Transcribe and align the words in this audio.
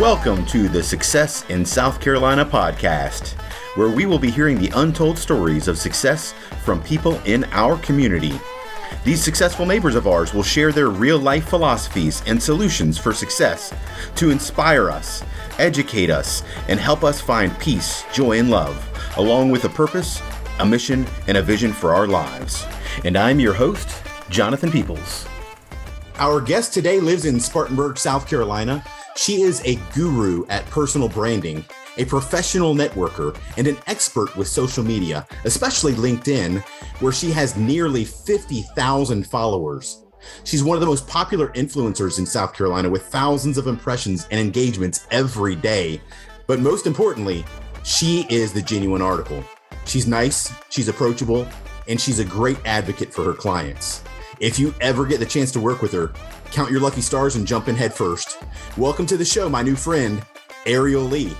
Welcome 0.00 0.46
to 0.46 0.66
the 0.66 0.82
Success 0.82 1.44
in 1.50 1.62
South 1.62 2.00
Carolina 2.00 2.42
podcast, 2.42 3.32
where 3.76 3.90
we 3.90 4.06
will 4.06 4.18
be 4.18 4.30
hearing 4.30 4.58
the 4.58 4.72
untold 4.76 5.18
stories 5.18 5.68
of 5.68 5.76
success 5.76 6.32
from 6.64 6.82
people 6.82 7.20
in 7.26 7.44
our 7.52 7.76
community. 7.76 8.40
These 9.04 9.22
successful 9.22 9.66
neighbors 9.66 9.96
of 9.96 10.06
ours 10.06 10.32
will 10.32 10.42
share 10.42 10.72
their 10.72 10.88
real 10.88 11.18
life 11.18 11.50
philosophies 11.50 12.22
and 12.26 12.42
solutions 12.42 12.96
for 12.96 13.12
success 13.12 13.74
to 14.16 14.30
inspire 14.30 14.90
us, 14.90 15.22
educate 15.58 16.08
us, 16.08 16.44
and 16.68 16.80
help 16.80 17.04
us 17.04 17.20
find 17.20 17.56
peace, 17.58 18.02
joy, 18.10 18.38
and 18.38 18.48
love, 18.48 18.82
along 19.18 19.50
with 19.50 19.66
a 19.66 19.68
purpose, 19.68 20.22
a 20.60 20.64
mission, 20.64 21.06
and 21.28 21.36
a 21.36 21.42
vision 21.42 21.74
for 21.74 21.92
our 21.92 22.06
lives. 22.06 22.64
And 23.04 23.18
I'm 23.18 23.38
your 23.38 23.52
host, 23.52 24.02
Jonathan 24.30 24.72
Peoples. 24.72 25.26
Our 26.14 26.40
guest 26.40 26.72
today 26.72 27.00
lives 27.00 27.26
in 27.26 27.38
Spartanburg, 27.38 27.98
South 27.98 28.26
Carolina. 28.26 28.82
She 29.20 29.42
is 29.42 29.60
a 29.66 29.74
guru 29.94 30.46
at 30.46 30.64
personal 30.70 31.06
branding, 31.06 31.62
a 31.98 32.06
professional 32.06 32.74
networker, 32.74 33.38
and 33.58 33.66
an 33.66 33.76
expert 33.86 34.34
with 34.34 34.48
social 34.48 34.82
media, 34.82 35.26
especially 35.44 35.92
LinkedIn, 35.92 36.62
where 37.00 37.12
she 37.12 37.30
has 37.32 37.54
nearly 37.54 38.06
50,000 38.06 39.26
followers. 39.26 40.06
She's 40.44 40.64
one 40.64 40.74
of 40.74 40.80
the 40.80 40.86
most 40.86 41.06
popular 41.06 41.48
influencers 41.48 42.18
in 42.18 42.24
South 42.24 42.54
Carolina 42.54 42.88
with 42.88 43.02
thousands 43.08 43.58
of 43.58 43.66
impressions 43.66 44.26
and 44.30 44.40
engagements 44.40 45.06
every 45.10 45.54
day. 45.54 46.00
But 46.46 46.60
most 46.60 46.86
importantly, 46.86 47.44
she 47.84 48.24
is 48.30 48.54
the 48.54 48.62
genuine 48.62 49.02
article. 49.02 49.44
She's 49.84 50.06
nice, 50.06 50.50
she's 50.70 50.88
approachable, 50.88 51.46
and 51.88 52.00
she's 52.00 52.20
a 52.20 52.24
great 52.24 52.56
advocate 52.64 53.12
for 53.12 53.22
her 53.24 53.34
clients. 53.34 54.02
If 54.40 54.58
you 54.58 54.74
ever 54.80 55.04
get 55.04 55.20
the 55.20 55.26
chance 55.26 55.52
to 55.52 55.60
work 55.60 55.82
with 55.82 55.92
her, 55.92 56.14
count 56.50 56.70
your 56.70 56.80
lucky 56.80 57.02
stars 57.02 57.36
and 57.36 57.46
jump 57.46 57.68
in 57.68 57.76
head 57.76 57.92
first. 57.92 58.42
Welcome 58.78 59.04
to 59.08 59.18
the 59.18 59.24
show, 59.24 59.50
my 59.50 59.60
new 59.60 59.76
friend, 59.76 60.24
Ariel 60.64 61.02
Lee. 61.02 61.36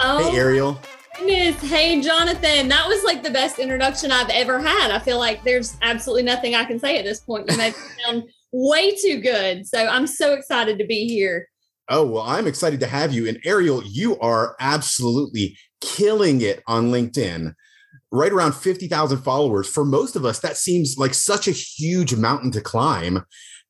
Oh, 0.00 0.30
hey, 0.30 0.38
Ariel. 0.38 0.80
Goodness. 1.18 1.60
Hey, 1.60 2.00
Jonathan. 2.00 2.68
That 2.68 2.88
was 2.88 3.04
like 3.04 3.22
the 3.22 3.30
best 3.30 3.58
introduction 3.58 4.10
I've 4.10 4.30
ever 4.30 4.58
had. 4.60 4.90
I 4.90 4.98
feel 4.98 5.18
like 5.18 5.44
there's 5.44 5.76
absolutely 5.82 6.22
nothing 6.22 6.54
I 6.54 6.64
can 6.64 6.78
say 6.78 6.98
at 6.98 7.04
this 7.04 7.20
point. 7.20 7.50
You 7.50 7.56
make 7.58 7.74
it 7.74 7.80
sound 8.06 8.22
way 8.50 8.96
too 8.96 9.20
good. 9.20 9.66
So 9.66 9.86
I'm 9.86 10.06
so 10.06 10.32
excited 10.32 10.78
to 10.78 10.86
be 10.86 11.06
here. 11.06 11.50
Oh, 11.90 12.06
well, 12.06 12.22
I'm 12.22 12.46
excited 12.46 12.80
to 12.80 12.86
have 12.86 13.12
you. 13.12 13.28
And 13.28 13.38
Ariel, 13.44 13.82
you 13.84 14.18
are 14.20 14.56
absolutely 14.58 15.54
killing 15.82 16.40
it 16.40 16.62
on 16.66 16.92
LinkedIn 16.92 17.52
right 18.10 18.32
around 18.32 18.54
50,000 18.54 19.18
followers. 19.18 19.68
For 19.68 19.84
most 19.84 20.16
of 20.16 20.24
us, 20.24 20.40
that 20.40 20.56
seems 20.56 20.96
like 20.96 21.14
such 21.14 21.46
a 21.46 21.52
huge 21.52 22.14
mountain 22.14 22.50
to 22.52 22.60
climb. 22.60 23.24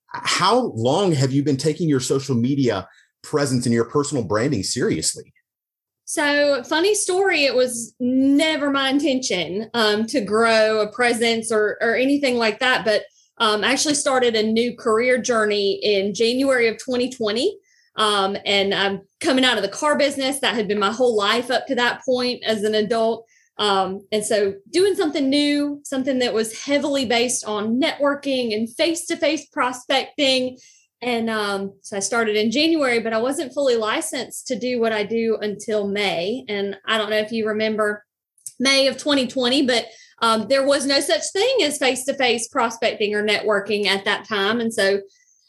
How 0.08 0.72
long 0.74 1.12
have 1.12 1.32
you 1.32 1.42
been 1.42 1.56
taking 1.56 1.88
your 1.88 2.00
social 2.00 2.34
media 2.34 2.88
presence 3.22 3.66
and 3.66 3.74
your 3.74 3.84
personal 3.84 4.24
branding 4.24 4.62
seriously? 4.62 5.32
So, 6.04 6.62
funny 6.62 6.94
story, 6.94 7.44
it 7.44 7.54
was 7.54 7.94
never 8.00 8.70
my 8.70 8.88
intention 8.88 9.68
um, 9.74 10.06
to 10.06 10.22
grow 10.22 10.80
a 10.80 10.90
presence 10.90 11.52
or, 11.52 11.76
or 11.82 11.94
anything 11.96 12.36
like 12.36 12.60
that, 12.60 12.82
but 12.84 13.02
um, 13.38 13.64
I 13.64 13.72
actually 13.72 13.94
started 13.94 14.34
a 14.34 14.42
new 14.42 14.76
career 14.76 15.18
journey 15.18 15.78
in 15.82 16.14
January 16.14 16.68
of 16.68 16.78
2020. 16.78 17.58
Um, 17.96 18.36
and 18.44 18.74
I'm 18.74 19.02
coming 19.20 19.44
out 19.44 19.56
of 19.56 19.62
the 19.62 19.68
car 19.68 19.96
business. 19.96 20.40
That 20.40 20.54
had 20.54 20.68
been 20.68 20.78
my 20.78 20.92
whole 20.92 21.16
life 21.16 21.50
up 21.50 21.66
to 21.66 21.74
that 21.76 22.00
point 22.04 22.42
as 22.44 22.62
an 22.62 22.74
adult. 22.74 23.26
Um, 23.58 24.06
and 24.12 24.24
so 24.24 24.54
doing 24.70 24.94
something 24.94 25.28
new, 25.28 25.80
something 25.84 26.20
that 26.20 26.32
was 26.32 26.64
heavily 26.64 27.06
based 27.06 27.44
on 27.44 27.80
networking 27.80 28.54
and 28.54 28.72
face-to-face 28.72 29.46
prospecting. 29.46 30.58
And 31.02 31.28
um, 31.28 31.74
so 31.82 31.96
I 31.96 32.00
started 32.00 32.36
in 32.36 32.50
January, 32.50 33.00
but 33.00 33.12
I 33.12 33.20
wasn't 33.20 33.52
fully 33.52 33.76
licensed 33.76 34.46
to 34.48 34.58
do 34.58 34.80
what 34.80 34.92
I 34.92 35.02
do 35.02 35.38
until 35.40 35.88
May. 35.88 36.44
And 36.48 36.76
I 36.86 36.98
don't 36.98 37.10
know 37.10 37.18
if 37.18 37.32
you 37.32 37.48
remember 37.48 38.04
May 38.60 38.86
of 38.86 38.96
2020, 38.96 39.66
but 39.66 39.86
um, 40.20 40.46
there 40.48 40.66
was 40.66 40.86
no 40.86 41.00
such 41.00 41.22
thing 41.32 41.58
as 41.62 41.78
face-to-face 41.78 42.48
prospecting 42.48 43.14
or 43.14 43.24
networking 43.24 43.86
at 43.86 44.04
that 44.04 44.24
time. 44.24 44.60
And 44.60 44.72
so 44.72 45.00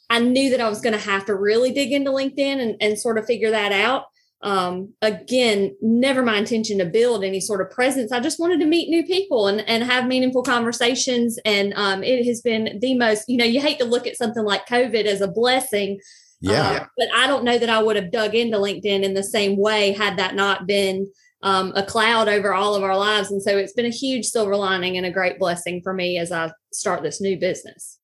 I 0.09 0.19
knew 0.19 0.49
that 0.51 0.61
I 0.61 0.69
was 0.69 0.81
going 0.81 0.93
to 0.93 0.99
have 0.99 1.25
to 1.25 1.35
really 1.35 1.71
dig 1.71 1.91
into 1.91 2.11
LinkedIn 2.11 2.59
and, 2.59 2.75
and 2.81 2.97
sort 2.97 3.19
of 3.19 3.25
figure 3.25 3.51
that 3.51 3.71
out 3.71 4.05
um, 4.41 4.93
again, 5.01 5.75
never 5.81 6.23
my 6.23 6.37
intention 6.37 6.77
to 6.77 6.85
build 6.85 7.23
any 7.23 7.41
sort 7.41 7.61
of 7.61 7.71
presence. 7.71 8.11
I 8.11 8.21
just 8.21 8.39
wanted 8.39 8.59
to 8.61 8.65
meet 8.65 8.89
new 8.89 9.05
people 9.05 9.47
and, 9.47 9.61
and 9.67 9.83
have 9.83 10.07
meaningful 10.07 10.43
conversations. 10.43 11.37
And 11.43 11.73
um, 11.75 12.03
it 12.03 12.25
has 12.25 12.41
been 12.41 12.79
the 12.79 12.97
most, 12.97 13.25
you 13.27 13.37
know, 13.37 13.45
you 13.45 13.59
hate 13.59 13.79
to 13.79 13.85
look 13.85 14.07
at 14.07 14.15
something 14.17 14.43
like 14.43 14.65
COVID 14.67 15.05
as 15.05 15.19
a 15.19 15.27
blessing. 15.27 15.99
Yeah. 16.39 16.69
Uh, 16.69 16.85
but 16.97 17.07
I 17.13 17.27
don't 17.27 17.43
know 17.43 17.57
that 17.57 17.69
I 17.69 17.83
would 17.83 17.97
have 17.97 18.11
dug 18.11 18.33
into 18.33 18.57
LinkedIn 18.57 19.03
in 19.03 19.13
the 19.13 19.23
same 19.23 19.57
way 19.57 19.91
had 19.91 20.17
that 20.17 20.35
not 20.35 20.65
been 20.65 21.11
um, 21.43 21.73
a 21.75 21.83
cloud 21.83 22.29
over 22.29 22.53
all 22.53 22.75
of 22.75 22.83
our 22.83 22.97
lives. 22.97 23.31
And 23.31 23.41
so 23.41 23.57
it's 23.57 23.73
been 23.73 23.85
a 23.85 23.89
huge 23.89 24.25
silver 24.25 24.55
lining 24.55 24.95
and 24.95 25.05
a 25.05 25.11
great 25.11 25.37
blessing 25.37 25.81
for 25.81 25.93
me 25.93 26.17
as 26.17 26.31
I 26.31 26.51
start 26.71 27.03
this 27.03 27.19
new 27.19 27.37
business. 27.37 27.98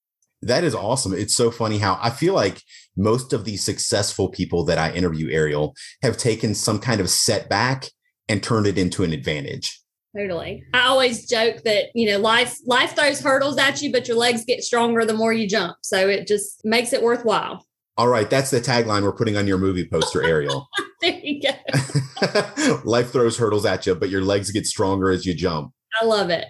That 0.45 0.63
is 0.63 0.75
awesome. 0.75 1.13
It's 1.13 1.35
so 1.35 1.50
funny 1.50 1.79
how 1.79 2.00
I 2.01 2.11
feel 2.11 2.35
like 2.35 2.61
most 2.95 3.33
of 3.33 3.45
the 3.45 3.57
successful 3.57 4.29
people 4.29 4.63
that 4.66 4.78
I 4.78 4.91
interview, 4.91 5.29
Ariel, 5.31 5.75
have 6.03 6.17
taken 6.17 6.53
some 6.53 6.78
kind 6.78 7.01
of 7.01 7.09
setback 7.09 7.89
and 8.29 8.44
turned 8.44 8.67
it 8.67 8.78
into 8.78 9.03
an 9.03 9.11
advantage. 9.11 9.81
Totally. 10.16 10.63
I 10.72 10.85
always 10.85 11.28
joke 11.28 11.63
that, 11.63 11.85
you 11.95 12.09
know, 12.11 12.19
life 12.19 12.55
life 12.67 12.95
throws 12.95 13.19
hurdles 13.19 13.57
at 13.57 13.81
you, 13.81 13.91
but 13.91 14.07
your 14.07 14.17
legs 14.17 14.45
get 14.45 14.63
stronger 14.63 15.03
the 15.03 15.16
more 15.16 15.34
you 15.34 15.50
jump. 15.50 15.78
So 15.81 16.07
it 16.07 16.28
just 16.28 16.63
makes 16.63 16.94
it 16.94 17.01
worthwhile. 17.01 17.66
All 17.97 18.07
right, 18.07 18.29
that's 18.29 18.51
the 18.51 18.61
tagline 18.61 19.01
we're 19.01 19.16
putting 19.16 19.38
on 19.38 19.47
your 19.47 19.57
movie 19.57 19.88
poster, 19.88 20.22
Ariel. 20.23 20.67
there 21.01 21.19
you 21.23 21.41
go. 21.41 22.81
life 22.84 23.11
throws 23.11 23.38
hurdles 23.38 23.66
at 23.66 23.88
you, 23.88 23.95
but 23.95 24.09
your 24.09 24.22
legs 24.22 24.51
get 24.51 24.67
stronger 24.67 25.09
as 25.09 25.25
you 25.25 25.34
jump. 25.34 25.72
I 26.00 26.05
love 26.05 26.29
it 26.29 26.45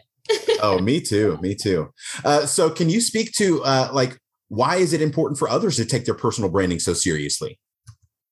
oh, 0.62 0.80
me 0.80 1.02
too. 1.02 1.38
Me 1.42 1.56
too. 1.56 1.92
Uh, 2.24 2.46
so, 2.46 2.70
can 2.70 2.90
you 2.90 3.02
speak 3.02 3.32
to 3.34 3.64
uh, 3.64 3.90
like 3.94 4.18
why 4.50 4.78
is 4.78 4.94
it 4.94 5.02
important 5.02 5.40
for 5.40 5.50
others 5.50 5.76
to 5.78 5.86
take 5.86 6.06
their 6.06 6.16
personal 6.16 6.50
branding 6.50 6.80
so 6.80 6.94
seriously? 6.94 7.60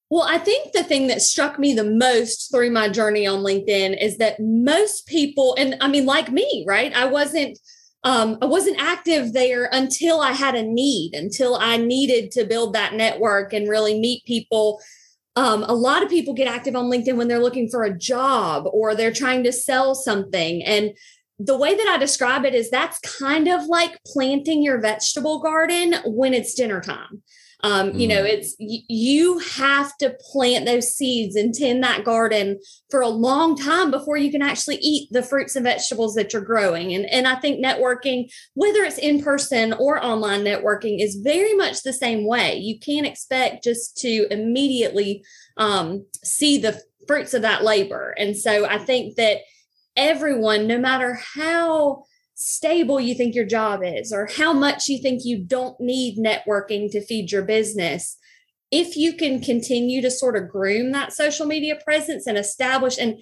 Well, 0.10 0.28
I 0.28 0.38
think 0.38 0.74
the 0.74 0.84
thing 0.84 1.08
that 1.08 1.22
struck 1.22 1.58
me 1.58 1.74
the 1.74 1.84
most 1.84 2.52
through 2.52 2.70
my 2.70 2.88
journey 2.88 3.26
on 3.26 3.40
LinkedIn 3.40 4.00
is 4.00 4.18
that 4.18 4.40
most 4.40 5.08
people, 5.08 5.56
and 5.58 5.76
I 5.82 5.88
mean, 5.88 6.06
like 6.06 6.32
me, 6.32 6.66
right? 6.68 6.94
I 6.94 7.06
wasn't. 7.06 7.58
Um, 8.06 8.38
I 8.42 8.46
wasn't 8.46 8.82
active 8.82 9.32
there 9.32 9.70
until 9.72 10.20
I 10.20 10.34
had 10.34 10.56
a 10.56 10.62
need, 10.62 11.14
until 11.14 11.56
I 11.56 11.78
needed 11.78 12.32
to 12.32 12.44
build 12.44 12.74
that 12.74 12.96
network 12.96 13.54
and 13.54 13.70
really 13.70 13.98
meet 13.98 14.26
people 14.26 14.82
um, 15.36 15.64
a 15.64 15.74
lot 15.74 16.04
of 16.04 16.10
people 16.10 16.34
get 16.34 16.48
active 16.48 16.76
on 16.76 16.92
LinkedIn 16.92 17.16
when 17.16 17.28
they're 17.28 17.42
looking 17.42 17.68
for 17.68 17.84
a 17.84 17.98
job 17.98 18.66
or 18.72 18.94
they're 18.94 19.12
trying 19.12 19.44
to 19.46 19.52
sell 19.52 19.96
something. 19.96 20.64
And 20.64 20.92
the 21.40 21.58
way 21.58 21.76
that 21.76 21.88
I 21.88 21.98
describe 21.98 22.46
it 22.46 22.54
is 22.54 22.70
that's 22.70 23.00
kind 23.00 23.48
of 23.48 23.66
like 23.66 24.00
planting 24.06 24.62
your 24.62 24.80
vegetable 24.80 25.42
garden 25.42 25.96
when 26.06 26.34
it's 26.34 26.54
dinner 26.54 26.82
time. 26.82 27.24
Um, 27.66 27.94
you 27.94 28.10
know, 28.10 28.24
mm. 28.24 28.28
it's 28.28 28.56
you 28.60 29.40
have 29.40 29.96
to 30.00 30.18
plant 30.32 30.66
those 30.66 30.94
seeds 30.94 31.38
and 31.38 31.54
tend 31.54 31.82
that 31.82 32.04
garden 32.04 32.60
for 32.92 33.00
a 33.00 33.08
long 33.08 33.56
time 33.56 33.90
before 33.90 34.18
you 34.18 34.30
can 34.32 34.42
actually 34.42 34.76
eat 34.82 35.08
the 35.12 35.24
fruits 35.24 35.56
and 35.56 35.64
vegetables 35.64 36.14
that 36.16 36.34
you're 36.34 36.42
growing. 36.42 36.94
And 36.94 37.06
and 37.06 37.26
I 37.26 37.36
think 37.36 37.64
networking, 37.64 38.30
whether 38.54 38.84
it's 38.84 38.98
in 38.98 39.24
person 39.24 39.72
or 39.72 40.04
online 40.04 40.42
networking, 40.42 41.02
is 41.02 41.16
very 41.16 41.54
much 41.56 41.84
the 41.84 41.94
same 41.94 42.28
way. 42.28 42.58
You 42.58 42.80
can't 42.80 43.08
expect 43.08 43.64
just 43.64 43.96
to 44.00 44.28
immediately 44.30 45.24
um, 45.56 46.06
see 46.22 46.58
the 46.58 46.82
fruits 47.08 47.34
of 47.34 47.44
that 47.44 47.64
labor. 47.64 48.14
And 48.18 48.36
so 48.36 48.66
I 48.66 48.78
think 48.78 49.16
that 49.16 49.38
everyone, 49.96 50.68
no 50.68 50.78
matter 50.78 51.20
how 51.36 52.04
stable 52.36 53.00
you 53.00 53.14
think 53.14 53.36
your 53.36 53.46
job 53.46 53.82
is 53.84 54.12
or 54.12 54.28
how 54.36 54.52
much 54.54 54.88
you 54.88 55.02
think 55.02 55.22
you 55.24 55.44
don't 55.44 55.80
need 55.80 56.18
networking 56.18 56.90
to 56.92 57.06
feed 57.06 57.32
your 57.32 57.44
business, 57.44 58.18
if 58.72 58.98
you 58.98 59.14
can 59.14 59.40
continue 59.40 60.02
to 60.02 60.10
sort 60.10 60.36
of 60.36 60.50
groom 60.50 60.92
that 60.92 61.14
social 61.14 61.46
media 61.46 61.78
presence 61.84 62.26
and 62.28 62.38
establish 62.38 62.98
and 62.98 63.20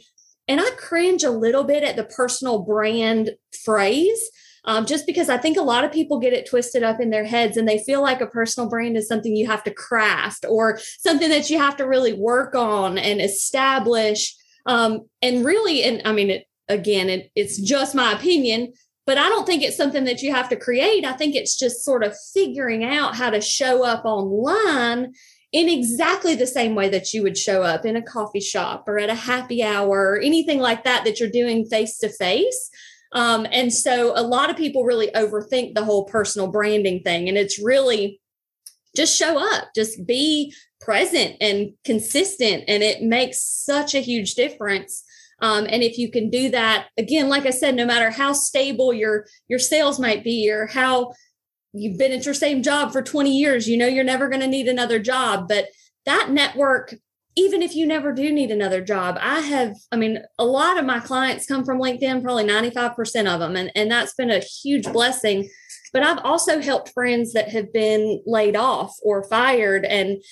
and 0.48 0.60
I 0.60 0.69
cringe 0.72 1.24
a 1.24 1.30
little 1.30 1.63
bit 1.63 1.84
at 1.84 1.95
the 1.95 2.04
personal 2.04 2.63
brand 2.63 3.31
phrase 3.63 4.22
um, 4.66 4.86
just 4.86 5.07
because 5.07 5.30
I 5.30 5.38
think 5.38 5.57
a 5.57 5.63
lot 5.63 5.84
of 5.84 5.92
people 5.92 6.19
get 6.19 6.34
it 6.34 6.48
twisted 6.48 6.84
up 6.84 7.00
in 7.00 7.10
their 7.10 7.25
heads 7.25 7.57
and 7.57 7.68
they 7.68 7.80
feel 7.80 8.01
like 8.01 8.22
a 8.22 8.28
personal 8.28 8.69
brand 8.69 8.95
is 8.95 9.07
something 9.07 9.36
you 9.36 9.48
have 9.48 9.63
to 9.63 9.74
craft 9.74 10.45
or 10.48 10.80
something 11.00 11.30
that 11.30 11.50
you 11.50 11.57
have 11.57 11.78
to 11.78 11.88
really 11.88 12.13
work 12.13 12.54
on 12.54 12.98
and 12.98 13.22
establish. 13.22 14.36
Um, 14.68 15.07
and 15.22 15.44
really, 15.44 15.84
and 15.84 16.01
I 16.06 16.12
mean, 16.12 16.30
it, 16.30 16.45
again, 16.71 17.09
it, 17.09 17.31
it's 17.35 17.57
just 17.57 17.95
my 17.95 18.13
opinion, 18.13 18.73
but 19.06 19.18
I 19.18 19.29
don't 19.29 19.45
think 19.45 19.63
it's 19.63 19.77
something 19.77 20.06
that 20.06 20.21
you 20.21 20.31
have 20.31 20.50
to 20.50 20.56
create. 20.56 21.06
I 21.06 21.13
think 21.13 21.35
it's 21.35 21.57
just 21.57 21.83
sort 21.83 22.03
of 22.03 22.15
figuring 22.33 22.83
out 22.83 23.15
how 23.15 23.29
to 23.29 23.41
show 23.41 23.83
up 23.83 24.06
online 24.06 25.13
in 25.51 25.68
exactly 25.68 26.35
the 26.35 26.47
same 26.47 26.75
way 26.75 26.88
that 26.89 27.13
you 27.13 27.23
would 27.23 27.38
show 27.38 27.62
up 27.62 27.85
in 27.85 27.95
a 27.95 28.01
coffee 28.01 28.39
shop 28.39 28.85
or 28.88 29.00
at 29.00 29.09
a 29.09 29.15
happy 29.15 29.62
hour 29.62 30.12
or 30.12 30.19
anything 30.19 30.59
like 30.59 30.83
that 30.85 31.03
that 31.03 31.19
you're 31.19 31.29
doing 31.29 31.65
face 31.65 31.97
to 31.97 32.09
face. 32.09 32.69
and 33.13 33.73
so 33.73 34.13
a 34.15 34.23
lot 34.23 34.50
of 34.50 34.56
people 34.56 34.85
really 34.85 35.12
overthink 35.13 35.75
the 35.75 35.83
whole 35.83 36.06
personal 36.06 36.47
branding 36.47 37.01
thing. 37.03 37.27
And 37.27 37.38
it's 37.38 37.62
really 37.62 38.21
just 38.95 39.18
show 39.18 39.38
up, 39.38 39.69
just 39.75 40.06
be 40.06 40.53
present 40.79 41.35
and 41.41 41.71
consistent. 41.83 42.63
And 42.68 42.81
it 42.83 43.01
makes 43.01 43.41
such 43.41 43.94
a 43.94 44.00
huge 44.01 44.35
difference. 44.35 45.03
Um, 45.42 45.66
and 45.70 45.84
if 45.84 45.98
you 45.98 46.12
can 46.12 46.30
do 46.30 46.50
that, 46.52 46.88
again, 46.98 47.30
like 47.30 47.46
I 47.46 47.52
said, 47.52 47.76
no 47.76 47.86
matter 47.86 48.10
how 48.10 48.34
stable 48.34 48.94
your 48.94 49.26
your 49.48 49.60
sales 49.60 50.00
might 50.00 50.24
be 50.24 50.52
or 50.52 50.68
how 50.68 51.14
you've 51.74 51.98
been 51.98 52.12
at 52.12 52.26
your 52.26 52.34
same 52.34 52.62
job 52.62 52.92
for 52.92 53.02
20 53.02 53.32
years, 53.32 53.68
you 53.68 53.78
know 53.78 53.88
you're 53.88 54.04
never 54.04 54.30
going 54.30 54.42
to 54.42 54.48
need 54.48 54.68
another 54.68 55.00
job. 55.00 55.48
But 55.48 55.68
that 56.06 56.30
network, 56.30 56.96
even 57.36 57.62
if 57.62 57.76
you 57.76 57.86
never 57.86 58.12
do 58.12 58.32
need 58.32 58.52
another 58.52 58.82
job, 58.82 59.18
I 59.22 59.40
have, 59.40 59.76
I 59.92 59.96
mean, 59.96 60.20
a 60.38 60.46
lot 60.46 60.78
of 60.78 60.86
my 60.86 61.00
clients 61.00 61.46
come 61.46 61.64
from 61.64 61.80
LinkedIn, 61.80 62.24
probably 62.24 62.44
95% 62.44 63.34
of 63.34 63.40
them. 63.40 63.56
And, 63.56 63.72
and 63.74 63.90
that's 63.90 64.14
been 64.16 64.32
a 64.32 64.40
huge 64.40 64.92
blessing 64.92 65.50
but 65.94 66.04
I've 66.04 66.24
also 66.24 66.62
helped 66.62 66.94
friends 66.94 67.34
that 67.34 67.50
have 67.50 67.74
been 67.74 68.22
laid 68.26 68.56
off 68.56 68.96
or 69.04 69.24
fired 69.24 69.86
and 69.86 70.24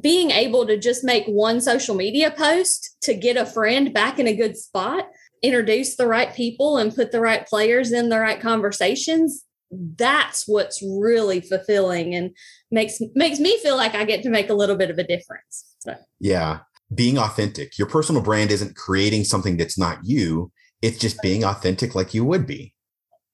being 0.00 0.30
able 0.30 0.66
to 0.66 0.78
just 0.78 1.04
make 1.04 1.24
one 1.26 1.60
social 1.60 1.94
media 1.94 2.30
post 2.30 2.96
to 3.02 3.14
get 3.14 3.36
a 3.36 3.46
friend 3.46 3.92
back 3.92 4.18
in 4.18 4.26
a 4.26 4.36
good 4.36 4.56
spot, 4.56 5.08
introduce 5.42 5.96
the 5.96 6.06
right 6.06 6.34
people 6.34 6.76
and 6.76 6.94
put 6.94 7.12
the 7.12 7.20
right 7.20 7.46
players 7.46 7.92
in 7.92 8.08
the 8.08 8.18
right 8.18 8.40
conversations, 8.40 9.44
that's 9.70 10.44
what's 10.46 10.82
really 10.82 11.40
fulfilling 11.40 12.14
and 12.14 12.30
makes 12.70 13.00
makes 13.14 13.38
me 13.38 13.58
feel 13.58 13.76
like 13.76 13.94
I 13.94 14.04
get 14.04 14.22
to 14.22 14.30
make 14.30 14.48
a 14.48 14.54
little 14.54 14.76
bit 14.76 14.90
of 14.90 14.98
a 14.98 15.04
difference. 15.04 15.74
So. 15.80 15.94
Yeah. 16.20 16.60
Being 16.94 17.18
authentic. 17.18 17.78
Your 17.78 17.86
personal 17.86 18.22
brand 18.22 18.50
isn't 18.50 18.76
creating 18.76 19.24
something 19.24 19.58
that's 19.58 19.78
not 19.78 19.98
you. 20.04 20.50
It's 20.80 20.98
just 20.98 21.20
being 21.20 21.44
authentic 21.44 21.94
like 21.94 22.14
you 22.14 22.24
would 22.24 22.46
be. 22.46 22.72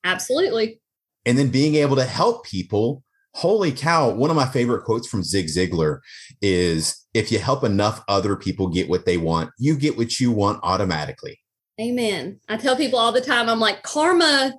Absolutely 0.03 0.81
and 1.27 1.39
then 1.39 1.49
being 1.49 1.75
able 1.77 1.97
to 1.97 2.05
help 2.05 2.45
people. 2.45 3.03
Holy 3.35 3.73
cow. 3.73 4.11
One 4.11 4.31
of 4.31 4.37
my 4.37 4.47
favorite 4.47 4.85
quotes 4.85 5.09
from 5.09 5.23
Zig 5.23 5.47
Ziglar 5.47 6.01
is 6.41 7.07
if 7.15 7.33
you 7.33 7.39
help 7.39 7.65
enough 7.65 8.05
other 8.09 8.37
people 8.37 8.69
get 8.69 8.89
what 8.89 9.07
they 9.07 9.17
want, 9.17 9.51
you 9.59 9.77
get 9.77 9.97
what 9.97 10.21
you 10.21 10.31
want 10.31 10.61
automatically. 10.63 11.41
Amen. 11.81 12.41
I 12.49 12.57
tell 12.57 12.77
people 12.77 12.99
all 12.99 13.13
the 13.13 13.21
time, 13.21 13.49
I'm 13.49 13.61
like, 13.61 13.83
karma 13.83 14.55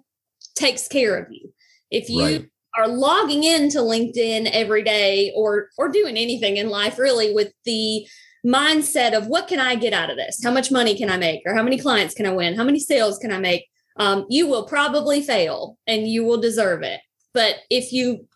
takes 0.55 0.87
care 0.87 1.17
of 1.17 1.31
you. 1.31 1.53
If 1.89 2.09
you 2.09 2.23
right. 2.23 2.49
are 2.77 2.87
logging 2.87 3.43
into 3.43 3.79
LinkedIn 3.79 4.49
every 4.51 4.83
day 4.83 5.31
or 5.35 5.69
or 5.77 5.89
doing 5.89 6.17
anything 6.17 6.57
in 6.57 6.69
life 6.69 6.99
really 6.99 7.33
with 7.33 7.53
the 7.63 8.05
mindset 8.45 9.17
of 9.17 9.27
what 9.27 9.47
can 9.47 9.59
I 9.59 9.75
get 9.75 9.93
out 9.93 10.09
of 10.09 10.17
this? 10.17 10.41
How 10.43 10.51
much 10.51 10.71
money 10.71 10.97
can 10.97 11.09
I 11.09 11.17
make? 11.17 11.41
Or 11.45 11.53
how 11.55 11.63
many 11.63 11.79
clients 11.79 12.13
can 12.13 12.25
I 12.25 12.33
win? 12.33 12.55
How 12.55 12.63
many 12.63 12.79
sales 12.79 13.17
can 13.17 13.31
I 13.31 13.39
make? 13.39 13.65
um, 13.97 14.25
you 14.29 14.47
will 14.47 14.65
probably 14.65 15.21
fail 15.21 15.77
and 15.87 16.07
you 16.07 16.23
will 16.23 16.39
deserve 16.39 16.83
it. 16.83 17.01
But 17.33 17.55
if 17.69 17.91
you 17.91 18.27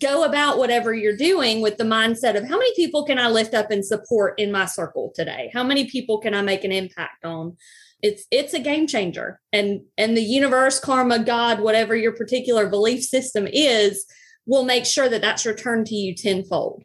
go 0.00 0.24
about 0.24 0.58
whatever 0.58 0.92
you're 0.92 1.16
doing 1.16 1.60
with 1.60 1.78
the 1.78 1.84
mindset 1.84 2.36
of 2.36 2.44
how 2.44 2.58
many 2.58 2.74
people 2.74 3.04
can 3.04 3.18
I 3.18 3.28
lift 3.28 3.54
up 3.54 3.70
and 3.70 3.84
support 3.84 4.38
in 4.38 4.52
my 4.52 4.66
circle 4.66 5.12
today? 5.14 5.50
How 5.54 5.64
many 5.64 5.88
people 5.88 6.18
can 6.18 6.34
I 6.34 6.42
make 6.42 6.64
an 6.64 6.72
impact 6.72 7.24
on? 7.24 7.56
It's 8.02 8.26
it's 8.30 8.54
a 8.54 8.60
game 8.60 8.86
changer. 8.86 9.40
And 9.52 9.80
and 9.96 10.16
the 10.16 10.22
universe, 10.22 10.78
karma, 10.78 11.18
God, 11.20 11.60
whatever 11.60 11.96
your 11.96 12.12
particular 12.12 12.68
belief 12.68 13.02
system 13.02 13.48
is, 13.50 14.04
will 14.46 14.64
make 14.64 14.84
sure 14.84 15.08
that 15.08 15.22
that's 15.22 15.46
returned 15.46 15.86
to 15.86 15.94
you 15.94 16.14
tenfold. 16.14 16.82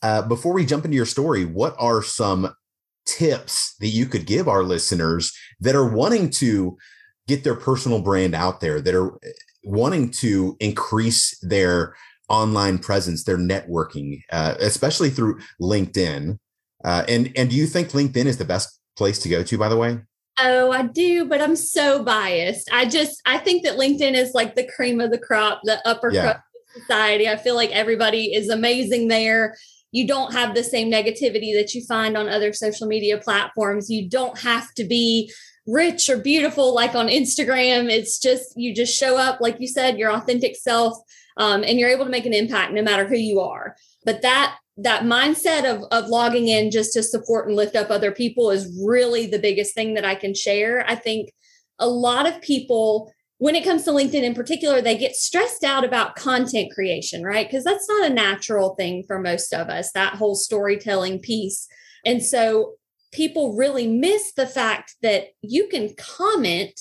Uh, 0.00 0.22
before 0.22 0.52
we 0.52 0.66
jump 0.66 0.84
into 0.84 0.96
your 0.96 1.06
story, 1.06 1.44
what 1.44 1.74
are 1.78 2.02
some 2.02 2.54
tips 3.06 3.74
that 3.80 3.88
you 3.88 4.06
could 4.06 4.26
give 4.26 4.48
our 4.48 4.62
listeners 4.62 5.32
that 5.60 5.74
are 5.74 5.88
wanting 5.88 6.30
to 6.30 6.76
get 7.26 7.44
their 7.44 7.54
personal 7.54 8.00
brand 8.00 8.34
out 8.34 8.60
there, 8.60 8.80
that 8.80 8.94
are 8.94 9.18
wanting 9.64 10.10
to 10.10 10.56
increase 10.60 11.38
their 11.42 11.94
online 12.28 12.78
presence, 12.78 13.24
their 13.24 13.36
networking, 13.36 14.22
uh, 14.30 14.54
especially 14.60 15.10
through 15.10 15.38
LinkedIn. 15.60 16.38
Uh, 16.84 17.04
and 17.08 17.32
and 17.36 17.50
do 17.50 17.56
you 17.56 17.66
think 17.66 17.90
LinkedIn 17.90 18.26
is 18.26 18.38
the 18.38 18.44
best 18.44 18.80
place 18.96 19.18
to 19.20 19.28
go 19.28 19.42
to? 19.42 19.58
By 19.58 19.68
the 19.68 19.76
way. 19.76 19.98
Oh, 20.38 20.72
I 20.72 20.82
do, 20.82 21.26
but 21.26 21.40
I'm 21.40 21.54
so 21.54 22.02
biased. 22.02 22.68
I 22.72 22.86
just 22.86 23.20
I 23.24 23.38
think 23.38 23.64
that 23.64 23.78
LinkedIn 23.78 24.14
is 24.14 24.34
like 24.34 24.54
the 24.54 24.68
cream 24.76 25.00
of 25.00 25.10
the 25.10 25.18
crop, 25.18 25.60
the 25.64 25.86
upper 25.86 26.10
yeah. 26.10 26.22
crust 26.22 26.38
of 26.76 26.82
society. 26.82 27.28
I 27.28 27.36
feel 27.36 27.54
like 27.54 27.70
everybody 27.70 28.34
is 28.34 28.48
amazing 28.48 29.08
there. 29.08 29.56
You 29.92 30.08
don't 30.08 30.32
have 30.32 30.56
the 30.56 30.64
same 30.64 30.90
negativity 30.90 31.54
that 31.54 31.72
you 31.72 31.84
find 31.86 32.16
on 32.16 32.28
other 32.28 32.52
social 32.52 32.88
media 32.88 33.18
platforms. 33.18 33.88
You 33.88 34.08
don't 34.08 34.36
have 34.40 34.74
to 34.74 34.84
be 34.84 35.30
rich 35.66 36.08
or 36.08 36.18
beautiful 36.18 36.74
like 36.74 36.94
on 36.94 37.08
Instagram. 37.08 37.90
It's 37.90 38.18
just 38.18 38.52
you 38.56 38.74
just 38.74 38.96
show 38.96 39.16
up, 39.16 39.40
like 39.40 39.60
you 39.60 39.68
said, 39.68 39.98
your 39.98 40.12
authentic 40.12 40.56
self, 40.56 40.98
um, 41.36 41.64
and 41.64 41.78
you're 41.78 41.88
able 41.88 42.04
to 42.04 42.10
make 42.10 42.26
an 42.26 42.34
impact 42.34 42.72
no 42.72 42.82
matter 42.82 43.06
who 43.06 43.16
you 43.16 43.40
are. 43.40 43.76
But 44.04 44.22
that 44.22 44.56
that 44.76 45.04
mindset 45.04 45.64
of 45.64 45.84
of 45.90 46.08
logging 46.08 46.48
in 46.48 46.70
just 46.70 46.92
to 46.94 47.02
support 47.02 47.46
and 47.46 47.56
lift 47.56 47.76
up 47.76 47.90
other 47.90 48.12
people 48.12 48.50
is 48.50 48.82
really 48.84 49.26
the 49.26 49.38
biggest 49.38 49.74
thing 49.74 49.94
that 49.94 50.04
I 50.04 50.14
can 50.14 50.34
share. 50.34 50.84
I 50.88 50.94
think 50.94 51.32
a 51.78 51.88
lot 51.88 52.26
of 52.26 52.40
people 52.40 53.12
when 53.38 53.56
it 53.56 53.64
comes 53.64 53.82
to 53.84 53.90
LinkedIn 53.90 54.22
in 54.22 54.34
particular, 54.34 54.80
they 54.80 54.96
get 54.96 55.16
stressed 55.16 55.64
out 55.64 55.84
about 55.84 56.14
content 56.14 56.72
creation, 56.72 57.24
right? 57.24 57.46
Because 57.46 57.64
that's 57.64 57.88
not 57.88 58.10
a 58.10 58.14
natural 58.14 58.74
thing 58.76 59.02
for 59.06 59.18
most 59.18 59.52
of 59.52 59.68
us, 59.68 59.90
that 59.92 60.14
whole 60.14 60.36
storytelling 60.36 61.18
piece. 61.18 61.66
And 62.06 62.22
so 62.22 62.74
people 63.14 63.56
really 63.56 63.86
miss 63.86 64.32
the 64.32 64.46
fact 64.46 64.96
that 65.02 65.28
you 65.40 65.68
can 65.68 65.94
comment 65.96 66.78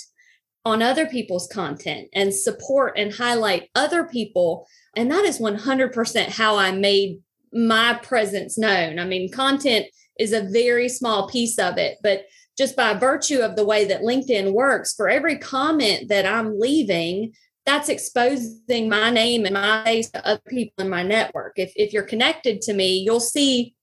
on 0.65 0.81
other 0.81 1.05
people's 1.05 1.47
content 1.47 2.07
and 2.13 2.33
support 2.33 2.97
and 2.97 3.13
highlight 3.13 3.69
other 3.75 4.05
people. 4.05 4.67
And 4.95 5.11
that 5.11 5.25
is 5.25 5.39
100% 5.39 6.29
how 6.29 6.57
I 6.57 6.71
made 6.71 7.19
my 7.51 7.99
presence 8.01 8.57
known. 8.57 8.97
I 8.97 9.05
mean, 9.05 9.31
content 9.31 9.87
is 10.19 10.33
a 10.33 10.49
very 10.49 10.89
small 10.89 11.27
piece 11.27 11.59
of 11.59 11.77
it, 11.77 11.97
but 12.01 12.25
just 12.57 12.75
by 12.75 12.93
virtue 12.93 13.39
of 13.39 13.55
the 13.55 13.65
way 13.65 13.85
that 13.85 14.01
LinkedIn 14.01 14.53
works, 14.53 14.93
for 14.93 15.09
every 15.09 15.37
comment 15.37 16.09
that 16.09 16.25
I'm 16.25 16.59
leaving, 16.59 17.33
that's 17.65 17.89
exposing 17.89 18.89
my 18.89 19.09
name 19.09 19.45
and 19.45 19.53
my 19.53 19.83
face 19.83 20.09
to 20.11 20.25
other 20.25 20.41
people 20.47 20.83
in 20.83 20.89
my 20.89 21.03
network. 21.03 21.53
If, 21.57 21.73
if 21.75 21.93
you're 21.93 22.03
connected 22.03 22.61
to 22.61 22.73
me, 22.73 22.97
you'll 22.97 23.19
see 23.19 23.75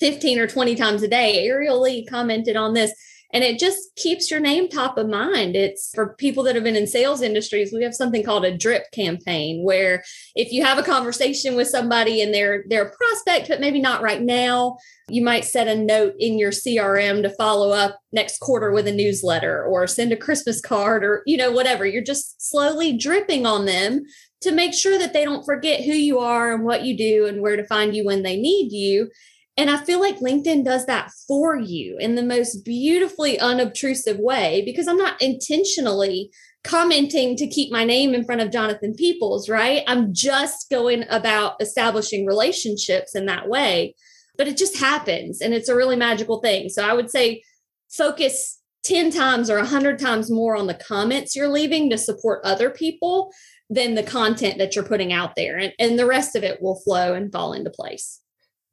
15 0.00 0.38
or 0.38 0.46
20 0.46 0.74
times 0.74 1.02
a 1.02 1.08
day. 1.08 1.44
Ariel 1.44 1.80
Lee 1.80 2.04
commented 2.04 2.56
on 2.56 2.74
this. 2.74 2.92
And 3.32 3.42
it 3.42 3.58
just 3.58 3.96
keeps 3.96 4.30
your 4.30 4.38
name 4.38 4.68
top 4.68 4.96
of 4.96 5.08
mind. 5.08 5.56
It's 5.56 5.90
for 5.92 6.14
people 6.14 6.44
that 6.44 6.54
have 6.54 6.62
been 6.62 6.76
in 6.76 6.86
sales 6.86 7.20
industries. 7.20 7.72
We 7.72 7.82
have 7.82 7.94
something 7.94 8.22
called 8.22 8.44
a 8.44 8.56
drip 8.56 8.84
campaign, 8.92 9.64
where 9.64 10.04
if 10.36 10.52
you 10.52 10.64
have 10.64 10.78
a 10.78 10.84
conversation 10.84 11.56
with 11.56 11.66
somebody 11.66 12.22
and 12.22 12.32
they're 12.32 12.62
they're 12.68 12.84
a 12.84 12.96
prospect, 12.96 13.48
but 13.48 13.58
maybe 13.58 13.80
not 13.80 14.02
right 14.02 14.22
now, 14.22 14.76
you 15.08 15.20
might 15.24 15.44
set 15.44 15.66
a 15.66 15.74
note 15.74 16.14
in 16.20 16.38
your 16.38 16.52
CRM 16.52 17.22
to 17.22 17.30
follow 17.30 17.70
up 17.70 17.98
next 18.12 18.38
quarter 18.38 18.70
with 18.70 18.86
a 18.86 18.92
newsletter 18.92 19.64
or 19.64 19.88
send 19.88 20.12
a 20.12 20.16
Christmas 20.16 20.60
card 20.60 21.02
or 21.02 21.24
you 21.26 21.36
know 21.36 21.50
whatever. 21.50 21.84
You're 21.84 22.04
just 22.04 22.40
slowly 22.40 22.96
dripping 22.96 23.46
on 23.46 23.66
them 23.66 24.04
to 24.42 24.52
make 24.52 24.74
sure 24.74 24.96
that 24.96 25.12
they 25.12 25.24
don't 25.24 25.44
forget 25.44 25.82
who 25.82 25.92
you 25.92 26.20
are 26.20 26.54
and 26.54 26.64
what 26.64 26.84
you 26.84 26.96
do 26.96 27.26
and 27.26 27.42
where 27.42 27.56
to 27.56 27.66
find 27.66 27.96
you 27.96 28.04
when 28.04 28.22
they 28.22 28.36
need 28.36 28.70
you. 28.70 29.10
And 29.56 29.70
I 29.70 29.76
feel 29.76 30.00
like 30.00 30.18
LinkedIn 30.18 30.64
does 30.64 30.86
that 30.86 31.12
for 31.28 31.56
you 31.56 31.96
in 31.98 32.16
the 32.16 32.24
most 32.24 32.64
beautifully 32.64 33.38
unobtrusive 33.38 34.18
way 34.18 34.62
because 34.64 34.88
I'm 34.88 34.96
not 34.96 35.20
intentionally 35.22 36.30
commenting 36.64 37.36
to 37.36 37.46
keep 37.46 37.70
my 37.70 37.84
name 37.84 38.14
in 38.14 38.24
front 38.24 38.40
of 38.40 38.50
Jonathan 38.50 38.94
Peoples, 38.94 39.48
right? 39.48 39.84
I'm 39.86 40.12
just 40.12 40.70
going 40.70 41.04
about 41.08 41.54
establishing 41.60 42.26
relationships 42.26 43.14
in 43.14 43.26
that 43.26 43.48
way. 43.48 43.94
But 44.36 44.48
it 44.48 44.56
just 44.56 44.78
happens 44.78 45.40
and 45.40 45.54
it's 45.54 45.68
a 45.68 45.76
really 45.76 45.94
magical 45.94 46.40
thing. 46.40 46.68
So 46.68 46.84
I 46.84 46.92
would 46.92 47.10
say 47.10 47.44
focus 47.88 48.60
10 48.82 49.12
times 49.12 49.48
or 49.48 49.58
100 49.58 50.00
times 50.00 50.30
more 50.30 50.56
on 50.56 50.66
the 50.66 50.74
comments 50.74 51.36
you're 51.36 51.48
leaving 51.48 51.88
to 51.90 51.98
support 51.98 52.44
other 52.44 52.70
people 52.70 53.32
than 53.70 53.94
the 53.94 54.02
content 54.02 54.58
that 54.58 54.74
you're 54.74 54.84
putting 54.84 55.12
out 55.12 55.36
there. 55.36 55.56
And, 55.56 55.72
and 55.78 55.98
the 55.98 56.06
rest 56.06 56.34
of 56.34 56.42
it 56.42 56.60
will 56.60 56.80
flow 56.80 57.14
and 57.14 57.30
fall 57.30 57.52
into 57.52 57.70
place. 57.70 58.20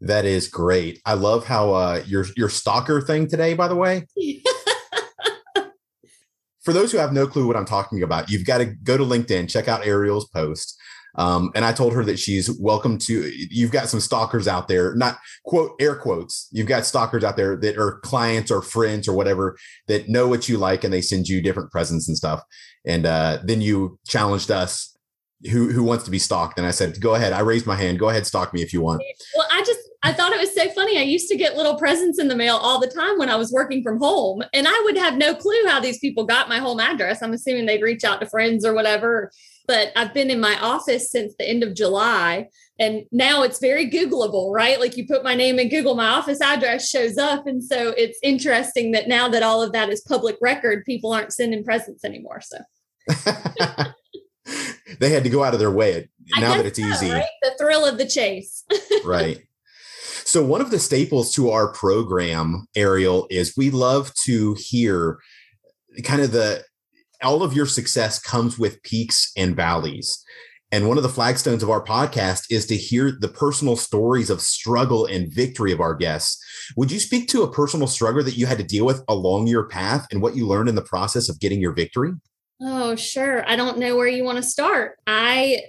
That 0.01 0.25
is 0.25 0.47
great. 0.47 0.99
I 1.05 1.13
love 1.13 1.45
how 1.45 1.73
uh, 1.73 2.03
your 2.07 2.25
your 2.35 2.49
stalker 2.49 3.01
thing 3.01 3.27
today. 3.27 3.53
By 3.53 3.67
the 3.67 3.75
way, 3.75 4.07
for 6.63 6.73
those 6.73 6.91
who 6.91 6.97
have 6.97 7.13
no 7.13 7.27
clue 7.27 7.45
what 7.47 7.55
I'm 7.55 7.65
talking 7.65 8.01
about, 8.01 8.29
you've 8.29 8.45
got 8.45 8.57
to 8.59 8.65
go 8.65 8.97
to 8.97 9.03
LinkedIn, 9.03 9.49
check 9.49 9.67
out 9.67 9.85
Ariel's 9.85 10.27
post. 10.29 10.77
Um, 11.15 11.51
and 11.55 11.65
I 11.65 11.73
told 11.73 11.93
her 11.93 12.05
that 12.05 12.19
she's 12.19 12.49
welcome 12.59 12.97
to. 12.99 13.31
You've 13.49 13.71
got 13.71 13.89
some 13.89 13.99
stalkers 13.99 14.47
out 14.47 14.67
there, 14.67 14.95
not 14.95 15.17
quote 15.45 15.75
air 15.79 15.95
quotes. 15.95 16.47
You've 16.51 16.67
got 16.67 16.85
stalkers 16.85 17.23
out 17.23 17.35
there 17.35 17.57
that 17.57 17.77
are 17.77 17.99
clients 17.99 18.49
or 18.49 18.61
friends 18.61 19.07
or 19.07 19.13
whatever 19.13 19.57
that 19.87 20.09
know 20.09 20.27
what 20.27 20.47
you 20.47 20.57
like, 20.57 20.83
and 20.83 20.93
they 20.93 21.01
send 21.01 21.27
you 21.27 21.41
different 21.41 21.69
presents 21.71 22.07
and 22.07 22.17
stuff. 22.17 22.41
And 22.85 23.05
uh, 23.05 23.39
then 23.43 23.61
you 23.61 23.99
challenged 24.07 24.49
us 24.49 24.91
who 25.49 25.71
who 25.71 25.83
wants 25.83 26.03
to 26.03 26.11
be 26.11 26.19
stalked 26.19 26.57
and 26.57 26.67
i 26.67 26.71
said 26.71 26.99
go 27.01 27.15
ahead 27.15 27.33
i 27.33 27.39
raised 27.39 27.65
my 27.65 27.75
hand 27.75 27.97
go 27.97 28.09
ahead 28.09 28.27
stalk 28.27 28.53
me 28.53 28.61
if 28.61 28.71
you 28.71 28.81
want 28.81 29.01
well 29.35 29.47
i 29.51 29.63
just 29.63 29.79
I 30.03 30.13
thought 30.13 30.33
it 30.33 30.39
was 30.39 30.53
so 30.55 30.67
funny. 30.69 30.97
I 30.97 31.03
used 31.03 31.29
to 31.29 31.37
get 31.37 31.55
little 31.55 31.77
presents 31.77 32.17
in 32.19 32.27
the 32.27 32.35
mail 32.35 32.55
all 32.55 32.79
the 32.79 32.87
time 32.87 33.19
when 33.19 33.29
I 33.29 33.35
was 33.35 33.51
working 33.51 33.83
from 33.83 33.99
home, 33.99 34.43
and 34.51 34.67
I 34.67 34.81
would 34.85 34.97
have 34.97 35.15
no 35.15 35.35
clue 35.35 35.67
how 35.67 35.79
these 35.79 35.99
people 35.99 36.25
got 36.25 36.49
my 36.49 36.57
home 36.57 36.79
address. 36.79 37.21
I'm 37.21 37.33
assuming 37.33 37.67
they'd 37.67 37.83
reach 37.83 38.03
out 38.03 38.19
to 38.21 38.25
friends 38.25 38.65
or 38.65 38.73
whatever. 38.73 39.31
but 39.67 39.91
I've 39.95 40.13
been 40.13 40.31
in 40.31 40.39
my 40.41 40.59
office 40.59 41.11
since 41.11 41.35
the 41.37 41.47
end 41.47 41.63
of 41.63 41.75
July. 41.75 42.47
And 42.79 43.03
now 43.11 43.43
it's 43.43 43.59
very 43.59 43.89
Googleable, 43.89 44.51
right? 44.51 44.79
Like 44.79 44.97
you 44.97 45.05
put 45.05 45.23
my 45.23 45.35
name 45.35 45.59
in 45.59 45.69
Google, 45.69 45.93
my 45.93 46.07
office 46.07 46.41
address 46.41 46.89
shows 46.89 47.17
up. 47.17 47.45
And 47.45 47.63
so 47.63 47.93
it's 47.95 48.17
interesting 48.23 48.91
that 48.93 49.07
now 49.07 49.29
that 49.29 49.43
all 49.43 49.61
of 49.61 49.71
that 49.73 49.89
is 49.89 50.01
public 50.01 50.35
record, 50.41 50.83
people 50.83 51.13
aren't 51.13 51.31
sending 51.31 51.63
presents 51.63 52.03
anymore. 52.03 52.41
So 52.41 52.57
they 54.99 55.11
had 55.11 55.23
to 55.23 55.29
go 55.29 55.43
out 55.43 55.53
of 55.53 55.59
their 55.59 55.71
way 55.71 56.09
now 56.37 56.55
that 56.57 56.65
it's 56.65 56.79
so, 56.79 56.87
easy. 56.87 57.11
Right? 57.11 57.25
The 57.43 57.53
thrill 57.59 57.85
of 57.85 57.99
the 57.99 58.07
chase. 58.07 58.63
right. 59.05 59.41
So, 60.23 60.43
one 60.43 60.61
of 60.61 60.71
the 60.71 60.79
staples 60.79 61.33
to 61.35 61.49
our 61.51 61.71
program, 61.71 62.65
Ariel, 62.75 63.27
is 63.29 63.55
we 63.57 63.69
love 63.69 64.13
to 64.25 64.55
hear 64.57 65.19
kind 66.03 66.21
of 66.21 66.31
the 66.31 66.63
all 67.23 67.43
of 67.43 67.53
your 67.53 67.65
success 67.65 68.19
comes 68.19 68.57
with 68.57 68.81
peaks 68.83 69.31
and 69.37 69.55
valleys. 69.55 70.23
And 70.73 70.87
one 70.87 70.95
of 70.95 71.03
the 71.03 71.09
flagstones 71.09 71.63
of 71.63 71.69
our 71.69 71.83
podcast 71.83 72.45
is 72.49 72.65
to 72.67 72.77
hear 72.77 73.11
the 73.11 73.27
personal 73.27 73.75
stories 73.75 74.29
of 74.29 74.41
struggle 74.41 75.05
and 75.05 75.31
victory 75.31 75.73
of 75.73 75.81
our 75.81 75.93
guests. 75.93 76.41
Would 76.77 76.91
you 76.91 76.99
speak 76.99 77.27
to 77.29 77.43
a 77.43 77.51
personal 77.51 77.87
struggle 77.87 78.23
that 78.23 78.37
you 78.37 78.45
had 78.45 78.57
to 78.57 78.63
deal 78.63 78.85
with 78.85 79.03
along 79.09 79.47
your 79.47 79.67
path 79.67 80.07
and 80.11 80.21
what 80.21 80.35
you 80.35 80.47
learned 80.47 80.69
in 80.69 80.75
the 80.75 80.81
process 80.81 81.27
of 81.27 81.41
getting 81.41 81.59
your 81.59 81.73
victory? 81.73 82.13
Oh, 82.61 82.95
sure. 82.95 83.47
I 83.49 83.57
don't 83.57 83.79
know 83.79 83.97
where 83.97 84.07
you 84.07 84.23
want 84.23 84.37
to 84.37 84.43
start. 84.43 84.97
I 85.05 85.61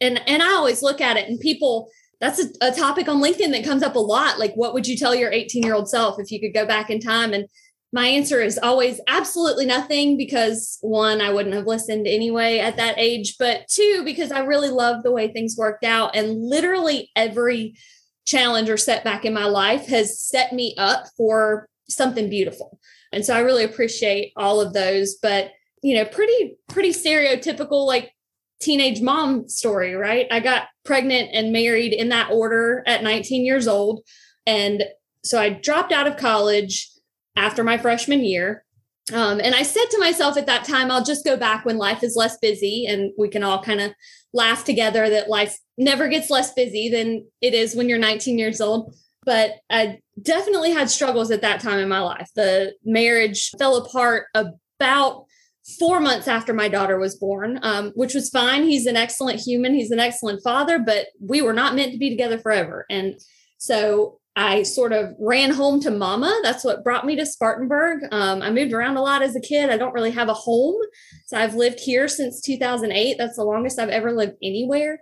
and 0.00 0.20
and 0.28 0.42
I 0.42 0.52
always 0.52 0.82
look 0.82 1.00
at 1.00 1.16
it 1.16 1.28
and 1.28 1.40
people 1.40 1.88
that's 2.20 2.40
a, 2.42 2.48
a 2.60 2.72
topic 2.72 3.08
on 3.08 3.22
LinkedIn 3.22 3.50
that 3.52 3.64
comes 3.64 3.82
up 3.82 3.96
a 3.96 4.00
lot. 4.00 4.38
Like, 4.38 4.54
what 4.54 4.74
would 4.74 4.86
you 4.86 4.96
tell 4.96 5.14
your 5.14 5.32
18 5.32 5.62
year 5.62 5.74
old 5.74 5.88
self 5.88 6.18
if 6.18 6.30
you 6.30 6.40
could 6.40 6.54
go 6.54 6.66
back 6.66 6.90
in 6.90 7.00
time? 7.00 7.32
And 7.32 7.48
my 7.92 8.06
answer 8.06 8.40
is 8.40 8.58
always 8.62 9.00
absolutely 9.08 9.66
nothing 9.66 10.16
because 10.16 10.78
one, 10.80 11.20
I 11.20 11.32
wouldn't 11.32 11.54
have 11.54 11.66
listened 11.66 12.06
anyway 12.06 12.58
at 12.58 12.76
that 12.76 12.98
age, 12.98 13.36
but 13.38 13.66
two, 13.68 14.02
because 14.04 14.30
I 14.30 14.40
really 14.40 14.68
love 14.68 15.02
the 15.02 15.10
way 15.10 15.28
things 15.32 15.56
worked 15.56 15.84
out. 15.84 16.14
And 16.14 16.40
literally 16.40 17.10
every 17.16 17.74
challenge 18.26 18.68
or 18.68 18.76
setback 18.76 19.24
in 19.24 19.34
my 19.34 19.46
life 19.46 19.86
has 19.88 20.20
set 20.20 20.52
me 20.52 20.74
up 20.78 21.06
for 21.16 21.68
something 21.88 22.30
beautiful. 22.30 22.78
And 23.12 23.24
so 23.24 23.34
I 23.34 23.40
really 23.40 23.64
appreciate 23.64 24.32
all 24.36 24.60
of 24.60 24.72
those. 24.72 25.16
But, 25.16 25.50
you 25.82 25.96
know, 25.96 26.04
pretty, 26.04 26.58
pretty 26.68 26.90
stereotypical, 26.90 27.86
like 27.86 28.12
teenage 28.60 29.00
mom 29.00 29.48
story, 29.48 29.94
right? 29.94 30.26
I 30.30 30.40
got 30.40 30.68
pregnant 30.84 31.30
and 31.32 31.52
married 31.52 31.92
in 31.92 32.10
that 32.10 32.30
order 32.30 32.82
at 32.86 33.02
19 33.02 33.44
years 33.44 33.66
old. 33.66 34.02
And 34.46 34.84
so 35.24 35.40
I 35.40 35.50
dropped 35.50 35.92
out 35.92 36.06
of 36.06 36.16
college 36.16 36.90
after 37.36 37.64
my 37.64 37.78
freshman 37.78 38.24
year. 38.24 38.64
Um, 39.12 39.40
and 39.40 39.54
I 39.54 39.62
said 39.62 39.86
to 39.90 39.98
myself 39.98 40.36
at 40.36 40.46
that 40.46 40.64
time, 40.64 40.90
I'll 40.90 41.04
just 41.04 41.24
go 41.24 41.36
back 41.36 41.64
when 41.64 41.78
life 41.78 42.02
is 42.04 42.16
less 42.16 42.38
busy 42.38 42.86
and 42.86 43.12
we 43.18 43.28
can 43.28 43.42
all 43.42 43.62
kind 43.62 43.80
of 43.80 43.92
laugh 44.32 44.64
together 44.64 45.08
that 45.10 45.28
life 45.28 45.58
never 45.76 46.08
gets 46.08 46.30
less 46.30 46.52
busy 46.52 46.88
than 46.88 47.26
it 47.40 47.54
is 47.54 47.74
when 47.74 47.88
you're 47.88 47.98
19 47.98 48.38
years 48.38 48.60
old. 48.60 48.94
But 49.24 49.54
I 49.68 49.98
definitely 50.20 50.70
had 50.70 50.90
struggles 50.90 51.30
at 51.30 51.42
that 51.42 51.60
time 51.60 51.78
in 51.78 51.88
my 51.88 52.00
life. 52.00 52.30
The 52.36 52.74
marriage 52.84 53.50
fell 53.58 53.76
apart 53.76 54.26
about 54.34 55.26
four 55.78 56.00
months 56.00 56.26
after 56.26 56.52
my 56.52 56.68
daughter 56.68 56.98
was 56.98 57.16
born, 57.16 57.60
um, 57.62 57.92
which 57.94 58.14
was 58.14 58.30
fine. 58.30 58.64
He's 58.64 58.86
an 58.86 58.96
excellent 58.96 59.40
human, 59.40 59.74
he's 59.74 59.90
an 59.90 60.00
excellent 60.00 60.42
father, 60.42 60.78
but 60.78 61.06
we 61.20 61.42
were 61.42 61.52
not 61.52 61.74
meant 61.74 61.92
to 61.92 61.98
be 61.98 62.10
together 62.10 62.38
forever. 62.38 62.86
And 62.90 63.14
so 63.58 64.20
I 64.36 64.62
sort 64.62 64.92
of 64.92 65.14
ran 65.18 65.50
home 65.50 65.80
to 65.80 65.90
mama. 65.90 66.40
That's 66.42 66.64
what 66.64 66.84
brought 66.84 67.04
me 67.04 67.16
to 67.16 67.26
Spartanburg. 67.26 68.04
Um, 68.12 68.42
I 68.42 68.50
moved 68.50 68.72
around 68.72 68.96
a 68.96 69.02
lot 69.02 69.22
as 69.22 69.34
a 69.36 69.40
kid. 69.40 69.70
I 69.70 69.76
don't 69.76 69.92
really 69.92 70.12
have 70.12 70.28
a 70.28 70.34
home. 70.34 70.80
So 71.26 71.36
I've 71.36 71.54
lived 71.54 71.80
here 71.80 72.08
since 72.08 72.40
2008. 72.40 73.16
That's 73.18 73.36
the 73.36 73.44
longest 73.44 73.78
I've 73.78 73.88
ever 73.88 74.12
lived 74.12 74.36
anywhere. 74.42 75.00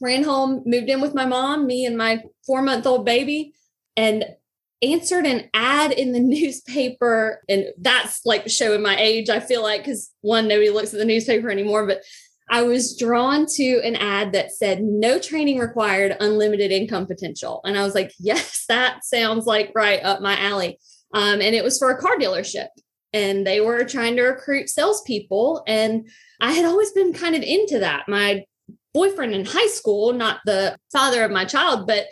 Ran 0.00 0.24
home, 0.24 0.62
moved 0.66 0.88
in 0.88 1.00
with 1.00 1.14
my 1.14 1.24
mom, 1.24 1.66
me 1.66 1.86
and 1.86 1.96
my 1.96 2.22
four 2.46 2.62
month 2.62 2.86
old 2.86 3.04
baby, 3.04 3.52
and 3.96 4.24
answered 4.82 5.26
an 5.26 5.50
ad 5.54 5.92
in 5.92 6.12
the 6.12 6.20
newspaper. 6.20 7.42
And 7.48 7.66
that's 7.78 8.24
like 8.24 8.48
showing 8.48 8.82
my 8.82 8.96
age, 8.98 9.30
I 9.30 9.40
feel 9.40 9.62
like, 9.62 9.82
because 9.82 10.10
one, 10.20 10.48
nobody 10.48 10.70
looks 10.70 10.92
at 10.92 10.98
the 10.98 11.04
newspaper 11.04 11.50
anymore, 11.50 11.86
but 11.86 12.02
I 12.50 12.62
was 12.62 12.96
drawn 12.96 13.46
to 13.56 13.80
an 13.84 13.96
ad 13.96 14.32
that 14.32 14.52
said 14.52 14.82
no 14.82 15.18
training 15.18 15.58
required, 15.58 16.16
unlimited 16.18 16.70
income 16.70 17.06
potential. 17.06 17.60
And 17.64 17.78
I 17.78 17.82
was 17.82 17.94
like, 17.94 18.12
yes, 18.18 18.64
that 18.68 19.04
sounds 19.04 19.46
like 19.46 19.72
right 19.74 20.02
up 20.02 20.20
my 20.20 20.38
alley. 20.38 20.78
Um, 21.14 21.40
and 21.40 21.54
it 21.54 21.64
was 21.64 21.78
for 21.78 21.90
a 21.90 22.00
car 22.00 22.16
dealership. 22.16 22.68
And 23.12 23.46
they 23.46 23.60
were 23.60 23.84
trying 23.84 24.16
to 24.16 24.22
recruit 24.22 24.68
salespeople. 24.68 25.62
And 25.66 26.08
I 26.40 26.52
had 26.52 26.66
always 26.66 26.92
been 26.92 27.14
kind 27.14 27.34
of 27.34 27.42
into 27.42 27.78
that. 27.78 28.06
My 28.06 28.44
boyfriend 28.92 29.34
in 29.34 29.46
high 29.46 29.68
school, 29.68 30.12
not 30.12 30.40
the 30.44 30.76
father 30.92 31.22
of 31.22 31.30
my 31.30 31.46
child, 31.46 31.86
but 31.86 32.06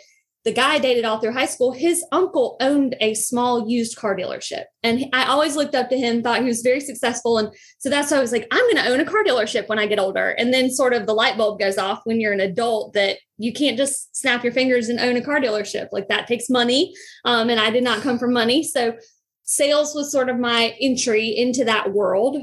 the 0.47 0.53
guy 0.53 0.75
I 0.75 0.79
dated 0.79 1.03
all 1.03 1.19
through 1.19 1.33
high 1.33 1.45
school, 1.45 1.73
his 1.73 2.05
uncle 2.13 2.55
owned 2.61 2.95
a 3.01 3.15
small 3.15 3.69
used 3.69 3.97
car 3.97 4.15
dealership. 4.15 4.63
And 4.81 5.07
I 5.11 5.25
always 5.25 5.57
looked 5.57 5.75
up 5.75 5.89
to 5.89 5.97
him, 5.97 6.23
thought 6.23 6.39
he 6.39 6.47
was 6.47 6.61
very 6.61 6.79
successful. 6.79 7.37
And 7.37 7.53
so 7.79 7.89
that's 7.89 8.11
why 8.11 8.17
I 8.17 8.21
was 8.21 8.31
like, 8.31 8.47
I'm 8.49 8.63
going 8.71 8.77
to 8.77 8.89
own 8.89 9.01
a 9.01 9.05
car 9.05 9.25
dealership 9.25 9.67
when 9.67 9.77
I 9.77 9.87
get 9.87 9.99
older. 9.99 10.29
And 10.29 10.53
then 10.53 10.71
sort 10.71 10.93
of 10.93 11.05
the 11.05 11.13
light 11.13 11.37
bulb 11.37 11.59
goes 11.59 11.77
off 11.77 11.99
when 12.05 12.21
you're 12.21 12.31
an 12.31 12.39
adult 12.39 12.93
that 12.93 13.17
you 13.37 13.51
can't 13.51 13.75
just 13.75 14.15
snap 14.15 14.41
your 14.41 14.53
fingers 14.53 14.87
and 14.87 15.01
own 15.01 15.17
a 15.17 15.21
car 15.21 15.41
dealership. 15.41 15.89
Like 15.91 16.07
that 16.07 16.27
takes 16.27 16.49
money. 16.49 16.93
Um, 17.25 17.49
and 17.49 17.59
I 17.59 17.69
did 17.69 17.83
not 17.83 18.01
come 18.01 18.17
from 18.17 18.31
money. 18.31 18.63
So 18.63 18.95
sales 19.43 19.93
was 19.95 20.13
sort 20.13 20.29
of 20.29 20.39
my 20.39 20.77
entry 20.79 21.27
into 21.27 21.65
that 21.65 21.91
world. 21.91 22.37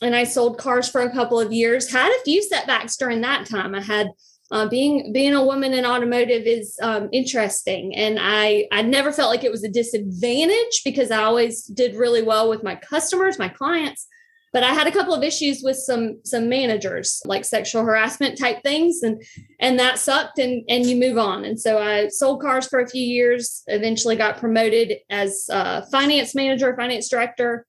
And 0.00 0.14
I 0.14 0.22
sold 0.22 0.56
cars 0.56 0.88
for 0.88 1.00
a 1.00 1.10
couple 1.10 1.40
of 1.40 1.52
years, 1.52 1.90
had 1.90 2.12
a 2.12 2.22
few 2.22 2.44
setbacks 2.44 2.96
during 2.96 3.22
that 3.22 3.46
time. 3.46 3.74
I 3.74 3.82
had 3.82 4.06
uh, 4.50 4.68
being 4.68 5.12
being 5.12 5.34
a 5.34 5.44
woman 5.44 5.72
in 5.72 5.86
automotive 5.86 6.42
is 6.44 6.76
um, 6.82 7.08
interesting. 7.12 7.94
And 7.94 8.18
i 8.20 8.66
i 8.72 8.82
never 8.82 9.12
felt 9.12 9.30
like 9.30 9.44
it 9.44 9.52
was 9.52 9.64
a 9.64 9.68
disadvantage 9.68 10.82
because 10.84 11.10
i 11.10 11.22
always 11.22 11.64
did 11.64 11.94
really 11.94 12.22
well 12.22 12.48
with 12.48 12.62
my 12.62 12.74
customers 12.74 13.38
my 13.38 13.48
clients. 13.48 14.06
But 14.52 14.64
i 14.64 14.74
had 14.74 14.88
a 14.88 14.92
couple 14.92 15.14
of 15.14 15.22
issues 15.22 15.62
with 15.62 15.76
some 15.76 16.20
some 16.24 16.48
managers 16.48 17.22
like 17.24 17.44
sexual 17.44 17.84
harassment 17.84 18.38
type 18.38 18.62
things 18.64 19.02
and 19.02 19.22
and 19.60 19.78
that 19.78 20.00
sucked 20.00 20.40
and 20.40 20.64
and 20.68 20.84
you 20.84 20.96
move 20.96 21.18
on. 21.18 21.44
And 21.44 21.58
so 21.58 21.78
i 21.78 22.08
sold 22.08 22.42
cars 22.42 22.66
for 22.66 22.80
a 22.80 22.88
few 22.88 23.04
years 23.04 23.62
eventually 23.68 24.16
got 24.16 24.38
promoted 24.38 24.98
as 25.10 25.46
a 25.50 25.86
finance 25.90 26.34
manager 26.34 26.74
finance 26.76 27.08
director. 27.08 27.66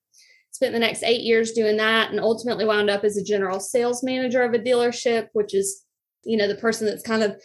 Spent 0.50 0.74
the 0.74 0.80
next 0.80 1.02
eight 1.02 1.22
years 1.22 1.52
doing 1.52 1.78
that 1.78 2.10
and 2.10 2.20
ultimately 2.20 2.66
wound 2.66 2.90
up 2.90 3.04
as 3.04 3.16
a 3.16 3.24
general 3.24 3.58
sales 3.58 4.02
manager 4.02 4.42
of 4.42 4.52
a 4.52 4.58
dealership 4.58 5.28
which 5.32 5.54
is 5.54 5.81
you 6.24 6.36
know 6.36 6.48
the 6.48 6.54
person 6.54 6.86
that's 6.86 7.02
kind 7.02 7.22
of 7.22 7.36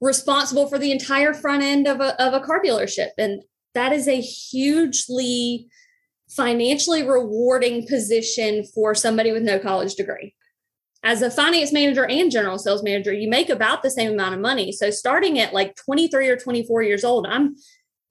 responsible 0.00 0.68
for 0.68 0.78
the 0.78 0.92
entire 0.92 1.32
front 1.32 1.62
end 1.62 1.86
of 1.86 2.00
a, 2.00 2.20
of 2.22 2.34
a 2.34 2.44
car 2.44 2.62
dealership. 2.62 3.10
And 3.18 3.42
that 3.74 3.92
is 3.92 4.08
a 4.08 4.20
hugely 4.20 5.68
financially 6.28 7.02
rewarding 7.02 7.86
position 7.86 8.64
for 8.64 8.94
somebody 8.94 9.32
with 9.32 9.42
no 9.42 9.58
college 9.58 9.94
degree. 9.94 10.34
As 11.04 11.22
a 11.22 11.30
finance 11.30 11.72
manager 11.72 12.04
and 12.04 12.30
general 12.30 12.58
sales 12.58 12.82
manager 12.82 13.12
you 13.12 13.28
make 13.28 13.48
about 13.48 13.82
the 13.82 13.90
same 13.90 14.12
amount 14.12 14.34
of 14.34 14.40
money. 14.40 14.72
So 14.72 14.90
starting 14.90 15.38
at 15.38 15.54
like 15.54 15.76
23 15.76 16.28
or 16.28 16.36
24 16.36 16.82
years 16.82 17.04
old 17.04 17.26
i'm 17.28 17.54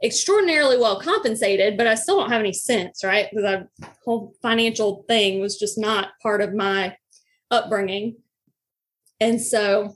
extraordinarily 0.03 0.77
well 0.77 1.00
compensated 1.00 1.77
but 1.77 1.88
i 1.88 1.95
still 1.95 2.19
don't 2.19 2.29
have 2.29 2.41
any 2.41 2.53
sense 2.53 3.03
right? 3.03 3.27
Because 3.29 3.43
the 3.43 3.91
whole 4.03 4.34
financial 4.41 5.03
thing 5.07 5.39
was 5.39 5.57
just 5.57 5.77
not 5.77 6.10
part 6.22 6.41
of 6.41 6.53
my 6.53 6.95
upbringing. 7.51 8.17
And 9.19 9.41
so 9.41 9.95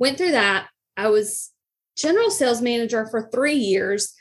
went 0.00 0.18
through 0.18 0.32
that. 0.32 0.66
I 0.96 1.08
was 1.08 1.52
general 1.96 2.30
sales 2.30 2.60
manager 2.60 3.06
for 3.06 3.30
three 3.30 3.54
years. 3.54 4.12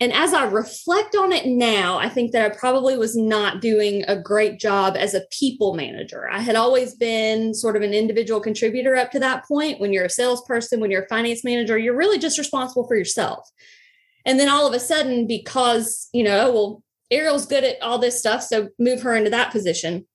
And 0.00 0.12
as 0.12 0.34
I 0.34 0.44
reflect 0.44 1.14
on 1.14 1.32
it 1.32 1.46
now, 1.46 1.98
I 1.98 2.08
think 2.08 2.32
that 2.32 2.44
I 2.44 2.54
probably 2.54 2.96
was 2.96 3.16
not 3.16 3.60
doing 3.60 4.04
a 4.08 4.20
great 4.20 4.58
job 4.58 4.96
as 4.96 5.14
a 5.14 5.24
people 5.30 5.74
manager. 5.74 6.28
I 6.30 6.40
had 6.40 6.56
always 6.56 6.94
been 6.94 7.54
sort 7.54 7.76
of 7.76 7.82
an 7.82 7.94
individual 7.94 8.40
contributor 8.40 8.96
up 8.96 9.10
to 9.12 9.20
that 9.20 9.46
point. 9.46 9.80
When 9.80 9.92
you're 9.92 10.04
a 10.04 10.10
salesperson, 10.10 10.80
when 10.80 10.90
you're 10.90 11.04
a 11.04 11.08
finance 11.08 11.44
manager, 11.44 11.78
you're 11.78 11.96
really 11.96 12.18
just 12.18 12.38
responsible 12.38 12.86
for 12.86 12.96
yourself. 12.96 13.48
And 14.24 14.38
then 14.38 14.48
all 14.48 14.66
of 14.66 14.74
a 14.74 14.80
sudden, 14.80 15.26
because, 15.26 16.08
you 16.12 16.24
know, 16.24 16.52
well, 16.52 16.82
Ariel's 17.10 17.46
good 17.46 17.64
at 17.64 17.80
all 17.82 17.98
this 17.98 18.18
stuff, 18.18 18.42
so 18.42 18.70
move 18.78 19.02
her 19.02 19.14
into 19.14 19.30
that 19.30 19.52
position. 19.52 20.06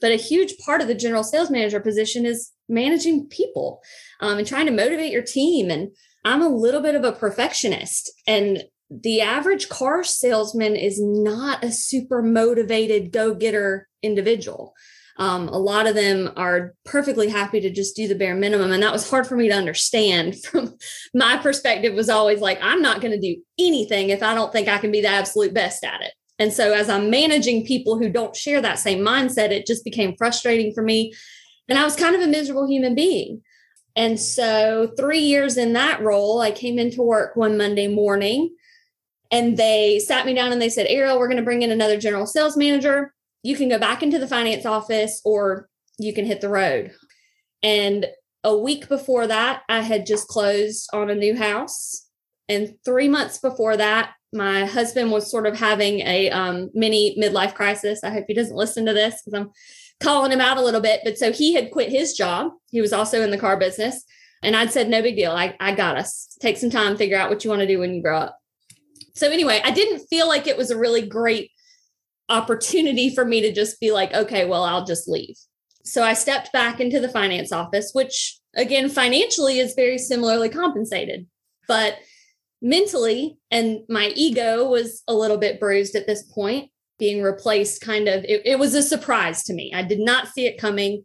But 0.00 0.12
a 0.12 0.16
huge 0.16 0.58
part 0.58 0.80
of 0.80 0.86
the 0.86 0.94
general 0.94 1.24
sales 1.24 1.50
manager 1.50 1.80
position 1.80 2.24
is 2.24 2.52
managing 2.68 3.26
people 3.28 3.80
um, 4.20 4.38
and 4.38 4.46
trying 4.46 4.66
to 4.66 4.72
motivate 4.72 5.12
your 5.12 5.22
team. 5.22 5.70
And 5.70 5.90
I'm 6.24 6.42
a 6.42 6.48
little 6.48 6.80
bit 6.80 6.94
of 6.94 7.04
a 7.04 7.12
perfectionist. 7.12 8.10
And 8.26 8.64
the 8.90 9.20
average 9.20 9.68
car 9.68 10.02
salesman 10.02 10.74
is 10.76 10.98
not 11.00 11.62
a 11.64 11.70
super 11.70 12.22
motivated 12.22 13.12
go 13.12 13.34
getter 13.34 13.88
individual. 14.02 14.74
Um, 15.18 15.48
a 15.48 15.58
lot 15.58 15.88
of 15.88 15.96
them 15.96 16.30
are 16.36 16.74
perfectly 16.84 17.28
happy 17.28 17.60
to 17.60 17.70
just 17.70 17.96
do 17.96 18.06
the 18.06 18.14
bare 18.14 18.36
minimum 18.36 18.70
and 18.70 18.82
that 18.84 18.92
was 18.92 19.10
hard 19.10 19.26
for 19.26 19.36
me 19.36 19.48
to 19.48 19.54
understand 19.54 20.40
from 20.44 20.76
my 21.12 21.36
perspective 21.36 21.92
was 21.94 22.08
always 22.08 22.38
like 22.38 22.60
i'm 22.62 22.80
not 22.80 23.00
going 23.00 23.10
to 23.10 23.20
do 23.20 23.42
anything 23.58 24.10
if 24.10 24.22
i 24.22 24.32
don't 24.32 24.52
think 24.52 24.68
i 24.68 24.78
can 24.78 24.92
be 24.92 25.00
the 25.00 25.08
absolute 25.08 25.52
best 25.52 25.82
at 25.82 26.02
it 26.02 26.12
and 26.38 26.52
so 26.52 26.72
as 26.72 26.88
i'm 26.88 27.10
managing 27.10 27.66
people 27.66 27.98
who 27.98 28.08
don't 28.08 28.36
share 28.36 28.60
that 28.60 28.78
same 28.78 29.00
mindset 29.00 29.50
it 29.50 29.66
just 29.66 29.82
became 29.84 30.14
frustrating 30.16 30.72
for 30.72 30.84
me 30.84 31.12
And 31.68 31.78
I 31.78 31.84
was 31.84 31.96
kind 31.96 32.16
of 32.16 32.22
a 32.22 32.26
miserable 32.26 32.66
human 32.66 32.94
being. 32.94 33.42
And 33.98 34.18
so, 34.18 34.92
three 34.96 35.18
years 35.18 35.56
in 35.56 35.72
that 35.72 36.00
role, 36.00 36.40
I 36.40 36.52
came 36.52 36.78
into 36.78 37.02
work 37.02 37.34
one 37.34 37.58
Monday 37.58 37.88
morning 37.88 38.54
and 39.32 39.56
they 39.56 39.98
sat 39.98 40.24
me 40.24 40.34
down 40.34 40.52
and 40.52 40.62
they 40.62 40.68
said, 40.68 40.86
Ariel, 40.88 41.18
we're 41.18 41.26
going 41.26 41.38
to 41.38 41.42
bring 41.42 41.62
in 41.62 41.72
another 41.72 41.98
general 41.98 42.24
sales 42.24 42.56
manager. 42.56 43.12
You 43.42 43.56
can 43.56 43.68
go 43.68 43.76
back 43.76 44.04
into 44.04 44.20
the 44.20 44.28
finance 44.28 44.64
office 44.64 45.20
or 45.24 45.68
you 45.98 46.14
can 46.14 46.24
hit 46.26 46.40
the 46.40 46.48
road. 46.48 46.92
And 47.60 48.06
a 48.44 48.56
week 48.56 48.88
before 48.88 49.26
that, 49.26 49.62
I 49.68 49.80
had 49.80 50.06
just 50.06 50.28
closed 50.28 50.88
on 50.92 51.10
a 51.10 51.14
new 51.16 51.36
house. 51.36 52.08
And 52.48 52.74
three 52.84 53.08
months 53.08 53.38
before 53.38 53.76
that, 53.78 54.12
my 54.32 54.64
husband 54.64 55.10
was 55.10 55.28
sort 55.28 55.48
of 55.48 55.58
having 55.58 56.00
a 56.02 56.30
um, 56.30 56.70
mini 56.72 57.16
midlife 57.20 57.54
crisis. 57.54 58.04
I 58.04 58.10
hope 58.10 58.26
he 58.28 58.34
doesn't 58.34 58.54
listen 58.54 58.86
to 58.86 58.92
this 58.92 59.22
because 59.24 59.40
I'm 59.40 59.50
calling 60.00 60.32
him 60.32 60.40
out 60.40 60.58
a 60.58 60.62
little 60.62 60.80
bit. 60.80 61.00
But 61.04 61.18
so 61.18 61.32
he 61.32 61.54
had 61.54 61.70
quit 61.70 61.90
his 61.90 62.14
job. 62.14 62.52
He 62.70 62.80
was 62.80 62.92
also 62.92 63.22
in 63.22 63.30
the 63.30 63.38
car 63.38 63.56
business. 63.56 64.04
And 64.42 64.54
I'd 64.54 64.70
said, 64.70 64.88
no 64.88 65.02
big 65.02 65.16
deal. 65.16 65.32
I, 65.32 65.56
I 65.58 65.74
got 65.74 65.96
us. 65.96 66.36
Take 66.40 66.58
some 66.58 66.70
time, 66.70 66.96
figure 66.96 67.18
out 67.18 67.28
what 67.28 67.42
you 67.42 67.50
want 67.50 67.60
to 67.60 67.66
do 67.66 67.80
when 67.80 67.92
you 67.92 68.02
grow 68.02 68.18
up. 68.18 68.38
So 69.14 69.28
anyway, 69.28 69.60
I 69.64 69.72
didn't 69.72 70.06
feel 70.06 70.28
like 70.28 70.46
it 70.46 70.56
was 70.56 70.70
a 70.70 70.78
really 70.78 71.06
great 71.06 71.50
opportunity 72.28 73.12
for 73.12 73.24
me 73.24 73.40
to 73.40 73.52
just 73.52 73.80
be 73.80 73.90
like, 73.90 74.14
okay, 74.14 74.44
well, 74.44 74.62
I'll 74.62 74.84
just 74.84 75.08
leave. 75.08 75.36
So 75.84 76.04
I 76.04 76.12
stepped 76.12 76.52
back 76.52 76.78
into 76.78 77.00
the 77.00 77.08
finance 77.08 77.50
office, 77.50 77.90
which 77.94 78.38
again, 78.54 78.88
financially 78.88 79.58
is 79.58 79.74
very 79.74 79.98
similarly 79.98 80.48
compensated. 80.48 81.26
But 81.66 81.96
mentally, 82.62 83.38
and 83.50 83.80
my 83.88 84.12
ego 84.14 84.68
was 84.68 85.02
a 85.08 85.14
little 85.14 85.38
bit 85.38 85.58
bruised 85.58 85.96
at 85.96 86.06
this 86.06 86.22
point 86.22 86.70
being 86.98 87.22
replaced 87.22 87.80
kind 87.80 88.08
of 88.08 88.24
it, 88.24 88.42
it, 88.44 88.58
was 88.58 88.74
a 88.74 88.82
surprise 88.82 89.44
to 89.44 89.54
me. 89.54 89.72
I 89.74 89.82
did 89.82 90.00
not 90.00 90.28
see 90.28 90.46
it 90.46 90.60
coming 90.60 91.04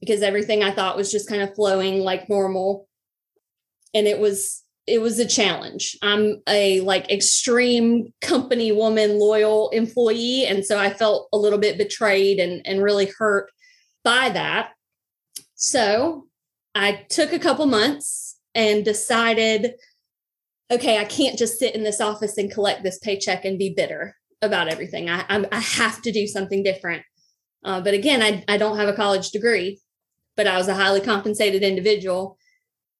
because 0.00 0.22
everything 0.22 0.62
i 0.62 0.70
thought 0.70 0.96
was 0.96 1.10
just 1.10 1.28
kind 1.28 1.42
of 1.42 1.54
flowing 1.54 2.00
like 2.00 2.28
normal. 2.28 2.88
And 3.92 4.06
it 4.06 4.18
was 4.18 4.62
it 4.86 5.00
was 5.00 5.18
a 5.18 5.26
challenge. 5.26 5.96
I'm 6.02 6.42
a 6.46 6.80
like 6.80 7.10
extreme 7.10 8.12
company 8.20 8.70
woman 8.70 9.18
loyal 9.18 9.70
employee. 9.70 10.46
And 10.46 10.64
so 10.64 10.78
i 10.78 10.92
felt 10.92 11.28
a 11.32 11.38
little 11.38 11.58
bit 11.58 11.78
betrayed 11.78 12.38
and 12.38 12.66
and 12.66 12.82
really 12.82 13.10
hurt 13.18 13.50
by 14.02 14.30
that. 14.30 14.70
So 15.54 16.26
i 16.74 17.04
took 17.08 17.32
a 17.32 17.38
couple 17.38 17.66
months 17.66 18.38
and 18.54 18.84
decided 18.84 19.74
okay 20.70 20.98
i 20.98 21.04
can't 21.04 21.38
just 21.38 21.58
sit 21.58 21.74
in 21.74 21.82
this 21.82 22.00
office 22.00 22.38
and 22.38 22.52
collect 22.52 22.82
this 22.82 22.98
paycheck 22.98 23.44
and 23.44 23.58
be 23.58 23.74
bitter 23.74 24.16
about 24.44 24.68
everything. 24.68 25.08
I, 25.08 25.24
I'm, 25.28 25.46
i 25.52 25.60
have 25.60 26.02
to 26.02 26.12
do 26.12 26.26
something 26.26 26.62
different. 26.62 27.02
Uh, 27.64 27.80
but 27.80 27.94
again, 27.94 28.22
I, 28.22 28.44
I 28.46 28.56
don't 28.58 28.76
have 28.76 28.88
a 28.88 28.94
college 28.94 29.30
degree, 29.30 29.80
but 30.36 30.46
I 30.46 30.56
was 30.56 30.68
a 30.68 30.74
highly 30.74 31.00
compensated 31.00 31.62
individual 31.62 32.38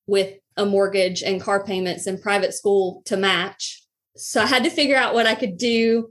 with 0.06 0.34
a 0.56 0.64
mortgage 0.64 1.22
and 1.22 1.40
car 1.40 1.64
payments 1.64 2.06
and 2.06 2.20
private 2.20 2.54
school 2.54 3.02
to 3.06 3.16
match. 3.16 3.82
So 4.16 4.42
I 4.42 4.46
had 4.46 4.64
to 4.64 4.70
figure 4.70 4.96
out 4.96 5.14
what 5.14 5.26
I 5.26 5.34
could 5.34 5.58
do 5.58 6.08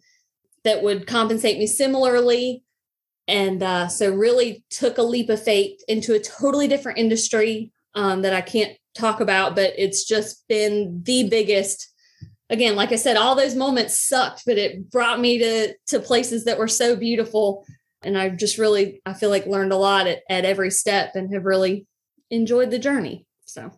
that 0.64 0.84
would 0.84 1.08
compensate 1.08 1.58
me 1.58 1.68
similarly. 1.68 2.64
And 3.28 3.64
uh, 3.64 3.88
so 3.88 4.14
really 4.14 4.66
took 4.70 4.98
a 4.98 5.04
leap 5.04 5.30
of 5.30 5.42
faith 5.42 5.80
into 5.88 6.14
a 6.14 6.20
totally 6.20 6.68
different 6.68 7.00
industry 7.00 7.72
um, 7.96 8.22
that 8.24 8.34
I 8.34 8.42
can't 8.42 8.78
talk 8.96 9.20
about, 9.20 9.56
but 9.56 9.74
it's 9.78 10.04
just 10.04 10.46
been 10.48 11.02
the 11.04 11.30
biggest 11.30 11.93
again, 12.54 12.76
like 12.76 12.92
I 12.92 12.98
said, 12.98 13.18
all 13.18 13.36
those 13.36 13.56
moments 13.56 14.00
sucked, 14.00 14.44
but 14.46 14.60
it 14.60 14.90
brought 14.92 15.20
me 15.20 15.40
to 15.40 15.74
to 15.88 16.00
places 16.00 16.46
that 16.46 16.60
were 16.60 16.68
so 16.68 16.96
beautiful. 16.96 17.66
And 18.04 18.18
I've 18.18 18.38
just 18.38 18.58
really, 18.58 19.02
I 19.06 19.14
feel 19.14 19.30
like 19.30 19.46
learned 19.48 19.74
a 19.74 19.78
lot 19.78 20.08
at, 20.08 20.20
at 20.30 20.46
every 20.46 20.70
step 20.70 21.16
and 21.16 21.34
have 21.34 21.46
really 21.46 21.88
enjoyed 22.30 22.70
the 22.70 22.80
journey. 22.80 23.26
So 23.46 23.72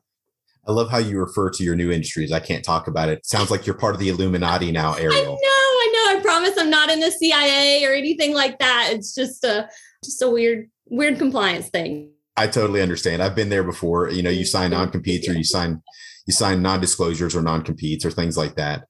I 0.68 0.72
love 0.72 0.90
how 0.90 0.98
you 0.98 1.20
refer 1.20 1.50
to 1.52 1.64
your 1.64 1.76
new 1.76 1.92
industries. 1.92 2.32
I 2.32 2.40
can't 2.40 2.66
talk 2.66 2.88
about 2.88 3.08
it. 3.08 3.26
Sounds 3.26 3.50
like 3.50 3.66
you're 3.66 3.78
part 3.78 3.94
of 3.94 4.00
the 4.00 4.10
Illuminati 4.10 4.72
now, 4.72 4.94
Ariel. 4.96 5.14
I 5.14 5.22
know, 5.22 5.30
I 5.32 5.92
know. 5.94 6.18
I 6.18 6.22
promise 6.22 6.58
I'm 6.58 6.70
not 6.70 6.90
in 6.90 7.00
the 7.00 7.12
CIA 7.12 7.86
or 7.86 7.94
anything 7.94 8.34
like 8.34 8.60
that. 8.60 8.90
It's 8.92 9.16
just 9.16 9.44
a 9.44 9.70
just 10.04 10.22
a 10.22 10.30
weird, 10.30 10.70
weird 10.88 11.18
compliance 11.18 11.70
thing. 11.70 12.12
I 12.36 12.48
totally 12.48 12.82
understand. 12.82 13.24
I've 13.24 13.36
been 13.36 13.50
there 13.50 13.64
before. 13.64 14.10
You 14.10 14.22
know, 14.22 14.30
you 14.30 14.44
sign 14.44 14.72
non-competes 14.72 15.30
or 15.30 15.34
you 15.34 15.46
sign 15.46 15.82
you 16.26 16.34
sign 16.34 16.62
non-disclosures 16.62 17.36
or 17.36 17.42
non-competes 17.42 18.06
or 18.06 18.12
things 18.12 18.38
like 18.38 18.56
that. 18.56 18.86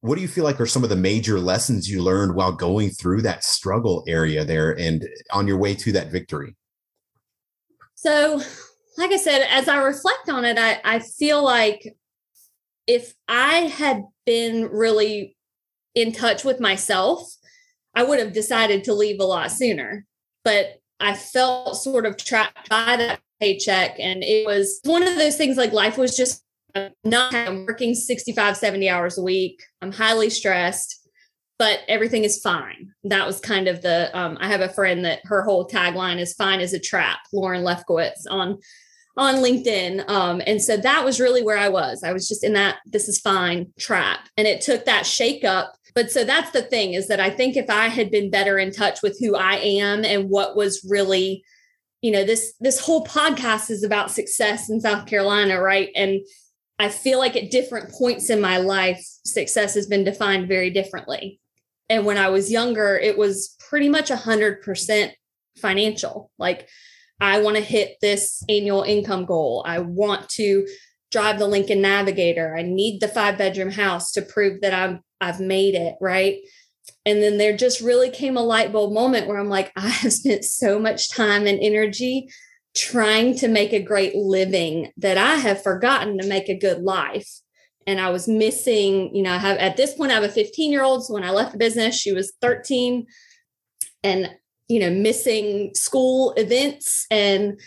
What 0.00 0.16
do 0.16 0.22
you 0.22 0.28
feel 0.28 0.44
like 0.44 0.60
are 0.60 0.66
some 0.66 0.82
of 0.82 0.90
the 0.90 0.96
major 0.96 1.38
lessons 1.38 1.88
you 1.88 2.02
learned 2.02 2.34
while 2.34 2.52
going 2.52 2.90
through 2.90 3.22
that 3.22 3.44
struggle 3.44 4.04
area 4.08 4.44
there 4.44 4.78
and 4.78 5.06
on 5.32 5.46
your 5.46 5.58
way 5.58 5.74
to 5.76 5.92
that 5.92 6.10
victory? 6.10 6.56
So 7.94 8.42
like 8.96 9.10
i 9.10 9.16
said 9.16 9.46
as 9.50 9.68
i 9.68 9.76
reflect 9.76 10.28
on 10.28 10.44
it 10.44 10.58
i, 10.58 10.80
I 10.84 10.98
feel 10.98 11.42
like 11.42 11.96
if 12.86 13.14
i 13.28 13.54
had 13.60 14.04
been 14.26 14.68
really 14.70 15.36
in 15.94 16.12
touch 16.12 16.44
with 16.44 16.60
myself 16.60 17.34
i 17.94 18.02
would 18.02 18.18
have 18.18 18.32
decided 18.32 18.84
to 18.84 18.94
leave 18.94 19.20
a 19.20 19.24
lot 19.24 19.50
sooner. 19.50 20.06
But 20.44 20.80
i 21.00 21.14
felt 21.14 21.76
sort 21.76 22.06
of 22.06 22.16
trapped 22.16 22.68
by 22.68 22.96
that 22.96 23.20
paycheck. 23.42 23.98
And 23.98 24.22
it 24.22 24.46
was 24.46 24.80
one 24.84 25.02
of 25.02 25.16
those 25.16 25.36
things 25.36 25.56
like 25.56 25.72
life 25.72 25.98
was 25.98 26.16
just 26.16 26.44
not, 27.04 27.34
I'm 27.34 27.66
working 27.66 27.94
65, 27.94 28.56
70 28.56 28.88
hours 28.88 29.18
a 29.18 29.22
week. 29.22 29.62
I'm 29.82 29.92
highly 29.92 30.30
stressed, 30.30 31.08
but 31.58 31.80
everything 31.88 32.22
is 32.22 32.40
fine. 32.40 32.92
That 33.02 33.26
was 33.26 33.40
kind 33.40 33.66
of 33.66 33.82
the, 33.82 34.16
um, 34.16 34.38
I 34.40 34.46
have 34.46 34.60
a 34.60 34.68
friend 34.68 35.04
that 35.04 35.20
her 35.24 35.42
whole 35.42 35.68
tagline 35.68 36.20
is 36.20 36.34
fine 36.34 36.60
as 36.60 36.72
a 36.72 36.78
trap, 36.78 37.18
Lauren 37.32 37.64
Lefkowitz 37.64 38.26
on, 38.30 38.58
on 39.16 39.36
LinkedIn. 39.36 40.08
Um, 40.08 40.40
and 40.46 40.62
so 40.62 40.76
that 40.76 41.04
was 41.04 41.20
really 41.20 41.42
where 41.42 41.58
I 41.58 41.68
was. 41.68 42.04
I 42.04 42.12
was 42.12 42.28
just 42.28 42.44
in 42.44 42.52
that 42.54 42.76
this 42.86 43.08
is 43.08 43.20
fine 43.20 43.72
trap. 43.78 44.28
And 44.36 44.46
it 44.46 44.60
took 44.60 44.84
that 44.84 45.04
shake 45.04 45.44
up. 45.44 45.74
But 45.94 46.10
so 46.10 46.24
that's 46.24 46.52
the 46.52 46.62
thing 46.62 46.94
is 46.94 47.08
that 47.08 47.20
I 47.20 47.28
think 47.28 47.56
if 47.56 47.68
I 47.68 47.88
had 47.88 48.10
been 48.10 48.30
better 48.30 48.56
in 48.56 48.72
touch 48.72 49.02
with 49.02 49.18
who 49.20 49.34
I 49.34 49.56
am 49.56 50.04
and 50.04 50.30
what 50.30 50.56
was 50.56 50.86
really 50.88 51.44
you 52.02 52.10
know 52.10 52.24
this 52.24 52.52
this 52.60 52.80
whole 52.80 53.06
podcast 53.06 53.70
is 53.70 53.82
about 53.82 54.10
success 54.10 54.68
in 54.68 54.80
south 54.80 55.06
carolina 55.06 55.60
right? 55.60 55.90
And 55.96 56.20
i 56.78 56.88
feel 56.88 57.18
like 57.18 57.36
at 57.36 57.50
different 57.50 57.90
points 57.92 58.28
in 58.28 58.40
my 58.40 58.58
life 58.58 59.02
success 59.24 59.74
has 59.74 59.86
been 59.86 60.04
defined 60.04 60.48
very 60.48 60.70
differently. 60.70 61.40
And 61.88 62.04
when 62.04 62.18
i 62.18 62.28
was 62.28 62.52
younger 62.52 62.98
it 62.98 63.16
was 63.16 63.56
pretty 63.70 63.88
much 63.88 64.10
100% 64.10 65.12
financial. 65.58 66.30
Like 66.38 66.68
i 67.20 67.40
want 67.40 67.56
to 67.56 67.62
hit 67.62 67.96
this 68.02 68.44
annual 68.48 68.82
income 68.82 69.24
goal. 69.24 69.64
I 69.66 69.78
want 69.78 70.28
to 70.30 70.66
drive 71.12 71.38
the 71.38 71.46
lincoln 71.46 71.82
navigator. 71.82 72.56
I 72.56 72.62
need 72.62 73.00
the 73.00 73.08
five 73.08 73.38
bedroom 73.38 73.70
house 73.70 74.12
to 74.12 74.22
prove 74.22 74.60
that 74.62 74.74
i'm 74.74 75.00
i've 75.20 75.40
made 75.40 75.74
it 75.74 75.94
right 76.00 76.38
and 77.04 77.22
then 77.22 77.38
there 77.38 77.56
just 77.56 77.80
really 77.80 78.10
came 78.10 78.36
a 78.36 78.42
light 78.42 78.72
bulb 78.72 78.92
moment 78.92 79.26
where 79.26 79.38
I'm 79.38 79.48
like, 79.48 79.72
I 79.76 79.88
have 79.88 80.12
spent 80.12 80.44
so 80.44 80.78
much 80.78 81.10
time 81.10 81.46
and 81.46 81.58
energy 81.60 82.28
trying 82.74 83.36
to 83.36 83.48
make 83.48 83.72
a 83.72 83.82
great 83.82 84.14
living 84.14 84.92
that 84.96 85.18
I 85.18 85.36
have 85.36 85.62
forgotten 85.62 86.18
to 86.18 86.26
make 86.26 86.48
a 86.48 86.58
good 86.58 86.82
life. 86.82 87.28
And 87.86 88.00
I 88.00 88.10
was 88.10 88.28
missing, 88.28 89.14
you 89.14 89.22
know, 89.22 89.32
I 89.32 89.38
have 89.38 89.58
at 89.58 89.76
this 89.76 89.94
point, 89.94 90.12
I 90.12 90.14
have 90.14 90.24
a 90.24 90.28
15 90.28 90.70
year 90.70 90.84
old. 90.84 91.04
So 91.04 91.14
when 91.14 91.24
I 91.24 91.30
left 91.30 91.52
the 91.52 91.58
business, 91.58 91.98
she 91.98 92.12
was 92.12 92.32
13 92.40 93.06
and, 94.04 94.30
you 94.68 94.80
know, 94.80 94.90
missing 94.90 95.74
school 95.74 96.32
events 96.36 97.06
and 97.10 97.60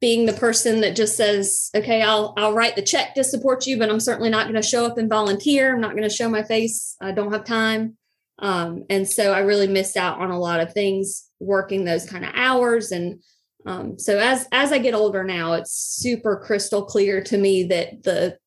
being 0.00 0.26
the 0.26 0.34
person 0.34 0.82
that 0.82 0.94
just 0.94 1.16
says, 1.16 1.70
okay, 1.74 2.02
I'll, 2.02 2.34
I'll 2.36 2.52
write 2.52 2.76
the 2.76 2.82
check 2.82 3.14
to 3.14 3.24
support 3.24 3.66
you, 3.66 3.78
but 3.78 3.88
I'm 3.88 4.00
certainly 4.00 4.28
not 4.28 4.44
going 4.44 4.60
to 4.60 4.68
show 4.68 4.84
up 4.84 4.98
and 4.98 5.08
volunteer. 5.08 5.74
I'm 5.74 5.80
not 5.80 5.92
going 5.92 6.02
to 6.02 6.14
show 6.14 6.28
my 6.28 6.42
face. 6.42 6.94
I 7.00 7.12
don't 7.12 7.32
have 7.32 7.44
time. 7.44 7.96
Um, 8.38 8.84
and 8.90 9.08
so 9.08 9.32
I 9.32 9.40
really 9.40 9.68
missed 9.68 9.96
out 9.96 10.18
on 10.18 10.30
a 10.30 10.38
lot 10.38 10.60
of 10.60 10.72
things 10.72 11.28
working 11.40 11.84
those 11.84 12.06
kind 12.06 12.24
of 12.24 12.32
hours. 12.34 12.90
And 12.90 13.22
um, 13.66 13.98
so 13.98 14.18
as 14.18 14.46
as 14.52 14.72
I 14.72 14.78
get 14.78 14.94
older 14.94 15.24
now, 15.24 15.54
it's 15.54 15.72
super 15.72 16.42
crystal 16.44 16.84
clear 16.84 17.22
to 17.24 17.38
me 17.38 17.64
that 17.64 18.02
the 18.02 18.38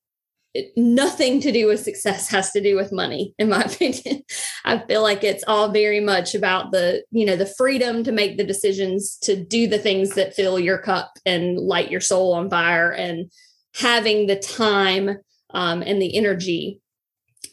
it, 0.54 0.72
nothing 0.76 1.40
to 1.42 1.52
do 1.52 1.68
with 1.68 1.80
success 1.80 2.30
has 2.32 2.52
to 2.52 2.62
do 2.62 2.76
with 2.76 2.92
money 2.92 3.34
in 3.38 3.50
my 3.50 3.62
opinion 3.64 4.24
i 4.66 4.78
feel 4.88 5.04
like 5.04 5.24
it's 5.24 5.44
all 5.46 5.70
very 5.70 6.00
much 6.00 6.34
about 6.34 6.72
the 6.72 7.04
you 7.12 7.26
know 7.26 7.36
the 7.36 7.54
freedom 7.58 8.04
to 8.04 8.12
make 8.12 8.38
the 8.38 8.44
decisions 8.44 9.18
to 9.18 9.36
do 9.36 9.68
the 9.68 9.78
things 9.78 10.16
that 10.16 10.34
fill 10.34 10.58
your 10.58 10.78
cup 10.78 11.12
and 11.26 11.60
light 11.60 11.92
your 11.92 12.02
soul 12.02 12.34
on 12.34 12.50
fire 12.50 12.92
and 12.92 13.30
having 13.76 14.26
the 14.26 14.38
time 14.38 15.18
um, 15.54 15.84
and 15.84 16.02
the 16.02 16.16
energy 16.16 16.82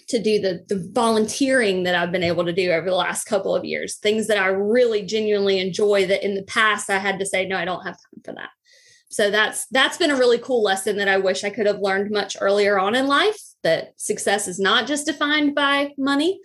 to 0.08 0.22
do 0.22 0.40
the 0.40 0.64
the 0.68 0.90
volunteering 0.92 1.84
that 1.84 1.94
I've 1.94 2.12
been 2.12 2.22
able 2.22 2.44
to 2.44 2.52
do 2.52 2.70
over 2.70 2.88
the 2.88 2.96
last 2.96 3.24
couple 3.24 3.54
of 3.54 3.64
years. 3.64 3.96
Things 3.96 4.26
that 4.28 4.38
I 4.38 4.46
really 4.46 5.02
genuinely 5.02 5.58
enjoy 5.58 6.06
that 6.06 6.24
in 6.24 6.34
the 6.34 6.42
past 6.44 6.90
I 6.90 6.98
had 6.98 7.18
to 7.18 7.26
say 7.26 7.46
no, 7.46 7.56
I 7.56 7.64
don't 7.64 7.84
have 7.84 7.94
time 7.94 8.22
for 8.24 8.32
that. 8.34 8.50
So 9.08 9.30
that's 9.30 9.66
that's 9.68 9.96
been 9.96 10.10
a 10.10 10.16
really 10.16 10.38
cool 10.38 10.62
lesson 10.62 10.96
that 10.96 11.08
I 11.08 11.18
wish 11.18 11.44
I 11.44 11.50
could 11.50 11.66
have 11.66 11.80
learned 11.80 12.10
much 12.10 12.36
earlier 12.40 12.78
on 12.78 12.94
in 12.94 13.06
life 13.06 13.38
that 13.62 13.92
success 13.96 14.48
is 14.48 14.58
not 14.58 14.86
just 14.86 15.06
defined 15.06 15.54
by 15.54 15.92
money, 15.96 16.40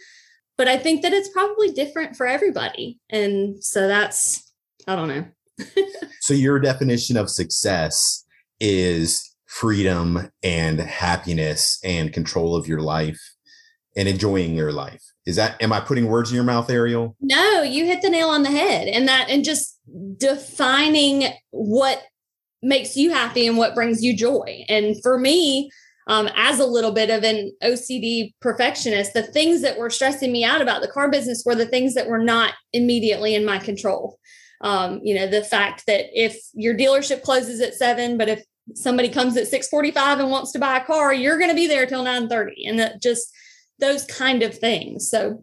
but 0.58 0.68
I 0.68 0.78
think 0.78 1.02
that 1.02 1.14
it's 1.14 1.30
probably 1.30 1.72
different 1.72 2.16
for 2.16 2.28
everybody. 2.28 3.00
And 3.10 3.64
so 3.64 3.88
that's 3.88 4.52
I 4.88 4.96
don't 4.96 5.08
know. 5.08 5.26
so 6.22 6.34
your 6.34 6.60
definition 6.60 7.18
of 7.18 7.30
success 7.30 8.24
is 8.60 9.36
freedom 9.46 10.32
and 10.44 10.80
happiness 10.80 11.80
and 11.84 12.14
control 12.14 12.56
of 12.56 12.68
your 12.68 12.82
life 12.82 13.20
and 13.96 14.08
enjoying 14.08 14.56
your 14.56 14.72
life. 14.72 15.04
Is 15.26 15.36
that 15.36 15.62
am 15.62 15.74
I 15.74 15.80
putting 15.80 16.08
words 16.08 16.32
in 16.32 16.36
your 16.36 16.44
mouth, 16.44 16.70
Ariel? 16.70 17.16
No, 17.22 17.62
you 17.62 17.86
hit 17.86 18.02
the 18.02 18.10
nail 18.10 18.30
on 18.30 18.44
the 18.44 18.52
head. 18.52 18.88
And 18.88 19.08
that 19.08 19.30
and 19.30 19.44
just 19.44 19.78
defining 20.18 21.26
what 21.52 22.04
makes 22.62 22.96
you 22.96 23.12
happy 23.12 23.48
and 23.48 23.58
what 23.58 23.76
brings 23.76 24.04
you 24.04 24.16
joy. 24.16 24.66
And 24.68 24.96
for 25.02 25.18
me, 25.18 25.70
um, 26.08 26.28
as 26.36 26.60
a 26.60 26.66
little 26.66 26.92
bit 26.92 27.10
of 27.12 27.24
an 27.24 27.54
OCD 27.64 28.34
perfectionist, 28.42 29.14
the 29.14 29.24
things 29.24 29.62
that 29.62 29.78
were 29.78 29.92
stressing 29.92 30.32
me 30.32 30.44
out 30.44 30.62
about 30.62 30.82
the 30.82 30.88
car 30.88 31.10
business 31.10 31.44
were 31.46 31.56
the 31.56 31.68
things 31.68 31.94
that 31.94 32.08
were 32.08 32.24
not 32.24 32.54
immediately 32.74 33.36
in 33.36 33.46
my 33.46 33.60
control. 33.60 34.18
Um, 34.62 35.00
you 35.04 35.16
know, 35.16 35.28
the 35.28 35.44
fact 35.44 35.86
that 35.86 36.06
if 36.14 36.38
your 36.54 36.76
dealership 36.76 37.22
closes 37.22 37.62
at 37.62 37.76
seven, 37.76 38.18
but 38.18 38.28
if 38.28 38.44
somebody 38.74 39.10
comes 39.10 39.38
at 39.38 39.48
645 39.48 40.20
and 40.20 40.32
wants 40.32 40.52
to 40.54 40.60
buy 40.60 40.78
a 40.78 40.84
car, 40.84 41.14
you're 41.14 41.38
going 41.38 41.52
to 41.52 41.56
be 41.56 41.68
there 41.68 41.86
till 41.86 42.04
930. 42.04 42.66
And 42.66 42.80
that 42.80 43.02
just 43.02 43.32
those 43.80 44.06
kind 44.06 44.44
of 44.44 44.58
things. 44.58 45.10
So 45.10 45.42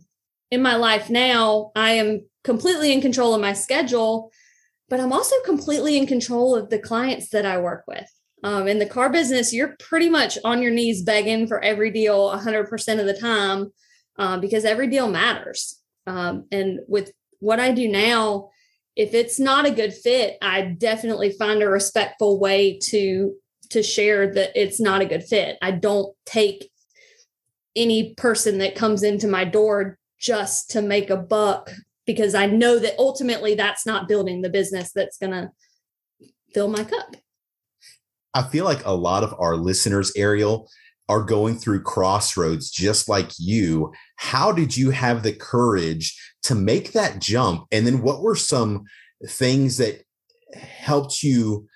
in 0.50 0.62
my 0.62 0.76
life 0.76 1.10
now, 1.10 1.72
I 1.74 1.92
am 1.92 2.26
completely 2.44 2.92
in 2.92 3.00
control 3.00 3.34
of 3.34 3.40
my 3.40 3.52
schedule, 3.52 4.30
but 4.88 5.00
I'm 5.00 5.12
also 5.12 5.34
completely 5.44 5.96
in 5.96 6.06
control 6.06 6.54
of 6.54 6.70
the 6.70 6.78
clients 6.78 7.30
that 7.30 7.44
I 7.44 7.58
work 7.58 7.84
with. 7.88 8.08
Um, 8.44 8.68
in 8.68 8.78
the 8.78 8.86
car 8.86 9.10
business, 9.10 9.52
you're 9.52 9.76
pretty 9.78 10.08
much 10.08 10.38
on 10.44 10.62
your 10.62 10.70
knees 10.70 11.02
begging 11.02 11.48
for 11.48 11.62
every 11.62 11.90
deal 11.90 12.30
100% 12.30 13.00
of 13.00 13.06
the 13.06 13.18
time 13.18 13.72
uh, 14.18 14.38
because 14.38 14.64
every 14.64 14.86
deal 14.86 15.10
matters. 15.10 15.80
Um, 16.06 16.46
and 16.52 16.80
with 16.86 17.12
what 17.40 17.58
I 17.58 17.72
do 17.72 17.88
now, 17.88 18.50
if 18.94 19.12
it's 19.14 19.38
not 19.38 19.66
a 19.66 19.70
good 19.70 19.92
fit, 19.92 20.38
I 20.40 20.62
definitely 20.62 21.32
find 21.32 21.62
a 21.62 21.68
respectful 21.68 22.38
way 22.38 22.78
to 22.90 23.34
to 23.70 23.82
share 23.82 24.32
that 24.32 24.52
it's 24.54 24.78
not 24.78 25.00
a 25.00 25.06
good 25.06 25.24
fit. 25.24 25.58
I 25.60 25.72
don't 25.72 26.14
take 26.24 26.70
any 27.76 28.14
person 28.14 28.58
that 28.58 28.74
comes 28.74 29.02
into 29.02 29.28
my 29.28 29.44
door 29.44 29.98
just 30.18 30.70
to 30.70 30.82
make 30.82 31.10
a 31.10 31.16
buck 31.16 31.70
because 32.06 32.34
I 32.34 32.46
know 32.46 32.78
that 32.78 32.98
ultimately 32.98 33.54
that's 33.54 33.84
not 33.84 34.08
building 34.08 34.42
the 34.42 34.48
business 34.48 34.92
that's 34.92 35.18
going 35.18 35.32
to 35.32 35.50
fill 36.54 36.68
my 36.68 36.84
cup. 36.84 37.16
I 38.32 38.42
feel 38.42 38.64
like 38.64 38.84
a 38.84 38.94
lot 38.94 39.22
of 39.22 39.34
our 39.38 39.56
listeners, 39.56 40.12
Ariel, 40.16 40.68
are 41.08 41.22
going 41.22 41.56
through 41.56 41.82
crossroads 41.82 42.70
just 42.70 43.08
like 43.08 43.30
you. 43.38 43.92
How 44.16 44.52
did 44.52 44.76
you 44.76 44.90
have 44.90 45.22
the 45.22 45.32
courage 45.32 46.18
to 46.42 46.54
make 46.54 46.92
that 46.92 47.20
jump? 47.20 47.66
And 47.72 47.86
then 47.86 48.02
what 48.02 48.22
were 48.22 48.36
some 48.36 48.84
things 49.26 49.78
that 49.78 50.02
helped 50.54 51.22
you 51.22 51.66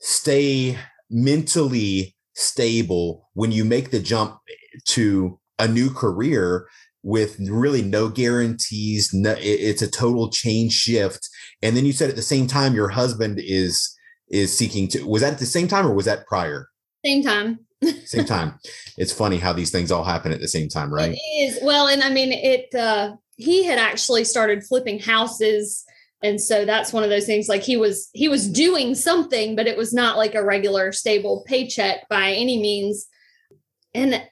stay 0.00 0.78
mentally 1.10 2.16
stable 2.34 3.30
when 3.34 3.52
you 3.52 3.64
make 3.64 3.90
the 3.90 4.00
jump 4.00 4.38
to 4.86 5.38
a 5.58 5.68
new 5.68 5.90
career 5.90 6.66
with 7.02 7.36
really 7.40 7.82
no 7.82 8.08
guarantees 8.08 9.10
no, 9.12 9.34
it's 9.38 9.82
a 9.82 9.90
total 9.90 10.30
change 10.30 10.72
shift. 10.72 11.28
And 11.62 11.76
then 11.76 11.84
you 11.84 11.92
said 11.92 12.10
at 12.10 12.16
the 12.16 12.22
same 12.22 12.46
time 12.46 12.74
your 12.74 12.88
husband 12.88 13.40
is 13.42 13.96
is 14.28 14.56
seeking 14.56 14.88
to 14.88 15.06
was 15.06 15.22
that 15.22 15.34
at 15.34 15.38
the 15.38 15.46
same 15.46 15.68
time 15.68 15.86
or 15.86 15.94
was 15.94 16.06
that 16.06 16.26
prior? 16.26 16.68
Same 17.04 17.22
time. 17.22 17.58
Same 18.04 18.24
time. 18.24 18.60
It's 18.96 19.12
funny 19.12 19.38
how 19.38 19.52
these 19.52 19.72
things 19.72 19.90
all 19.90 20.04
happen 20.04 20.30
at 20.30 20.40
the 20.40 20.46
same 20.46 20.68
time 20.68 20.94
right? 20.94 21.12
It 21.12 21.42
is. 21.42 21.58
Well 21.62 21.88
and 21.88 22.02
i 22.02 22.10
mean 22.10 22.32
it 22.32 22.72
uh 22.74 23.16
he 23.36 23.64
had 23.64 23.78
actually 23.78 24.24
started 24.24 24.62
flipping 24.62 25.00
houses. 25.00 25.84
And 26.22 26.40
so 26.40 26.64
that's 26.64 26.92
one 26.92 27.02
of 27.02 27.10
those 27.10 27.26
things 27.26 27.48
like 27.48 27.62
he 27.62 27.76
was 27.76 28.08
he 28.12 28.28
was 28.28 28.48
doing 28.48 28.94
something 28.94 29.56
but 29.56 29.66
it 29.66 29.76
was 29.76 29.92
not 29.92 30.16
like 30.16 30.36
a 30.36 30.44
regular 30.44 30.92
stable 30.92 31.44
paycheck 31.48 32.08
by 32.08 32.30
any 32.30 32.60
means. 32.60 33.08
And 33.94 34.22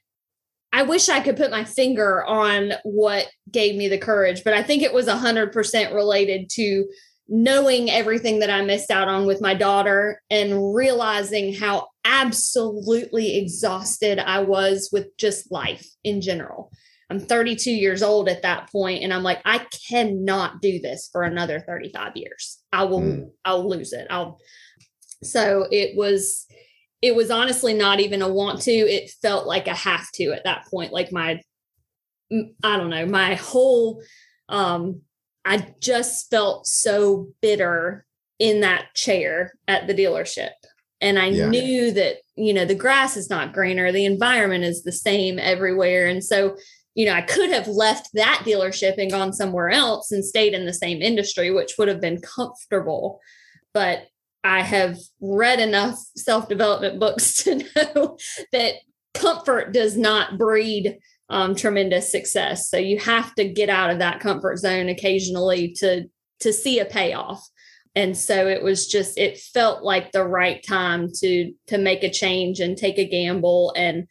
i 0.72 0.82
wish 0.82 1.08
i 1.08 1.20
could 1.20 1.36
put 1.36 1.50
my 1.50 1.64
finger 1.64 2.24
on 2.24 2.72
what 2.84 3.28
gave 3.50 3.76
me 3.76 3.88
the 3.88 3.98
courage 3.98 4.42
but 4.44 4.54
i 4.54 4.62
think 4.62 4.82
it 4.82 4.92
was 4.92 5.06
100% 5.06 5.94
related 5.94 6.48
to 6.50 6.86
knowing 7.28 7.90
everything 7.90 8.40
that 8.40 8.50
i 8.50 8.62
missed 8.62 8.90
out 8.90 9.08
on 9.08 9.26
with 9.26 9.40
my 9.40 9.54
daughter 9.54 10.20
and 10.30 10.74
realizing 10.74 11.54
how 11.54 11.86
absolutely 12.04 13.36
exhausted 13.36 14.18
i 14.18 14.40
was 14.40 14.88
with 14.92 15.16
just 15.16 15.50
life 15.52 15.86
in 16.02 16.20
general 16.20 16.70
I'm 17.10 17.18
32 17.18 17.72
years 17.72 18.04
old 18.04 18.28
at 18.28 18.42
that 18.42 18.70
point, 18.70 19.02
and 19.02 19.12
I'm 19.12 19.24
like, 19.24 19.40
I 19.44 19.66
cannot 19.88 20.62
do 20.62 20.78
this 20.78 21.08
for 21.10 21.24
another 21.24 21.58
35 21.58 22.12
years. 22.14 22.62
I 22.72 22.84
will, 22.84 23.00
mm. 23.00 23.30
I'll 23.44 23.68
lose 23.68 23.92
it. 23.92 24.06
I'll. 24.08 24.38
So 25.22 25.66
it 25.70 25.96
was, 25.96 26.46
it 27.02 27.14
was 27.14 27.30
honestly 27.30 27.74
not 27.74 28.00
even 28.00 28.22
a 28.22 28.28
want 28.28 28.62
to. 28.62 28.72
It 28.72 29.10
felt 29.22 29.46
like 29.46 29.66
a 29.66 29.74
have 29.74 30.10
to 30.12 30.32
at 30.32 30.44
that 30.44 30.66
point. 30.70 30.92
Like 30.92 31.12
my, 31.12 31.40
I 32.30 32.76
don't 32.76 32.90
know, 32.90 33.06
my 33.06 33.34
whole, 33.34 34.02
um, 34.48 35.02
I 35.44 35.74
just 35.80 36.30
felt 36.30 36.66
so 36.66 37.28
bitter 37.40 38.04
in 38.38 38.60
that 38.60 38.94
chair 38.94 39.54
at 39.66 39.86
the 39.86 39.94
dealership. 39.94 40.50
And 41.00 41.18
I 41.18 41.28
yeah. 41.28 41.48
knew 41.48 41.92
that, 41.92 42.16
you 42.36 42.52
know, 42.52 42.66
the 42.66 42.74
grass 42.74 43.16
is 43.16 43.30
not 43.30 43.54
greener, 43.54 43.90
the 43.90 44.04
environment 44.04 44.64
is 44.64 44.82
the 44.82 44.92
same 44.92 45.38
everywhere. 45.38 46.06
And 46.06 46.22
so 46.22 46.56
you 46.94 47.06
know, 47.06 47.14
I 47.14 47.22
could 47.22 47.50
have 47.50 47.68
left 47.68 48.10
that 48.14 48.42
dealership 48.44 48.98
and 48.98 49.10
gone 49.10 49.32
somewhere 49.32 49.70
else 49.70 50.10
and 50.10 50.24
stayed 50.24 50.54
in 50.54 50.66
the 50.66 50.74
same 50.74 51.00
industry, 51.00 51.50
which 51.50 51.74
would 51.78 51.88
have 51.88 52.00
been 52.00 52.20
comfortable. 52.20 53.20
But 53.72 54.08
I 54.42 54.62
have 54.62 54.96
read 55.20 55.60
enough 55.60 55.98
self 56.16 56.48
development 56.48 56.98
books 56.98 57.34
to 57.44 57.56
know 57.56 58.18
that 58.52 58.74
comfort 59.14 59.72
does 59.72 59.96
not 59.96 60.38
breed 60.38 60.98
um, 61.28 61.54
tremendous 61.54 62.10
success. 62.10 62.68
So 62.68 62.76
you 62.76 62.98
have 62.98 63.34
to 63.36 63.48
get 63.48 63.68
out 63.68 63.90
of 63.90 63.98
that 63.98 64.20
comfort 64.20 64.58
zone 64.58 64.88
occasionally 64.88 65.72
to 65.78 66.06
to 66.40 66.52
see 66.52 66.78
a 66.78 66.84
payoff. 66.84 67.46
And 67.94 68.16
so 68.16 68.46
it 68.46 68.62
was 68.62 68.86
just 68.86 69.18
it 69.18 69.38
felt 69.38 69.82
like 69.82 70.12
the 70.12 70.24
right 70.24 70.62
time 70.62 71.08
to 71.16 71.52
to 71.68 71.78
make 71.78 72.02
a 72.02 72.10
change 72.10 72.60
and 72.60 72.76
take 72.76 72.98
a 72.98 73.08
gamble 73.08 73.72
and 73.76 74.06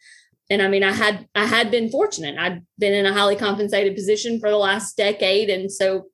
and 0.50 0.60
I 0.60 0.68
mean, 0.68 0.82
I 0.82 0.92
had 0.92 1.28
I 1.34 1.46
had 1.46 1.70
been 1.70 1.90
fortunate. 1.90 2.36
I'd 2.36 2.66
been 2.76 2.92
in 2.92 3.06
a 3.06 3.14
highly 3.14 3.36
compensated 3.36 3.94
position 3.94 4.40
for 4.40 4.50
the 4.50 4.56
last 4.56 4.96
decade, 4.96 5.48
and 5.48 5.70
so 5.70 6.06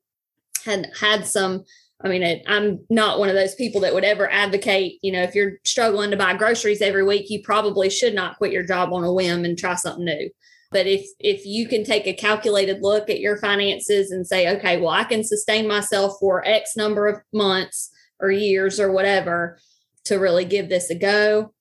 had 0.65 0.91
had 1.01 1.27
some. 1.27 1.65
I 2.05 2.09
mean, 2.09 2.23
it, 2.23 2.43
I'm 2.47 2.85
not 2.91 3.19
one 3.19 3.31
of 3.31 3.35
those 3.35 3.55
people 3.55 3.81
that 3.81 3.95
would 3.95 4.05
ever 4.05 4.31
advocate. 4.31 4.99
You 5.03 5.13
know, 5.13 5.23
if 5.23 5.35
you're 5.35 5.53
struggling 5.65 6.11
to 6.11 6.17
buy 6.17 6.35
groceries 6.35 6.83
every 6.83 7.03
week, 7.03 7.31
you 7.31 7.43
probably 7.43 7.89
should 7.89 8.15
not 8.15 8.37
quit 8.37 8.53
your 8.53 8.65
job 8.65 8.93
on 8.93 9.05
a 9.05 9.13
whim 9.13 9.45
and 9.45 9.59
try 9.59 9.75
something 9.75 10.05
new. 10.05 10.31
But 10.71 10.87
if 10.87 11.07
if 11.19 11.47
you 11.47 11.69
can 11.69 11.85
take 11.85 12.07
a 12.07 12.13
calculated 12.13 12.83
look 12.83 13.09
at 13.09 13.21
your 13.21 13.39
finances 13.39 14.11
and 14.11 14.27
say, 14.27 14.57
okay, 14.57 14.79
well, 14.79 14.91
I 14.91 15.05
can 15.05 15.25
sustain 15.25 15.67
myself 15.67 16.15
for 16.21 16.47
X 16.47 16.77
number 16.77 17.07
of 17.07 17.21
months 17.33 17.91
or 18.21 18.31
years 18.31 18.79
or 18.79 18.93
whatever 18.93 19.59
to 20.05 20.17
really 20.17 20.45
give 20.45 20.69
this 20.69 20.91
a 20.91 20.95
go, 20.95 21.55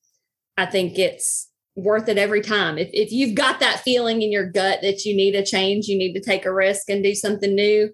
I 0.57 0.65
think 0.65 0.97
it's 0.97 1.49
worth 1.75 2.09
it 2.09 2.17
every 2.17 2.41
time. 2.41 2.77
If, 2.77 2.89
if 2.93 3.11
you've 3.11 3.35
got 3.35 3.59
that 3.59 3.81
feeling 3.81 4.21
in 4.21 4.31
your 4.31 4.49
gut 4.49 4.79
that 4.81 5.05
you 5.05 5.15
need 5.15 5.35
a 5.35 5.45
change, 5.45 5.87
you 5.87 5.97
need 5.97 6.13
to 6.13 6.21
take 6.21 6.45
a 6.45 6.53
risk 6.53 6.89
and 6.89 7.03
do 7.03 7.13
something 7.13 7.53
new, 7.53 7.91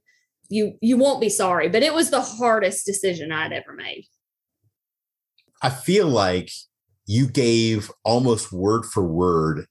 you 0.51 0.77
you 0.81 0.97
won't 0.97 1.21
be 1.21 1.29
sorry. 1.29 1.69
But 1.69 1.83
it 1.83 1.93
was 1.93 2.09
the 2.09 2.21
hardest 2.21 2.85
decision 2.85 3.31
I'd 3.31 3.53
ever 3.53 3.73
made. 3.73 4.05
I 5.61 5.69
feel 5.69 6.07
like 6.07 6.51
you 7.05 7.27
gave 7.27 7.91
almost 8.03 8.51
word 8.51 8.85
for 8.85 9.03
word 9.03 9.65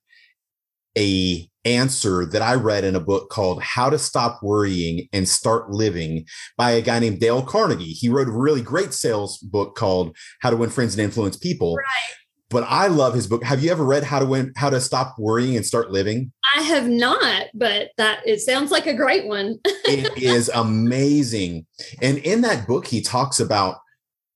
a 0.96 1.48
answer 1.64 2.24
that 2.24 2.42
I 2.42 2.54
read 2.54 2.84
in 2.84 2.96
a 2.96 3.00
book 3.00 3.28
called 3.28 3.62
How 3.62 3.90
to 3.90 3.98
Stop 3.98 4.40
Worrying 4.42 5.08
and 5.12 5.28
Start 5.28 5.70
Living 5.70 6.24
by 6.56 6.72
a 6.72 6.82
guy 6.82 6.98
named 6.98 7.20
Dale 7.20 7.42
Carnegie. 7.42 7.92
He 7.92 8.08
wrote 8.08 8.28
a 8.28 8.32
really 8.32 8.62
great 8.62 8.94
sales 8.94 9.38
book 9.38 9.76
called 9.76 10.16
How 10.40 10.50
to 10.50 10.56
Win 10.56 10.70
Friends 10.70 10.94
and 10.94 11.02
Influence 11.02 11.36
People. 11.36 11.76
Right 11.76 12.19
but 12.50 12.64
I 12.64 12.88
love 12.88 13.14
his 13.14 13.26
book. 13.26 13.42
Have 13.44 13.62
you 13.62 13.70
ever 13.70 13.84
read 13.84 14.04
How 14.04 14.18
to 14.18 14.26
Win 14.26 14.52
How 14.56 14.70
to 14.70 14.80
Stop 14.80 15.16
Worrying 15.18 15.56
and 15.56 15.64
Start 15.64 15.90
Living? 15.90 16.32
I 16.56 16.62
have 16.62 16.88
not, 16.88 17.46
but 17.54 17.90
that 17.96 18.26
it 18.26 18.40
sounds 18.40 18.70
like 18.70 18.86
a 18.86 18.94
great 18.94 19.26
one. 19.26 19.58
it 19.64 20.20
is 20.20 20.50
amazing. 20.52 21.66
And 22.02 22.18
in 22.18 22.42
that 22.42 22.66
book 22.66 22.86
he 22.86 23.00
talks 23.00 23.40
about 23.40 23.76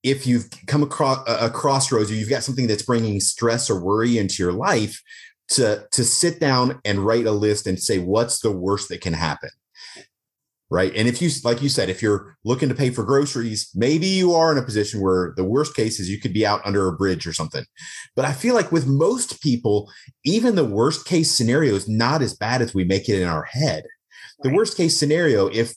if 0.05 0.27
you've 0.27 0.49
come 0.67 0.83
across 0.83 1.25
a 1.27 1.51
crossroads 1.51 2.11
or 2.11 2.15
you've 2.15 2.31
got 2.31 2.43
something 2.43 2.67
that's 2.67 2.83
bringing 2.83 3.21
stress 3.21 3.69
or 3.69 3.83
worry 3.83 4.19
into 4.19 4.43
your 4.43 4.53
life 4.53 5.03
to 5.49 5.87
to 5.93 6.05
sit 6.05 6.41
down 6.41 6.81
and 6.85 7.01
write 7.01 7.27
a 7.27 7.33
list 7.33 7.67
and 7.67 7.79
say 7.79 7.99
what's 7.99 8.41
the 8.41 8.53
worst 8.53 8.89
that 8.91 9.01
can 9.01 9.13
happen 9.13 9.51
right? 10.71 10.93
And 10.97 11.07
if 11.09 11.21
you, 11.23 11.31
like 11.45 11.63
you 11.63 11.69
said, 11.69 11.89
if 11.89 12.03
you're 12.03 12.37
looking 12.45 12.69
to 12.69 12.75
pay 12.75 12.91
for 12.91 13.05
groceries, 13.05 13.71
maybe 13.75 14.07
you 14.07 14.33
are 14.35 14.51
in 14.51 14.59
a 14.59 14.63
position 14.63 15.01
where 15.01 15.33
the 15.37 15.45
worst 15.45 15.75
case 15.77 16.01
is 16.01 16.09
you 16.11 16.21
could 16.21 16.33
be 16.33 16.47
out 16.47 16.61
under 16.65 16.89
a 16.89 16.97
bridge 16.97 17.27
or 17.27 17.33
something. 17.33 17.65
But 18.17 18.25
I 18.25 18.33
feel 18.33 18.55
like 18.55 18.73
with 18.73 18.87
most 18.87 19.41
people, 19.43 19.91
even 20.25 20.55
the 20.55 20.65
worst 20.65 21.07
case 21.07 21.31
scenario 21.31 21.75
is 21.75 21.89
not 21.89 22.23
as 22.23 22.35
bad 22.35 22.63
as 22.63 22.75
we 22.75 22.85
make 22.85 23.09
it 23.09 23.21
in 23.21 23.29
our 23.29 23.45
head. 23.45 23.85
the 24.43 24.51
worst 24.51 24.77
case 24.77 24.99
scenario 24.99 25.47
if 25.49 25.75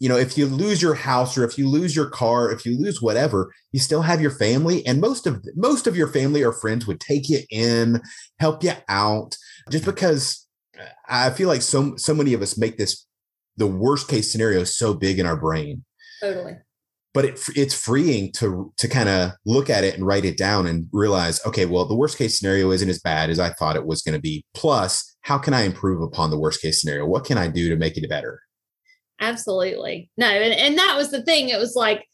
you 0.00 0.08
know 0.08 0.16
if 0.16 0.36
you 0.38 0.46
lose 0.46 0.80
your 0.82 0.94
house 0.94 1.36
or 1.36 1.44
if 1.44 1.58
you 1.58 1.68
lose 1.68 1.94
your 1.94 2.08
car 2.08 2.50
if 2.50 2.64
you 2.66 2.78
lose 2.78 3.00
whatever 3.02 3.52
you 3.72 3.80
still 3.80 4.02
have 4.02 4.20
your 4.20 4.30
family 4.30 4.84
and 4.86 5.00
most 5.00 5.26
of 5.26 5.44
most 5.54 5.86
of 5.86 5.96
your 5.96 6.08
family 6.08 6.42
or 6.42 6.52
friends 6.52 6.86
would 6.86 7.00
take 7.00 7.28
you 7.28 7.40
in 7.50 8.00
help 8.38 8.64
you 8.64 8.72
out 8.88 9.36
just 9.70 9.84
because 9.84 10.46
i 11.08 11.30
feel 11.30 11.48
like 11.48 11.62
so 11.62 11.94
so 11.96 12.14
many 12.14 12.32
of 12.34 12.42
us 12.42 12.58
make 12.58 12.76
this 12.78 13.06
the 13.56 13.66
worst 13.66 14.08
case 14.08 14.30
scenario 14.30 14.60
is 14.60 14.76
so 14.76 14.94
big 14.94 15.18
in 15.18 15.26
our 15.26 15.36
brain. 15.36 15.84
Totally. 16.20 16.54
But 17.12 17.24
it, 17.24 17.40
it's 17.54 17.74
freeing 17.74 18.32
to 18.32 18.72
to 18.76 18.88
kind 18.88 19.08
of 19.08 19.32
look 19.46 19.70
at 19.70 19.84
it 19.84 19.94
and 19.94 20.06
write 20.06 20.24
it 20.24 20.36
down 20.36 20.66
and 20.66 20.88
realize 20.92 21.44
okay 21.46 21.64
well 21.64 21.84
the 21.86 21.94
worst 21.94 22.18
case 22.18 22.38
scenario 22.38 22.72
isn't 22.72 22.88
as 22.88 22.98
bad 22.98 23.30
as 23.30 23.38
i 23.38 23.50
thought 23.50 23.76
it 23.76 23.86
was 23.86 24.02
going 24.02 24.14
to 24.14 24.20
be. 24.20 24.44
Plus 24.54 25.16
how 25.22 25.38
can 25.38 25.54
i 25.54 25.62
improve 25.62 26.02
upon 26.02 26.30
the 26.30 26.38
worst 26.38 26.60
case 26.60 26.80
scenario? 26.80 27.06
What 27.06 27.24
can 27.24 27.38
i 27.38 27.46
do 27.46 27.68
to 27.68 27.76
make 27.76 27.96
it 27.96 28.08
better? 28.08 28.40
Absolutely. 29.20 30.10
No 30.16 30.26
and, 30.26 30.54
and 30.54 30.78
that 30.78 30.96
was 30.96 31.10
the 31.10 31.22
thing. 31.22 31.48
It 31.48 31.58
was 31.58 31.74
like 31.76 32.04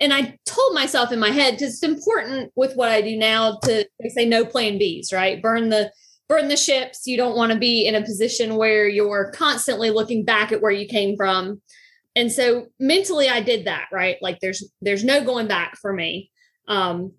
and 0.00 0.12
i 0.12 0.36
told 0.44 0.74
myself 0.74 1.12
in 1.12 1.18
my 1.18 1.30
head 1.30 1.52
because 1.52 1.74
it's 1.74 1.82
important 1.82 2.52
with 2.54 2.74
what 2.76 2.90
i 2.90 3.00
do 3.00 3.16
now 3.16 3.58
to 3.62 3.86
say 4.08 4.26
no 4.26 4.44
plan 4.44 4.78
b's 4.78 5.12
right? 5.12 5.42
Burn 5.42 5.68
the 5.68 5.90
burn 6.28 6.48
the 6.48 6.56
ships. 6.56 7.06
You 7.06 7.16
don't 7.16 7.36
want 7.36 7.52
to 7.52 7.58
be 7.58 7.86
in 7.86 7.94
a 7.94 8.04
position 8.04 8.56
where 8.56 8.88
you're 8.88 9.30
constantly 9.32 9.90
looking 9.90 10.24
back 10.24 10.52
at 10.52 10.60
where 10.60 10.72
you 10.72 10.86
came 10.86 11.16
from. 11.16 11.60
And 12.14 12.32
so 12.32 12.66
mentally 12.80 13.28
i 13.28 13.40
did 13.40 13.66
that 13.66 13.88
right? 13.92 14.16
Like 14.20 14.40
there's 14.40 14.64
there's 14.80 15.04
no 15.04 15.24
going 15.24 15.48
back 15.48 15.76
for 15.80 15.92
me. 15.92 16.30
Um 16.68 17.12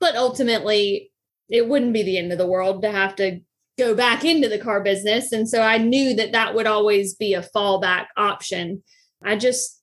but 0.00 0.16
ultimately 0.16 1.10
it 1.48 1.68
wouldn't 1.68 1.92
be 1.92 2.02
the 2.02 2.18
end 2.18 2.32
of 2.32 2.38
the 2.38 2.46
world 2.46 2.82
to 2.82 2.90
have 2.90 3.14
to 3.16 3.40
go 3.78 3.94
back 3.94 4.24
into 4.24 4.48
the 4.48 4.58
car 4.58 4.82
business. 4.82 5.32
And 5.32 5.48
so 5.48 5.62
i 5.62 5.78
knew 5.78 6.14
that 6.16 6.32
that 6.32 6.54
would 6.54 6.66
always 6.66 7.14
be 7.14 7.34
a 7.34 7.48
fallback 7.54 8.06
option. 8.16 8.82
I 9.24 9.36
just 9.36 9.80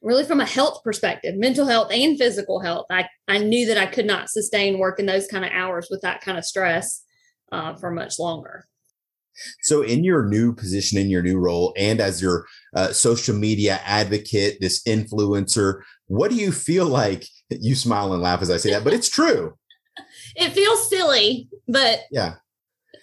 really 0.00 0.24
from 0.24 0.40
a 0.40 0.46
health 0.46 0.82
perspective 0.82 1.36
mental 1.36 1.66
health 1.66 1.88
and 1.92 2.18
physical 2.18 2.60
health 2.60 2.86
i 2.90 3.06
i 3.28 3.38
knew 3.38 3.66
that 3.66 3.78
i 3.78 3.86
could 3.86 4.04
not 4.04 4.28
sustain 4.28 4.78
working 4.78 5.06
those 5.06 5.28
kind 5.28 5.44
of 5.44 5.52
hours 5.52 5.86
with 5.90 6.00
that 6.02 6.20
kind 6.20 6.36
of 6.36 6.44
stress 6.44 7.01
uh, 7.52 7.74
for 7.74 7.90
much 7.90 8.18
longer 8.18 8.66
so, 9.62 9.82
in 9.82 10.04
your 10.04 10.26
new 10.26 10.54
position, 10.54 10.98
in 10.98 11.08
your 11.08 11.22
new 11.22 11.38
role, 11.38 11.72
and 11.76 12.00
as 12.00 12.20
your 12.20 12.46
uh, 12.76 12.92
social 12.92 13.34
media 13.34 13.80
advocate, 13.84 14.58
this 14.60 14.82
influencer, 14.84 15.82
what 16.06 16.30
do 16.30 16.36
you 16.36 16.52
feel 16.52 16.86
like? 16.86 17.26
You 17.54 17.74
smile 17.74 18.14
and 18.14 18.22
laugh 18.22 18.40
as 18.40 18.50
I 18.50 18.56
say 18.56 18.70
that, 18.70 18.82
but 18.82 18.94
it's 18.94 19.10
true. 19.10 19.58
it 20.36 20.54
feels 20.54 20.88
silly, 20.88 21.50
but 21.68 22.00
yeah. 22.10 22.36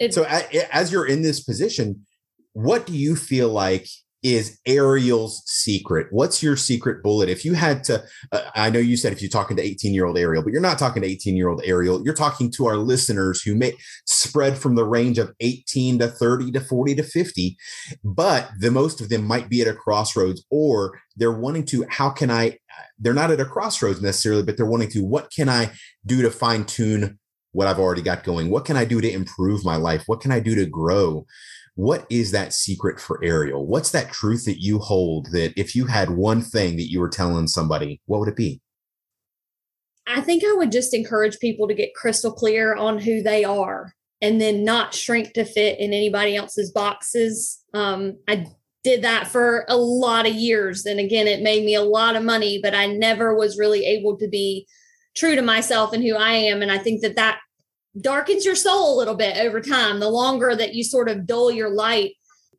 so, 0.10 0.26
as 0.72 0.92
you're 0.92 1.06
in 1.06 1.22
this 1.22 1.40
position, 1.40 2.08
what 2.54 2.88
do 2.88 2.98
you 2.98 3.16
feel 3.16 3.50
like 3.50 3.88
is 4.24 4.60
Ariel's 4.66 5.42
secret? 5.46 6.08
What's 6.12 6.44
your 6.44 6.56
secret 6.56 7.02
bullet? 7.02 7.30
If 7.30 7.46
you 7.46 7.54
had 7.54 7.84
to, 7.86 8.04
uh, 8.32 8.42
I 8.56 8.70
know 8.70 8.80
you 8.80 8.98
said 8.98 9.14
if 9.14 9.22
you're 9.22 9.30
talking 9.30 9.58
to 9.58 9.64
18 9.64 9.94
year 9.94 10.06
old 10.06 10.18
Ariel, 10.18 10.44
but 10.44 10.52
you're 10.52 10.62
not 10.62 10.78
talking 10.78 11.02
to 11.02 11.08
18 11.08 11.38
year 11.38 11.50
old 11.50 11.62
Ariel. 11.66 12.04
You're 12.04 12.14
talking 12.14 12.52
to 12.52 12.68
our 12.68 12.78
listeners 12.78 13.42
who 13.42 13.56
may 13.56 13.74
spread 14.06 14.58
from 14.58 14.76
the 14.76 14.86
range 14.86 15.18
of 15.18 15.34
18 15.40 16.00
to 16.00 16.08
30 16.08 16.52
to 16.52 16.60
40 16.60 16.96
to 16.96 17.04
50, 17.04 17.58
but 18.04 18.50
the 18.60 18.72
most 18.72 19.02
of 19.02 19.10
them 19.10 19.24
might 19.24 19.50
be 19.50 19.62
at 19.62 19.68
a 19.68 19.74
crossroads 19.74 20.46
or 20.50 21.00
they're 21.16 21.32
wanting 21.32 21.66
to, 21.66 21.86
how 21.90 22.10
can 22.10 22.30
I, 22.30 22.58
they're 22.98 23.14
not 23.14 23.32
at 23.32 23.42
a 23.42 23.46
crossroads 23.46 24.02
necessarily, 24.02 24.44
but 24.44 24.58
they're 24.58 24.66
wanting 24.66 24.90
to, 24.92 25.06
what 25.06 25.32
can 25.32 25.50
I 25.50 25.72
do 26.06 26.22
to 26.22 26.32
fine 26.32 26.66
tune 26.66 27.20
what 27.52 27.68
I've 27.68 27.80
already 27.80 28.02
got 28.02 28.24
going? 28.24 28.50
What 28.50 28.66
can 28.66 28.78
I 28.78 28.86
do 28.86 29.02
to 29.02 29.12
improve 29.12 29.66
my 29.66 29.76
life? 29.76 30.04
What 30.06 30.22
can 30.22 30.32
I 30.32 30.40
do 30.40 30.56
to 30.56 30.66
grow? 30.66 31.26
What 31.80 32.06
is 32.10 32.32
that 32.32 32.54
secret 32.54 33.00
for 33.00 33.24
Ariel? 33.24 33.66
What's 33.66 33.92
that 33.92 34.12
truth 34.12 34.44
that 34.44 34.62
you 34.62 34.80
hold 34.80 35.28
that 35.32 35.54
if 35.56 35.78
you 35.78 35.86
had 35.86 36.10
one 36.10 36.42
thing 36.42 36.76
that 36.76 36.92
you 36.92 37.00
were 37.00 37.08
telling 37.08 37.48
somebody, 37.48 38.02
what 38.06 38.20
would 38.20 38.28
it 38.28 38.36
be? 38.36 38.60
I 40.06 40.20
think 40.20 40.44
I 40.44 40.52
would 40.58 40.74
just 40.74 40.94
encourage 40.94 41.40
people 41.40 41.70
to 41.70 41.74
get 41.74 41.96
crystal 41.96 42.34
clear 42.34 42.76
on 42.76 43.00
who 43.00 43.24
they 43.24 43.46
are 43.46 43.96
and 44.22 44.42
then 44.42 44.66
not 44.66 44.94
shrink 44.94 45.32
to 45.36 45.46
fit 45.46 45.80
in 45.80 45.94
anybody 45.94 46.36
else's 46.36 46.70
boxes. 46.70 47.64
Um, 47.74 48.18
I 48.28 48.48
did 48.84 49.02
that 49.04 49.30
for 49.30 49.64
a 49.70 49.78
lot 49.78 50.28
of 50.28 50.36
years. 50.36 50.86
And 50.86 51.00
again, 51.00 51.28
it 51.28 51.42
made 51.42 51.64
me 51.64 51.76
a 51.76 51.82
lot 51.82 52.18
of 52.18 52.26
money, 52.26 52.60
but 52.62 52.76
I 52.76 52.88
never 52.88 53.34
was 53.38 53.58
really 53.58 53.86
able 53.86 54.18
to 54.18 54.28
be 54.28 54.68
true 55.16 55.34
to 55.34 55.42
myself 55.42 55.94
and 55.94 56.04
who 56.04 56.18
I 56.18 56.34
am. 56.34 56.62
And 56.62 56.74
I 56.74 56.78
think 56.78 57.04
that 57.04 57.16
that 57.16 57.40
darkens 58.00 58.46
your 58.46 58.56
soul 58.56 58.96
a 58.96 58.98
little 58.98 59.16
bit 59.16 59.38
over 59.38 59.62
time. 59.62 60.00
The 60.00 60.10
longer 60.10 60.56
that 60.56 60.74
you 60.74 60.84
sort 60.84 61.10
of 61.10 61.26
dull 61.26 61.52
your 61.52 61.70
light, 61.70 62.14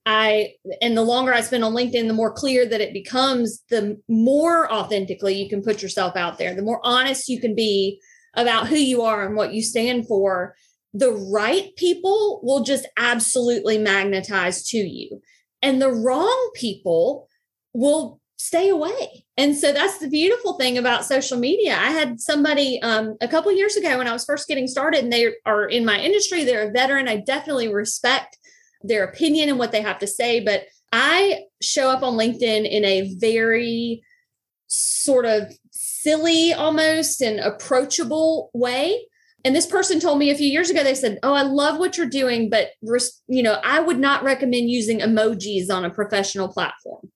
I 0.07 0.55
and 0.81 0.97
the 0.97 1.03
longer 1.03 1.33
I 1.33 1.41
spend 1.43 1.65
on 1.65 1.75
LinkedIn, 1.75 2.07
the 2.07 2.15
more 2.15 2.33
clear 2.33 2.67
that 2.67 2.81
it 2.81 2.93
becomes, 2.93 3.63
the 3.71 4.01
more 4.09 4.71
authentically 4.73 5.35
you 5.35 5.49
can 5.49 5.63
put 5.63 5.83
yourself 5.83 6.17
out 6.17 6.39
there, 6.39 6.55
the 6.55 6.63
more 6.63 6.81
honest 6.83 7.29
you 7.29 7.41
can 7.41 7.55
be 7.55 8.01
about 8.35 8.69
who 8.69 8.77
you 8.77 9.03
are 9.03 9.27
and 9.27 9.37
what 9.37 9.53
you 9.53 9.63
stand 9.63 10.07
for. 10.07 10.55
The 10.95 11.13
right 11.13 11.75
people 11.77 12.41
will 12.43 12.65
just 12.65 12.87
absolutely 12.97 13.79
magnetize 13.79 14.67
to 14.69 14.79
you. 14.79 15.21
And 15.63 15.81
the 15.81 15.93
wrong 15.93 16.51
people 16.55 17.29
will 17.73 18.20
stay 18.41 18.71
away. 18.71 19.27
And 19.37 19.55
so 19.55 19.71
that's 19.71 19.99
the 19.99 20.09
beautiful 20.09 20.55
thing 20.55 20.79
about 20.79 21.05
social 21.05 21.39
media. 21.39 21.77
I 21.77 21.91
had 21.91 22.19
somebody 22.19 22.81
um, 22.83 23.17
a 23.21 23.29
couple 23.29 23.53
years 23.53 23.77
ago 23.77 23.99
when 23.99 24.09
I 24.09 24.15
was 24.15 24.25
first 24.25 24.49
getting 24.49 24.67
started, 24.67 25.05
and 25.05 25.13
they 25.13 25.35
are 25.45 25.67
in 25.67 25.85
my 25.85 26.01
industry. 26.01 26.45
They're 26.45 26.69
a 26.69 26.73
veteran. 26.73 27.07
I 27.07 27.19
definitely 27.19 27.73
respect 27.73 28.39
their 28.83 29.05
opinion 29.05 29.51
and 29.51 29.59
what 29.59 29.73
they 29.73 29.83
have 29.83 29.99
to 29.99 30.07
say, 30.07 30.41
but 30.41 30.63
I 30.91 31.43
show 31.61 31.91
up 31.91 32.03
on 32.03 32.15
LinkedIn 32.15 32.67
in 32.69 32.83
a 32.83 33.15
very 33.17 34.03
sort 34.69 35.27
of 35.27 35.53
silly 35.71 36.55
almost 36.55 37.21
and 37.21 37.41
approachable 37.41 38.51
way. 38.55 39.05
And 39.45 39.55
this 39.55 39.67
person 39.67 40.01
told 40.01 40.19
me 40.19 40.31
a 40.31 40.35
few 40.35 40.49
years 40.49 40.71
ago, 40.71 40.83
they 40.83 40.95
said, 40.95 41.19
Oh, 41.23 41.35
I 41.35 41.43
love 41.43 41.79
what 41.79 41.99
you're 41.99 42.07
doing, 42.07 42.49
but, 42.49 42.71
you 43.29 43.43
know, 43.43 43.61
I 43.63 43.81
would 43.81 43.99
not 43.99 44.25
recommend 44.25 44.71
using 44.71 45.01
emojis 45.01 45.71
on 45.71 45.85
a 45.85 45.91
professional 45.91 46.49
platform. 46.49 47.11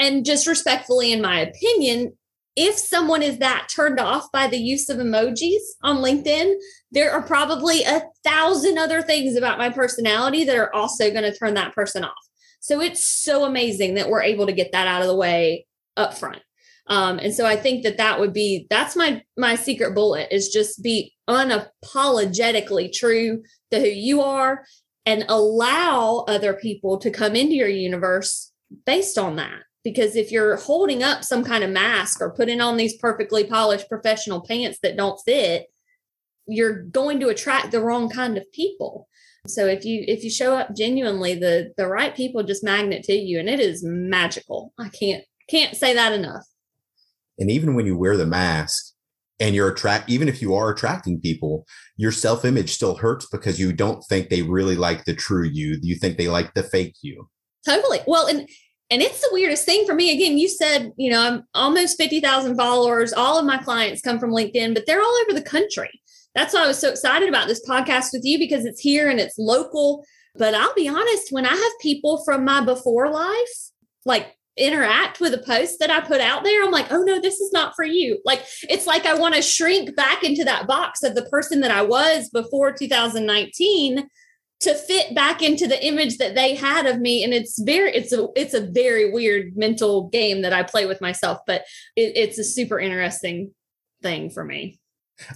And 0.00 0.24
just 0.24 0.46
respectfully, 0.46 1.12
in 1.12 1.20
my 1.20 1.40
opinion, 1.40 2.14
if 2.56 2.76
someone 2.76 3.22
is 3.22 3.38
that 3.38 3.68
turned 3.74 4.00
off 4.00 4.32
by 4.32 4.48
the 4.48 4.56
use 4.56 4.88
of 4.88 4.96
emojis 4.96 5.60
on 5.82 5.98
LinkedIn, 5.98 6.54
there 6.90 7.12
are 7.12 7.22
probably 7.22 7.84
a 7.84 8.02
thousand 8.24 8.78
other 8.78 9.02
things 9.02 9.36
about 9.36 9.58
my 9.58 9.68
personality 9.68 10.42
that 10.44 10.56
are 10.56 10.74
also 10.74 11.10
going 11.10 11.22
to 11.22 11.36
turn 11.36 11.54
that 11.54 11.74
person 11.74 12.02
off. 12.02 12.12
So 12.60 12.80
it's 12.80 13.06
so 13.06 13.44
amazing 13.44 13.94
that 13.94 14.08
we're 14.08 14.22
able 14.22 14.46
to 14.46 14.52
get 14.52 14.72
that 14.72 14.88
out 14.88 15.02
of 15.02 15.08
the 15.08 15.16
way 15.16 15.66
up 15.96 16.14
front. 16.14 16.40
Um, 16.86 17.18
and 17.18 17.32
so 17.32 17.46
I 17.46 17.56
think 17.56 17.84
that 17.84 17.98
that 17.98 18.18
would 18.18 18.32
be 18.32 18.66
that's 18.68 18.96
my 18.96 19.22
my 19.36 19.54
secret 19.54 19.94
bullet 19.94 20.28
is 20.32 20.48
just 20.48 20.82
be 20.82 21.14
unapologetically 21.28 22.92
true 22.92 23.42
to 23.70 23.78
who 23.78 23.86
you 23.86 24.22
are 24.22 24.64
and 25.06 25.24
allow 25.28 26.24
other 26.26 26.54
people 26.54 26.98
to 26.98 27.10
come 27.10 27.36
into 27.36 27.54
your 27.54 27.68
universe 27.68 28.50
based 28.84 29.16
on 29.18 29.36
that 29.36 29.60
because 29.84 30.16
if 30.16 30.30
you're 30.30 30.56
holding 30.56 31.02
up 31.02 31.24
some 31.24 31.42
kind 31.42 31.64
of 31.64 31.70
mask 31.70 32.20
or 32.20 32.34
putting 32.34 32.60
on 32.60 32.76
these 32.76 32.96
perfectly 32.98 33.44
polished 33.44 33.88
professional 33.88 34.40
pants 34.40 34.78
that 34.82 34.96
don't 34.96 35.20
fit 35.24 35.66
you're 36.50 36.82
going 36.82 37.20
to 37.20 37.28
attract 37.28 37.70
the 37.70 37.80
wrong 37.80 38.08
kind 38.08 38.36
of 38.36 38.50
people. 38.52 39.08
So 39.46 39.66
if 39.66 39.84
you 39.84 40.04
if 40.06 40.22
you 40.22 40.30
show 40.30 40.54
up 40.54 40.76
genuinely 40.76 41.34
the 41.34 41.72
the 41.76 41.86
right 41.86 42.14
people 42.14 42.42
just 42.42 42.64
magnet 42.64 43.04
to 43.04 43.14
you 43.14 43.38
and 43.38 43.48
it 43.48 43.60
is 43.60 43.82
magical. 43.82 44.74
I 44.78 44.88
can't 44.90 45.24
can't 45.48 45.74
say 45.74 45.94
that 45.94 46.12
enough. 46.12 46.44
And 47.38 47.50
even 47.50 47.74
when 47.74 47.86
you 47.86 47.96
wear 47.96 48.18
the 48.18 48.26
mask 48.26 48.92
and 49.38 49.54
you're 49.54 49.70
attract 49.70 50.10
even 50.10 50.28
if 50.28 50.42
you 50.42 50.54
are 50.54 50.70
attracting 50.70 51.20
people 51.20 51.64
your 51.96 52.12
self-image 52.12 52.70
still 52.70 52.96
hurts 52.96 53.26
because 53.32 53.58
you 53.58 53.72
don't 53.72 54.04
think 54.04 54.28
they 54.28 54.42
really 54.42 54.76
like 54.76 55.04
the 55.04 55.14
true 55.14 55.44
you. 55.44 55.78
You 55.80 55.94
think 55.94 56.18
they 56.18 56.28
like 56.28 56.52
the 56.52 56.62
fake 56.62 56.96
you. 57.00 57.30
Totally. 57.64 58.00
Well 58.06 58.26
and 58.26 58.46
and 58.90 59.02
it's 59.02 59.20
the 59.20 59.30
weirdest 59.32 59.64
thing 59.64 59.86
for 59.86 59.94
me. 59.94 60.12
Again, 60.12 60.36
you 60.36 60.48
said, 60.48 60.92
you 60.96 61.10
know, 61.10 61.20
I'm 61.20 61.44
almost 61.54 61.96
50,000 61.96 62.56
followers. 62.56 63.12
All 63.12 63.38
of 63.38 63.44
my 63.46 63.58
clients 63.58 64.02
come 64.02 64.18
from 64.18 64.32
LinkedIn, 64.32 64.74
but 64.74 64.84
they're 64.86 65.00
all 65.00 65.18
over 65.22 65.38
the 65.38 65.46
country. 65.46 65.90
That's 66.34 66.54
why 66.54 66.64
I 66.64 66.66
was 66.66 66.78
so 66.78 66.90
excited 66.90 67.28
about 67.28 67.48
this 67.48 67.64
podcast 67.66 68.08
with 68.12 68.24
you 68.24 68.38
because 68.38 68.64
it's 68.64 68.80
here 68.80 69.08
and 69.08 69.20
it's 69.20 69.38
local. 69.38 70.04
But 70.36 70.54
I'll 70.54 70.74
be 70.74 70.88
honest, 70.88 71.30
when 71.30 71.46
I 71.46 71.54
have 71.54 71.72
people 71.80 72.22
from 72.24 72.44
my 72.44 72.64
before 72.64 73.10
life, 73.10 73.70
like 74.04 74.36
interact 74.56 75.20
with 75.20 75.34
a 75.34 75.38
post 75.38 75.78
that 75.80 75.90
I 75.90 76.00
put 76.00 76.20
out 76.20 76.44
there, 76.44 76.64
I'm 76.64 76.70
like, 76.70 76.92
oh 76.92 77.02
no, 77.02 77.20
this 77.20 77.40
is 77.40 77.52
not 77.52 77.74
for 77.74 77.84
you. 77.84 78.20
Like, 78.24 78.44
it's 78.62 78.86
like 78.86 79.06
I 79.06 79.14
want 79.14 79.34
to 79.34 79.42
shrink 79.42 79.94
back 79.96 80.24
into 80.24 80.44
that 80.44 80.66
box 80.66 81.02
of 81.02 81.14
the 81.14 81.26
person 81.26 81.60
that 81.60 81.70
I 81.70 81.82
was 81.82 82.28
before 82.30 82.72
2019 82.72 84.08
to 84.60 84.74
fit 84.74 85.14
back 85.14 85.42
into 85.42 85.66
the 85.66 85.84
image 85.84 86.18
that 86.18 86.34
they 86.34 86.54
had 86.54 86.86
of 86.86 87.00
me. 87.00 87.24
And 87.24 87.32
it's 87.32 87.60
very 87.60 87.92
it's 87.92 88.12
a 88.12 88.28
it's 88.36 88.54
a 88.54 88.66
very 88.66 89.10
weird 89.10 89.56
mental 89.56 90.08
game 90.08 90.42
that 90.42 90.52
i 90.52 90.62
play 90.62 90.86
with 90.86 91.00
myself 91.00 91.38
but 91.46 91.62
it, 91.96 92.12
it's 92.16 92.38
a 92.38 92.44
super 92.44 92.78
interesting 92.78 93.52
thing 94.02 94.30
for 94.30 94.44
me. 94.44 94.78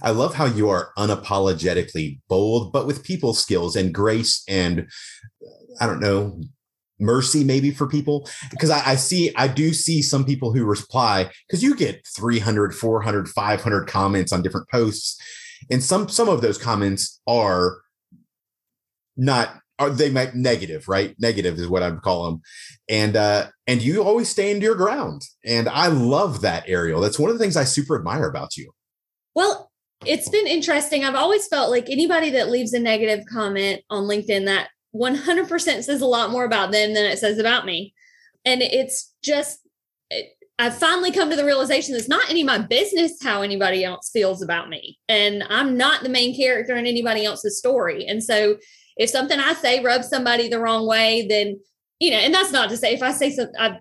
I 0.01 0.11
love 0.11 0.33
how 0.33 0.45
you 0.45 0.69
are 0.69 0.91
unapologetically 0.97 2.19
bold 2.27 2.71
but 2.71 2.87
with 2.87 3.03
people 3.03 3.33
skills 3.33 3.75
and 3.75 3.93
grace 3.93 4.43
and 4.47 4.81
uh, 4.81 5.83
i 5.83 5.87
don't 5.87 5.99
know 5.99 6.39
mercy 6.99 7.43
maybe 7.43 7.71
for 7.71 7.87
people. 7.87 8.27
Because 8.51 8.69
I, 8.69 8.91
I, 8.91 8.95
see 8.95 9.33
i 9.35 9.47
do 9.47 9.73
see 9.73 10.01
some 10.01 10.25
people 10.25 10.53
who 10.53 10.63
reply 10.63 11.29
because 11.47 11.61
you 11.63 11.75
get 11.75 12.05
300 12.15 12.73
400 12.73 13.27
500 13.27 13.87
comments 13.87 14.31
on 14.31 14.41
different 14.41 14.69
posts. 14.69 15.19
And 15.69 15.83
some 15.83 16.09
some 16.09 16.29
of 16.29 16.41
those 16.41 16.57
comments 16.57 17.19
are 17.27 17.79
not 19.17 19.59
are 19.77 19.89
they 19.89 20.09
might 20.09 20.35
negative 20.35 20.87
right? 20.87 21.15
Negative 21.19 21.57
is 21.57 21.67
what 21.67 21.83
i'm 21.83 21.99
calling 21.99 22.33
them 22.33 22.41
and 22.89 23.15
uh 23.15 23.47
and 23.67 23.81
you 23.81 24.03
always 24.03 24.29
stand 24.29 24.61
your 24.61 24.75
ground. 24.75 25.23
And 25.43 25.67
i 25.69 25.87
love 25.87 26.41
that 26.41 26.63
ariel 26.67 27.01
that's 27.01 27.19
one 27.19 27.29
of 27.29 27.37
the 27.37 27.43
things 27.43 27.57
i 27.57 27.63
super 27.63 27.97
admire 27.97 28.27
about 28.27 28.57
you. 28.57 28.71
Well 29.33 29.71
it's 30.05 30.29
been 30.29 30.47
interesting. 30.47 31.03
I've 31.03 31.15
always 31.15 31.47
felt 31.47 31.71
like 31.71 31.89
anybody 31.89 32.29
that 32.31 32.49
leaves 32.49 32.73
a 32.73 32.79
negative 32.79 33.25
comment 33.31 33.81
on 33.89 34.03
linkedin 34.03 34.45
that 34.45 34.69
100% 34.95 35.83
says 35.83 36.01
a 36.01 36.05
lot 36.05 36.31
more 36.31 36.45
about 36.45 36.71
them 36.71 36.93
than 36.93 37.05
it 37.05 37.19
says 37.19 37.37
about 37.37 37.65
me. 37.65 37.93
And 38.45 38.61
it's 38.61 39.13
just 39.23 39.59
it, 40.09 40.27
I've 40.57 40.77
finally 40.77 41.11
come 41.11 41.29
to 41.29 41.35
the 41.35 41.45
realization 41.45 41.93
that 41.93 41.99
it's 41.99 42.07
not 42.07 42.29
any 42.29 42.41
of 42.41 42.47
my 42.47 42.59
business 42.59 43.17
how 43.21 43.41
anybody 43.41 43.83
else 43.83 44.09
feels 44.13 44.41
about 44.41 44.69
me. 44.69 44.97
And 45.09 45.43
I'm 45.49 45.75
not 45.75 46.03
the 46.03 46.09
main 46.09 46.35
character 46.35 46.75
in 46.75 46.85
anybody 46.85 47.25
else's 47.25 47.57
story. 47.57 48.05
And 48.05 48.23
so 48.23 48.57
if 48.97 49.09
something 49.09 49.39
I 49.39 49.53
say 49.53 49.83
rubs 49.83 50.09
somebody 50.09 50.47
the 50.47 50.59
wrong 50.59 50.87
way, 50.87 51.25
then 51.27 51.59
you 51.99 52.11
know, 52.11 52.17
and 52.17 52.33
that's 52.33 52.51
not 52.51 52.69
to 52.69 52.77
say 52.77 52.93
if 52.93 53.01
I 53.01 53.11
say 53.11 53.31
something, 53.31 53.55
I 53.59 53.79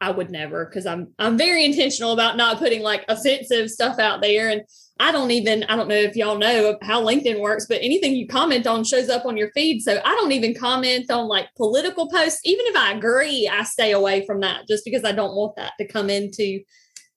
I 0.00 0.10
would 0.10 0.30
never 0.30 0.66
because 0.66 0.86
I'm 0.86 1.14
I'm 1.18 1.38
very 1.38 1.64
intentional 1.64 2.12
about 2.12 2.36
not 2.36 2.58
putting 2.58 2.82
like 2.82 3.04
offensive 3.08 3.70
stuff 3.70 3.98
out 3.98 4.20
there. 4.20 4.50
And 4.50 4.62
I 5.00 5.12
don't 5.12 5.30
even 5.30 5.64
I 5.64 5.76
don't 5.76 5.88
know 5.88 5.94
if 5.94 6.14
y'all 6.14 6.36
know 6.36 6.76
how 6.82 7.02
LinkedIn 7.02 7.40
works, 7.40 7.66
but 7.66 7.78
anything 7.80 8.14
you 8.14 8.28
comment 8.28 8.66
on 8.66 8.84
shows 8.84 9.08
up 9.08 9.24
on 9.24 9.36
your 9.36 9.50
feed. 9.52 9.80
So 9.80 10.00
I 10.04 10.14
don't 10.14 10.32
even 10.32 10.54
comment 10.54 11.10
on 11.10 11.26
like 11.26 11.48
political 11.56 12.08
posts. 12.10 12.40
Even 12.44 12.66
if 12.66 12.76
I 12.76 12.92
agree, 12.92 13.48
I 13.50 13.62
stay 13.62 13.92
away 13.92 14.26
from 14.26 14.40
that 14.40 14.68
just 14.68 14.84
because 14.84 15.04
I 15.04 15.12
don't 15.12 15.34
want 15.34 15.56
that 15.56 15.72
to 15.80 15.88
come 15.88 16.10
into 16.10 16.60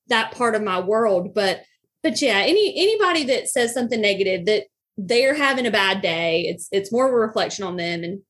that 0.08 0.32
part 0.32 0.56
of 0.56 0.64
my 0.64 0.80
world. 0.80 1.34
But 1.34 1.64
but 2.04 2.22
yeah, 2.22 2.38
any 2.38 2.74
anybody 2.78 3.26
that 3.26 3.50
says 3.50 3.74
something 3.74 4.00
negative 4.00 4.46
that 4.46 4.64
they're 4.98 5.36
having 5.36 5.66
a 5.66 5.72
bad 5.72 6.02
day. 6.02 6.42
It's 6.42 6.68
it's 6.72 6.92
more 6.92 7.08
of 7.08 7.14
a 7.14 7.18
reflection 7.18 7.64
on 7.64 7.78
them, 7.78 8.04
and 8.04 8.22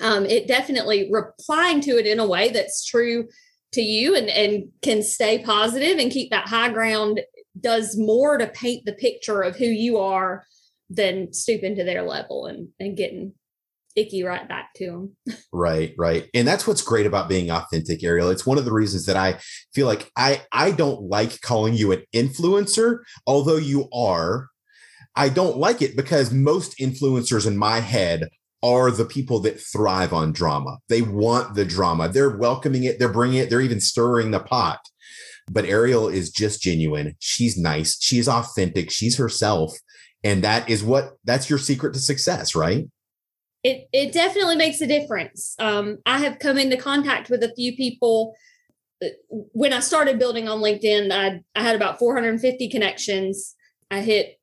um, 0.00 0.26
it 0.26 0.48
definitely 0.48 1.08
replying 1.10 1.80
to 1.82 1.98
it 1.98 2.06
in 2.06 2.18
a 2.18 2.26
way 2.26 2.50
that's 2.50 2.84
true 2.84 3.28
to 3.72 3.80
you 3.80 4.14
and 4.16 4.28
and 4.28 4.68
can 4.82 5.02
stay 5.02 5.42
positive 5.42 5.98
and 5.98 6.10
keep 6.10 6.30
that 6.30 6.48
high 6.48 6.70
ground 6.70 7.20
does 7.58 7.96
more 7.96 8.36
to 8.38 8.46
paint 8.46 8.84
the 8.84 8.92
picture 8.92 9.42
of 9.42 9.56
who 9.56 9.64
you 9.64 9.98
are 9.98 10.44
than 10.90 11.32
stooping 11.32 11.76
to 11.76 11.84
their 11.84 12.02
level 12.02 12.46
and 12.46 12.68
and 12.78 12.96
getting 12.96 13.32
icky 13.96 14.22
right 14.22 14.46
back 14.46 14.74
to 14.74 14.86
them. 15.26 15.36
right, 15.52 15.94
right. 15.96 16.28
And 16.34 16.46
that's 16.46 16.66
what's 16.66 16.82
great 16.82 17.06
about 17.06 17.30
being 17.30 17.50
authentic, 17.50 18.04
Ariel. 18.04 18.30
It's 18.30 18.46
one 18.46 18.58
of 18.58 18.66
the 18.66 18.72
reasons 18.72 19.06
that 19.06 19.16
I 19.16 19.38
feel 19.74 19.86
like 19.86 20.10
I 20.16 20.42
I 20.52 20.70
don't 20.70 21.08
like 21.08 21.40
calling 21.40 21.74
you 21.74 21.92
an 21.92 22.02
influencer, 22.14 22.98
although 23.26 23.56
you 23.56 23.88
are 23.92 24.48
I 25.16 25.30
don't 25.30 25.56
like 25.56 25.80
it 25.80 25.96
because 25.96 26.32
most 26.32 26.78
influencers 26.78 27.46
in 27.46 27.56
my 27.56 27.80
head 27.80 28.28
are 28.62 28.90
the 28.90 29.04
people 29.04 29.40
that 29.40 29.60
thrive 29.60 30.12
on 30.12 30.32
drama. 30.32 30.78
They 30.88 31.02
want 31.02 31.54
the 31.54 31.64
drama. 31.64 32.08
They're 32.08 32.36
welcoming 32.36 32.84
it. 32.84 32.98
They're 32.98 33.08
bringing 33.08 33.38
it. 33.38 33.48
They're 33.48 33.60
even 33.60 33.80
stirring 33.80 34.30
the 34.30 34.40
pot. 34.40 34.80
But 35.50 35.64
Ariel 35.64 36.08
is 36.08 36.30
just 36.30 36.60
genuine. 36.60 37.14
She's 37.18 37.56
nice. 37.56 37.96
She's 38.02 38.28
authentic. 38.28 38.90
She's 38.90 39.16
herself. 39.16 39.76
And 40.24 40.42
that 40.42 40.68
is 40.68 40.82
what 40.82 41.12
that's 41.24 41.48
your 41.48 41.58
secret 41.58 41.94
to 41.94 42.00
success, 42.00 42.54
right? 42.54 42.88
It 43.62 43.88
it 43.92 44.12
definitely 44.12 44.56
makes 44.56 44.80
a 44.80 44.86
difference. 44.86 45.54
Um, 45.58 45.98
I 46.04 46.18
have 46.18 46.38
come 46.40 46.58
into 46.58 46.76
contact 46.76 47.30
with 47.30 47.42
a 47.44 47.54
few 47.54 47.76
people 47.76 48.34
uh, 49.02 49.08
when 49.28 49.72
I 49.72 49.80
started 49.80 50.18
building 50.18 50.48
on 50.48 50.60
LinkedIn. 50.60 51.12
I 51.12 51.40
I 51.54 51.62
had 51.62 51.76
about 51.76 51.98
450 52.00 52.68
connections. 52.70 53.54
I 53.90 54.00
hit 54.00 54.38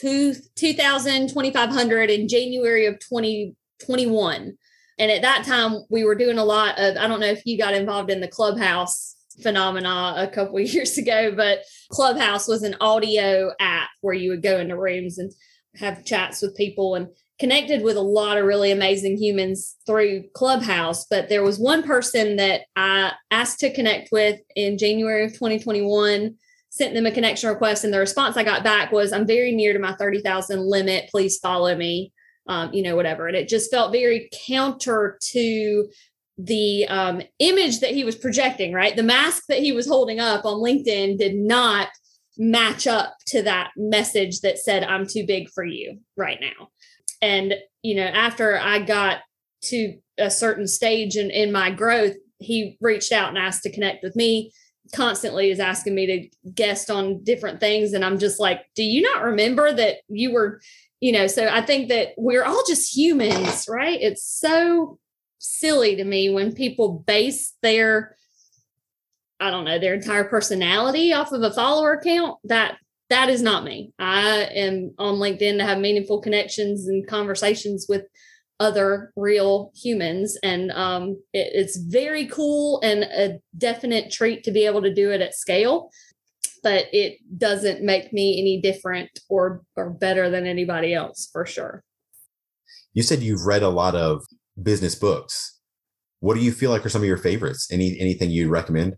two, 0.00 0.34
2000, 0.56 1.28
2500 1.28 2.10
in 2.10 2.28
January 2.28 2.86
of 2.86 2.98
2021. 3.00 4.56
And 4.98 5.10
at 5.10 5.22
that 5.22 5.44
time, 5.44 5.82
we 5.88 6.04
were 6.04 6.14
doing 6.14 6.38
a 6.38 6.44
lot 6.44 6.78
of, 6.78 6.96
I 6.96 7.06
don't 7.06 7.20
know 7.20 7.26
if 7.26 7.46
you 7.46 7.56
got 7.58 7.74
involved 7.74 8.10
in 8.10 8.20
the 8.20 8.28
Clubhouse 8.28 9.16
phenomena 9.42 10.14
a 10.16 10.28
couple 10.28 10.60
years 10.60 10.98
ago, 10.98 11.32
but 11.34 11.60
Clubhouse 11.90 12.46
was 12.46 12.62
an 12.62 12.76
audio 12.80 13.52
app 13.58 13.90
where 14.00 14.14
you 14.14 14.30
would 14.30 14.42
go 14.42 14.58
into 14.58 14.76
rooms 14.76 15.18
and 15.18 15.32
have 15.76 16.04
chats 16.04 16.42
with 16.42 16.56
people 16.56 16.94
and 16.94 17.08
connected 17.38 17.82
with 17.82 17.96
a 17.96 18.02
lot 18.02 18.36
of 18.36 18.44
really 18.44 18.70
amazing 18.70 19.16
humans 19.16 19.76
through 19.86 20.24
Clubhouse. 20.34 21.06
But 21.06 21.28
there 21.28 21.42
was 21.42 21.58
one 21.58 21.82
person 21.82 22.36
that 22.36 22.62
I 22.76 23.12
asked 23.30 23.60
to 23.60 23.72
connect 23.72 24.10
with 24.12 24.40
in 24.54 24.76
January 24.76 25.24
of 25.24 25.32
2021 25.32 26.34
sent 26.70 26.94
them 26.94 27.06
a 27.06 27.12
connection 27.12 27.50
request 27.50 27.84
and 27.84 27.92
the 27.92 27.98
response 27.98 28.36
I 28.36 28.44
got 28.44 28.64
back 28.64 28.92
was, 28.92 29.12
I'm 29.12 29.26
very 29.26 29.52
near 29.52 29.72
to 29.72 29.78
my 29.78 29.92
30,000 29.94 30.60
limit. 30.60 31.10
Please 31.10 31.38
follow 31.38 31.74
me. 31.76 32.12
Um, 32.46 32.72
you 32.72 32.82
know, 32.82 32.96
whatever. 32.96 33.28
And 33.28 33.36
it 33.36 33.48
just 33.48 33.70
felt 33.70 33.92
very 33.92 34.28
counter 34.48 35.18
to 35.32 35.88
the 36.36 36.86
um, 36.88 37.22
image 37.38 37.80
that 37.80 37.90
he 37.90 38.02
was 38.02 38.16
projecting, 38.16 38.72
right? 38.72 38.96
The 38.96 39.02
mask 39.02 39.44
that 39.48 39.58
he 39.60 39.72
was 39.72 39.86
holding 39.86 40.20
up 40.20 40.44
on 40.44 40.56
LinkedIn 40.56 41.18
did 41.18 41.36
not 41.36 41.88
match 42.38 42.86
up 42.86 43.14
to 43.26 43.42
that 43.42 43.70
message 43.76 44.40
that 44.40 44.58
said, 44.58 44.82
I'm 44.82 45.06
too 45.06 45.26
big 45.26 45.50
for 45.50 45.64
you 45.64 46.00
right 46.16 46.38
now. 46.40 46.68
And, 47.20 47.54
you 47.82 47.94
know, 47.94 48.06
after 48.06 48.58
I 48.58 48.78
got 48.80 49.18
to 49.64 49.98
a 50.18 50.30
certain 50.30 50.66
stage 50.66 51.16
in, 51.16 51.30
in 51.30 51.52
my 51.52 51.70
growth, 51.70 52.16
he 52.38 52.78
reached 52.80 53.12
out 53.12 53.28
and 53.28 53.38
asked 53.38 53.62
to 53.64 53.72
connect 53.72 54.02
with 54.02 54.16
me 54.16 54.52
constantly 54.94 55.50
is 55.50 55.60
asking 55.60 55.94
me 55.94 56.06
to 56.06 56.50
guest 56.52 56.90
on 56.90 57.22
different 57.24 57.60
things. 57.60 57.92
And 57.92 58.04
i'm 58.04 58.18
just 58.18 58.40
like 58.40 58.66
do 58.74 58.82
you 58.82 59.02
not 59.02 59.22
remember 59.22 59.72
that 59.72 59.98
you 60.08 60.32
were 60.32 60.60
you 61.00 61.12
know 61.12 61.26
so 61.26 61.48
i 61.48 61.62
think 61.62 61.88
that 61.88 62.08
we're 62.16 62.44
all 62.44 62.62
just 62.66 62.96
humans 62.96 63.66
right? 63.68 64.00
It's 64.00 64.24
so 64.24 64.98
silly 65.38 65.96
to 65.96 66.04
me 66.04 66.30
when 66.30 66.52
people 66.52 67.02
base 67.06 67.54
their 67.62 68.16
i 69.40 69.50
don't 69.50 69.64
know 69.64 69.78
their 69.78 69.94
entire 69.94 70.24
personality 70.24 71.12
off 71.12 71.32
of 71.32 71.42
a 71.42 71.52
follower 71.52 72.00
count. 72.02 72.38
That 72.44 72.76
that 73.10 73.28
is 73.28 73.42
not 73.42 73.64
me. 73.64 73.92
I 73.98 74.48
am 74.54 74.94
on 74.96 75.16
linkedin 75.16 75.58
to 75.58 75.64
have 75.64 75.78
meaningful 75.78 76.20
connections 76.20 76.86
and 76.86 77.06
conversations 77.06 77.86
with 77.88 78.04
other 78.60 79.12
real 79.16 79.72
humans. 79.74 80.38
And 80.42 80.70
um, 80.72 81.20
it, 81.32 81.50
it's 81.52 81.76
very 81.76 82.26
cool 82.26 82.80
and 82.82 83.02
a 83.04 83.40
definite 83.56 84.12
treat 84.12 84.44
to 84.44 84.52
be 84.52 84.66
able 84.66 84.82
to 84.82 84.94
do 84.94 85.10
it 85.10 85.20
at 85.20 85.34
scale. 85.34 85.90
But 86.62 86.84
it 86.92 87.18
doesn't 87.38 87.82
make 87.82 88.12
me 88.12 88.38
any 88.38 88.60
different 88.60 89.10
or 89.30 89.62
or 89.76 89.90
better 89.90 90.28
than 90.28 90.46
anybody 90.46 90.92
else 90.92 91.28
for 91.32 91.46
sure. 91.46 91.82
You 92.92 93.02
said 93.02 93.20
you've 93.20 93.46
read 93.46 93.62
a 93.62 93.68
lot 93.70 93.94
of 93.94 94.22
business 94.62 94.94
books. 94.94 95.58
What 96.20 96.34
do 96.34 96.40
you 96.40 96.52
feel 96.52 96.70
like 96.70 96.84
are 96.84 96.90
some 96.90 97.00
of 97.00 97.08
your 97.08 97.16
favorites? 97.16 97.68
Any 97.72 97.98
anything 97.98 98.30
you'd 98.30 98.50
recommend? 98.50 98.96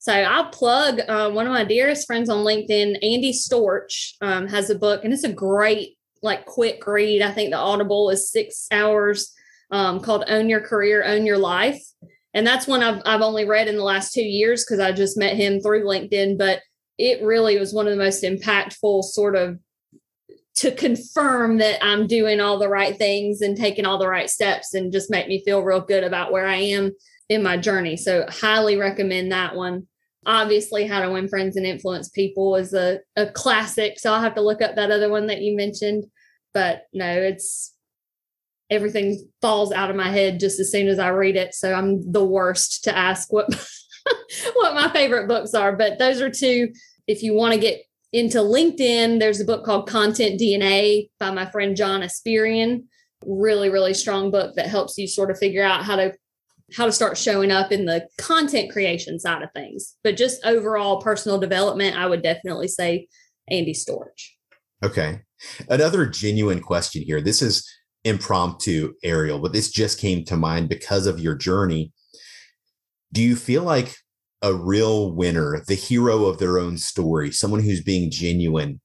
So 0.00 0.12
I'll 0.12 0.50
plug 0.50 1.00
uh, 1.08 1.30
one 1.30 1.46
of 1.46 1.52
my 1.52 1.64
dearest 1.64 2.08
friends 2.08 2.28
on 2.28 2.44
LinkedIn, 2.44 2.96
Andy 2.96 3.32
Storch, 3.32 4.14
um, 4.20 4.48
has 4.48 4.68
a 4.68 4.74
book, 4.74 5.04
and 5.04 5.12
it's 5.12 5.22
a 5.22 5.32
great 5.32 5.96
like 6.22 6.46
quick 6.46 6.86
read. 6.86 7.22
I 7.22 7.32
think 7.32 7.50
the 7.50 7.58
Audible 7.58 8.10
is 8.10 8.30
six 8.30 8.66
hours 8.70 9.32
um, 9.70 10.00
called 10.00 10.24
Own 10.28 10.48
Your 10.48 10.60
Career, 10.60 11.04
Own 11.04 11.26
Your 11.26 11.38
Life. 11.38 11.82
And 12.34 12.46
that's 12.46 12.66
one 12.66 12.82
I've, 12.82 13.02
I've 13.04 13.20
only 13.20 13.44
read 13.44 13.68
in 13.68 13.76
the 13.76 13.82
last 13.82 14.12
two 14.12 14.22
years 14.22 14.64
because 14.64 14.80
I 14.80 14.92
just 14.92 15.18
met 15.18 15.36
him 15.36 15.60
through 15.60 15.84
LinkedIn. 15.84 16.38
But 16.38 16.60
it 16.98 17.22
really 17.22 17.58
was 17.58 17.74
one 17.74 17.86
of 17.86 17.92
the 17.92 18.02
most 18.02 18.22
impactful 18.22 19.04
sort 19.04 19.36
of 19.36 19.58
to 20.54 20.70
confirm 20.70 21.58
that 21.58 21.82
I'm 21.82 22.06
doing 22.06 22.40
all 22.40 22.58
the 22.58 22.68
right 22.68 22.96
things 22.96 23.40
and 23.40 23.56
taking 23.56 23.86
all 23.86 23.98
the 23.98 24.08
right 24.08 24.28
steps 24.28 24.74
and 24.74 24.92
just 24.92 25.10
make 25.10 25.26
me 25.26 25.42
feel 25.44 25.60
real 25.60 25.80
good 25.80 26.04
about 26.04 26.30
where 26.30 26.46
I 26.46 26.56
am 26.56 26.92
in 27.28 27.42
my 27.42 27.56
journey. 27.56 27.96
So 27.96 28.26
highly 28.28 28.76
recommend 28.76 29.32
that 29.32 29.56
one. 29.56 29.88
Obviously, 30.24 30.86
How 30.86 31.00
to 31.00 31.10
Win 31.10 31.28
Friends 31.28 31.56
and 31.56 31.66
Influence 31.66 32.08
People 32.08 32.56
is 32.56 32.74
a, 32.74 33.00
a 33.16 33.26
classic. 33.26 33.98
So 33.98 34.12
I'll 34.12 34.20
have 34.20 34.36
to 34.36 34.40
look 34.40 34.62
up 34.62 34.76
that 34.76 34.90
other 34.90 35.10
one 35.10 35.26
that 35.26 35.40
you 35.40 35.56
mentioned. 35.56 36.04
But 36.54 36.84
no, 36.92 37.10
it's 37.10 37.74
everything 38.70 39.28
falls 39.40 39.72
out 39.72 39.90
of 39.90 39.96
my 39.96 40.10
head 40.10 40.40
just 40.40 40.58
as 40.58 40.70
soon 40.70 40.88
as 40.88 40.98
I 40.98 41.08
read 41.08 41.36
it. 41.36 41.54
So 41.54 41.74
I'm 41.74 42.10
the 42.10 42.24
worst 42.24 42.84
to 42.84 42.96
ask 42.96 43.32
what 43.32 43.48
what 44.54 44.74
my 44.74 44.90
favorite 44.92 45.28
books 45.28 45.54
are. 45.54 45.76
But 45.76 45.98
those 45.98 46.20
are 46.20 46.30
two. 46.30 46.72
If 47.06 47.22
you 47.22 47.34
want 47.34 47.54
to 47.54 47.60
get 47.60 47.80
into 48.12 48.38
LinkedIn, 48.38 49.18
there's 49.18 49.40
a 49.40 49.44
book 49.44 49.64
called 49.64 49.88
Content 49.88 50.40
DNA 50.40 51.10
by 51.18 51.30
my 51.30 51.50
friend 51.50 51.76
John 51.76 52.02
Espirian. 52.02 52.84
Really, 53.24 53.70
really 53.70 53.94
strong 53.94 54.30
book 54.30 54.54
that 54.56 54.66
helps 54.66 54.98
you 54.98 55.06
sort 55.06 55.30
of 55.30 55.38
figure 55.38 55.64
out 55.64 55.84
how 55.84 55.96
to 55.96 56.12
how 56.76 56.86
to 56.86 56.92
start 56.92 57.18
showing 57.18 57.50
up 57.50 57.72
in 57.72 57.86
the 57.86 58.06
content 58.18 58.72
creation 58.72 59.18
side 59.18 59.42
of 59.42 59.50
things. 59.52 59.96
But 60.02 60.16
just 60.16 60.44
overall 60.44 61.00
personal 61.00 61.38
development, 61.38 61.96
I 61.96 62.06
would 62.06 62.22
definitely 62.22 62.68
say 62.68 63.08
Andy 63.48 63.74
Storch. 63.74 64.30
Okay. 64.84 65.20
Another 65.68 66.06
genuine 66.06 66.60
question 66.60 67.02
here. 67.02 67.20
This 67.20 67.42
is 67.42 67.68
impromptu, 68.04 68.94
Ariel, 69.04 69.38
but 69.38 69.52
this 69.52 69.70
just 69.70 70.00
came 70.00 70.24
to 70.24 70.36
mind 70.36 70.68
because 70.68 71.06
of 71.06 71.20
your 71.20 71.34
journey. 71.34 71.92
Do 73.12 73.22
you 73.22 73.36
feel 73.36 73.62
like 73.62 73.94
a 74.42 74.52
real 74.52 75.12
winner, 75.12 75.62
the 75.66 75.74
hero 75.74 76.24
of 76.24 76.38
their 76.38 76.58
own 76.58 76.76
story, 76.76 77.30
someone 77.30 77.60
who's 77.62 77.82
being 77.82 78.10
genuine, 78.10 78.80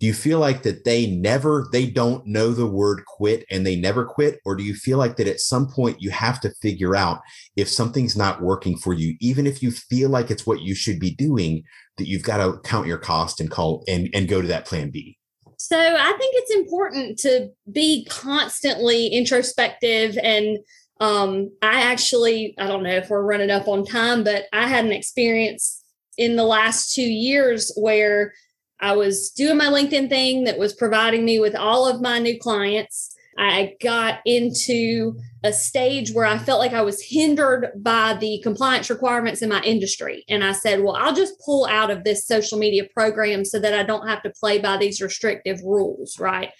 do 0.00 0.06
you 0.06 0.14
feel 0.14 0.38
like 0.38 0.62
that 0.62 0.84
they 0.84 1.06
never 1.06 1.66
they 1.72 1.86
don't 1.86 2.24
know 2.26 2.52
the 2.52 2.66
word 2.66 3.04
quit 3.06 3.44
and 3.50 3.66
they 3.66 3.74
never 3.74 4.04
quit? 4.04 4.38
Or 4.44 4.54
do 4.54 4.62
you 4.62 4.74
feel 4.74 4.96
like 4.96 5.16
that 5.16 5.26
at 5.26 5.40
some 5.40 5.68
point 5.68 6.00
you 6.00 6.10
have 6.10 6.40
to 6.42 6.54
figure 6.62 6.94
out 6.94 7.20
if 7.56 7.68
something's 7.68 8.16
not 8.16 8.40
working 8.40 8.76
for 8.76 8.92
you 8.92 9.16
even 9.20 9.46
if 9.46 9.62
you 9.62 9.70
feel 9.70 10.08
like 10.08 10.30
it's 10.30 10.46
what 10.46 10.60
you 10.60 10.74
should 10.74 11.00
be 11.00 11.14
doing 11.14 11.64
that 11.96 12.06
you've 12.06 12.22
got 12.22 12.38
to 12.38 12.60
count 12.60 12.86
your 12.86 12.98
cost 12.98 13.40
and 13.40 13.50
call 13.50 13.82
and 13.88 14.08
and 14.14 14.28
go 14.28 14.40
to 14.40 14.48
that 14.48 14.66
plan 14.66 14.90
b? 14.90 15.16
So 15.56 15.76
i 15.76 16.12
think 16.12 16.34
it's 16.36 16.54
important 16.54 17.18
to 17.20 17.50
be 17.70 18.06
constantly 18.08 19.08
introspective 19.08 20.16
and 20.22 20.58
um, 21.00 21.50
i 21.62 21.80
actually 21.82 22.54
i 22.58 22.66
don't 22.66 22.84
know 22.84 22.90
if 22.90 23.10
we're 23.10 23.22
running 23.22 23.50
up 23.50 23.66
on 23.66 23.84
time 23.84 24.22
but 24.22 24.44
i 24.52 24.68
had 24.68 24.84
an 24.84 24.92
experience 24.92 25.82
in 26.16 26.36
the 26.36 26.44
last 26.44 26.94
two 26.94 27.02
years 27.02 27.72
where 27.76 28.32
I 28.80 28.94
was 28.96 29.30
doing 29.30 29.56
my 29.56 29.66
LinkedIn 29.66 30.08
thing 30.08 30.44
that 30.44 30.58
was 30.58 30.74
providing 30.74 31.24
me 31.24 31.40
with 31.40 31.54
all 31.54 31.86
of 31.88 32.00
my 32.00 32.18
new 32.18 32.38
clients. 32.38 33.14
I 33.36 33.74
got 33.80 34.20
into 34.24 35.14
a 35.44 35.52
stage 35.52 36.12
where 36.12 36.26
I 36.26 36.38
felt 36.38 36.58
like 36.58 36.72
I 36.72 36.82
was 36.82 37.02
hindered 37.02 37.70
by 37.76 38.16
the 38.20 38.40
compliance 38.42 38.90
requirements 38.90 39.42
in 39.42 39.48
my 39.48 39.62
industry. 39.62 40.24
And 40.28 40.42
I 40.42 40.52
said, 40.52 40.82
well, 40.82 40.96
I'll 40.96 41.14
just 41.14 41.40
pull 41.44 41.66
out 41.66 41.90
of 41.90 42.02
this 42.02 42.26
social 42.26 42.58
media 42.58 42.84
program 42.92 43.44
so 43.44 43.60
that 43.60 43.74
I 43.74 43.84
don't 43.84 44.08
have 44.08 44.22
to 44.22 44.30
play 44.30 44.58
by 44.58 44.76
these 44.76 45.00
restrictive 45.00 45.60
rules. 45.62 46.18
Right. 46.18 46.50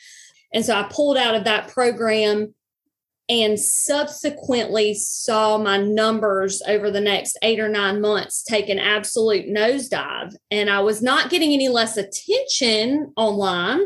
And 0.55 0.64
so 0.64 0.75
I 0.75 0.89
pulled 0.91 1.16
out 1.16 1.35
of 1.35 1.45
that 1.45 1.69
program 1.69 2.55
and 3.29 3.61
subsequently 3.61 4.95
saw 4.95 5.59
my 5.59 5.76
numbers 5.76 6.62
over 6.66 6.91
the 6.91 7.01
next 7.01 7.39
eight 7.43 7.61
or 7.61 7.68
nine 7.68 8.01
months 8.01 8.43
take 8.43 8.68
an 8.70 8.79
absolute 8.79 9.47
nosedive. 9.47 10.35
And 10.51 10.70
I 10.70 10.81
was 10.81 11.03
not 11.03 11.29
getting 11.29 11.53
any 11.53 11.68
less 11.68 11.97
attention 11.99 13.12
online. 13.16 13.81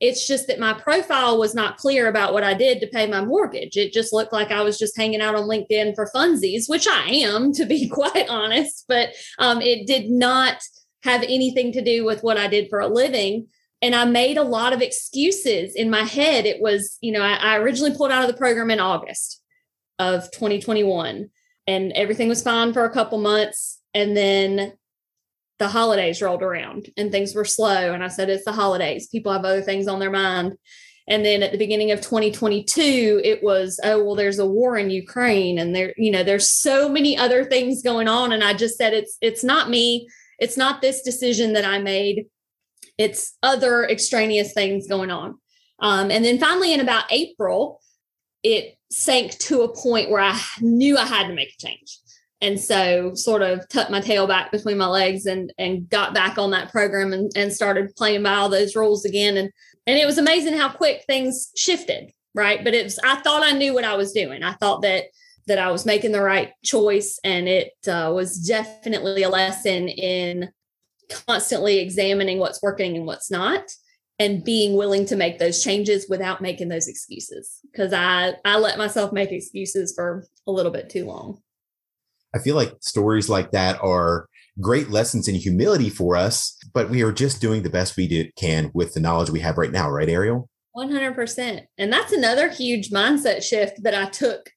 It's 0.00 0.26
just 0.26 0.46
that 0.46 0.58
my 0.58 0.72
profile 0.74 1.38
was 1.38 1.54
not 1.54 1.76
clear 1.76 2.08
about 2.08 2.32
what 2.32 2.44
I 2.44 2.54
did 2.54 2.80
to 2.80 2.86
pay 2.86 3.06
my 3.06 3.24
mortgage. 3.24 3.76
It 3.76 3.92
just 3.92 4.12
looked 4.12 4.32
like 4.32 4.50
I 4.50 4.62
was 4.62 4.78
just 4.78 4.96
hanging 4.96 5.20
out 5.20 5.34
on 5.34 5.48
LinkedIn 5.48 5.94
for 5.94 6.10
funsies, 6.14 6.68
which 6.68 6.86
I 6.88 7.08
am, 7.08 7.52
to 7.54 7.66
be 7.66 7.88
quite 7.92 8.28
honest, 8.28 8.84
but 8.88 9.10
um, 9.38 9.60
it 9.60 9.86
did 9.86 10.10
not 10.10 10.62
have 11.02 11.22
anything 11.22 11.72
to 11.72 11.82
do 11.82 12.04
with 12.04 12.22
what 12.22 12.36
I 12.36 12.48
did 12.48 12.68
for 12.68 12.80
a 12.80 12.88
living 12.88 13.46
and 13.82 13.94
I 13.94 14.04
made 14.04 14.38
a 14.38 14.42
lot 14.42 14.72
of 14.72 14.80
excuses 14.80 15.74
in 15.74 15.90
my 15.90 16.02
head. 16.02 16.46
It 16.46 16.60
was, 16.60 16.96
you 17.00 17.12
know, 17.12 17.20
I, 17.20 17.34
I, 17.34 17.56
originally 17.58 17.94
pulled 17.94 18.10
out 18.10 18.22
of 18.22 18.28
the 18.28 18.36
program 18.36 18.70
in 18.70 18.80
August 18.80 19.42
of 19.98 20.30
2021, 20.30 21.28
and 21.66 21.92
everything 21.92 22.28
was 22.28 22.42
fine 22.42 22.72
for 22.72 22.84
a 22.84 22.92
couple 22.92 23.18
months. 23.18 23.80
And 23.94 24.16
then 24.16 24.72
the 25.58 25.68
holidays 25.68 26.20
rolled 26.20 26.42
around 26.42 26.90
and 26.96 27.10
things 27.10 27.34
were 27.34 27.44
slow. 27.44 27.92
And 27.92 28.04
I 28.04 28.08
said, 28.08 28.28
it's 28.28 28.44
the 28.44 28.52
holidays. 28.52 29.08
People 29.08 29.32
have 29.32 29.44
other 29.44 29.62
things 29.62 29.88
on 29.88 30.00
their 30.00 30.10
mind. 30.10 30.54
And 31.08 31.24
then 31.24 31.42
at 31.42 31.52
the 31.52 31.58
beginning 31.58 31.92
of 31.92 32.00
2022, 32.00 33.20
it 33.24 33.42
was, 33.42 33.78
oh, 33.84 34.02
well, 34.02 34.16
there's 34.16 34.38
a 34.38 34.46
war 34.46 34.76
in 34.76 34.90
Ukraine 34.90 35.58
and 35.58 35.74
there, 35.74 35.94
you 35.96 36.10
know, 36.10 36.24
there's 36.24 36.50
so 36.50 36.88
many 36.88 37.16
other 37.16 37.44
things 37.44 37.82
going 37.82 38.08
on. 38.08 38.32
And 38.32 38.42
I 38.42 38.54
just 38.54 38.76
said, 38.76 38.92
it's, 38.92 39.16
it's 39.20 39.44
not 39.44 39.70
me. 39.70 40.08
It's 40.38 40.56
not 40.56 40.82
this 40.82 41.02
decision 41.02 41.52
that 41.52 41.64
I 41.64 41.78
made 41.78 42.26
it's 42.98 43.36
other 43.42 43.84
extraneous 43.84 44.52
things 44.52 44.86
going 44.86 45.10
on. 45.10 45.38
Um, 45.80 46.10
and 46.10 46.24
then 46.24 46.38
finally, 46.38 46.72
in 46.72 46.80
about 46.80 47.04
April, 47.10 47.80
it 48.42 48.76
sank 48.90 49.32
to 49.38 49.62
a 49.62 49.74
point 49.74 50.10
where 50.10 50.22
I 50.22 50.38
knew 50.60 50.96
I 50.96 51.04
had 51.04 51.28
to 51.28 51.34
make 51.34 51.52
a 51.52 51.66
change. 51.66 51.98
And 52.40 52.60
so 52.60 53.14
sort 53.14 53.42
of 53.42 53.68
tucked 53.68 53.90
my 53.90 54.00
tail 54.00 54.26
back 54.26 54.52
between 54.52 54.76
my 54.76 54.86
legs 54.86 55.26
and 55.26 55.52
and 55.58 55.88
got 55.88 56.14
back 56.14 56.36
on 56.38 56.50
that 56.50 56.70
program 56.70 57.12
and, 57.12 57.30
and 57.34 57.52
started 57.52 57.96
playing 57.96 58.22
by 58.22 58.34
all 58.34 58.48
those 58.48 58.76
rules 58.76 59.04
again. 59.04 59.36
And 59.36 59.50
and 59.86 59.98
it 59.98 60.06
was 60.06 60.18
amazing 60.18 60.54
how 60.54 60.68
quick 60.68 61.04
things 61.06 61.50
shifted, 61.56 62.12
right? 62.34 62.62
But 62.62 62.74
it 62.74 62.84
was 62.84 62.98
I 63.02 63.16
thought 63.16 63.42
I 63.42 63.52
knew 63.52 63.72
what 63.72 63.84
I 63.84 63.96
was 63.96 64.12
doing. 64.12 64.42
I 64.42 64.52
thought 64.52 64.82
that 64.82 65.04
that 65.46 65.58
I 65.58 65.70
was 65.70 65.86
making 65.86 66.12
the 66.12 66.22
right 66.22 66.52
choice, 66.64 67.20
and 67.24 67.48
it 67.48 67.72
uh, 67.88 68.10
was 68.12 68.38
definitely 68.38 69.22
a 69.22 69.28
lesson 69.28 69.88
in 69.88 70.50
constantly 71.10 71.78
examining 71.78 72.38
what's 72.38 72.62
working 72.62 72.96
and 72.96 73.06
what's 73.06 73.30
not 73.30 73.62
and 74.18 74.44
being 74.44 74.76
willing 74.76 75.04
to 75.06 75.16
make 75.16 75.38
those 75.38 75.62
changes 75.62 76.06
without 76.08 76.40
making 76.40 76.68
those 76.68 76.88
excuses. 76.88 77.60
Because 77.70 77.92
i 77.92 78.34
i 78.44 78.58
let 78.58 78.78
myself 78.78 79.12
make 79.12 79.32
excuses 79.32 79.92
for 79.94 80.26
a 80.46 80.52
little 80.52 80.72
bit 80.72 80.90
too 80.90 81.04
long. 81.04 81.40
I 82.34 82.38
feel 82.38 82.56
like 82.56 82.74
stories 82.80 83.28
like 83.28 83.52
that 83.52 83.80
are 83.82 84.28
great 84.60 84.90
lessons 84.90 85.28
in 85.28 85.34
humility 85.34 85.90
for 85.90 86.16
us 86.16 86.56
but 86.72 86.90
we 86.90 87.02
are 87.02 87.12
just 87.12 87.40
doing 87.40 87.62
the 87.62 87.70
best 87.70 87.96
we 87.96 88.08
do, 88.08 88.30
can 88.36 88.70
with 88.74 88.94
the 88.94 89.00
knowledge 89.00 89.30
we 89.30 89.40
have 89.40 89.58
right 89.58 89.72
now 89.72 89.90
right 89.90 90.08
ariel? 90.08 90.48
100% 90.76 91.62
and 91.78 91.92
that's 91.92 92.12
another 92.12 92.50
huge 92.50 92.90
mindset 92.90 93.42
shift 93.42 93.82
that 93.82 93.94
i 93.94 94.06
took 94.10 94.50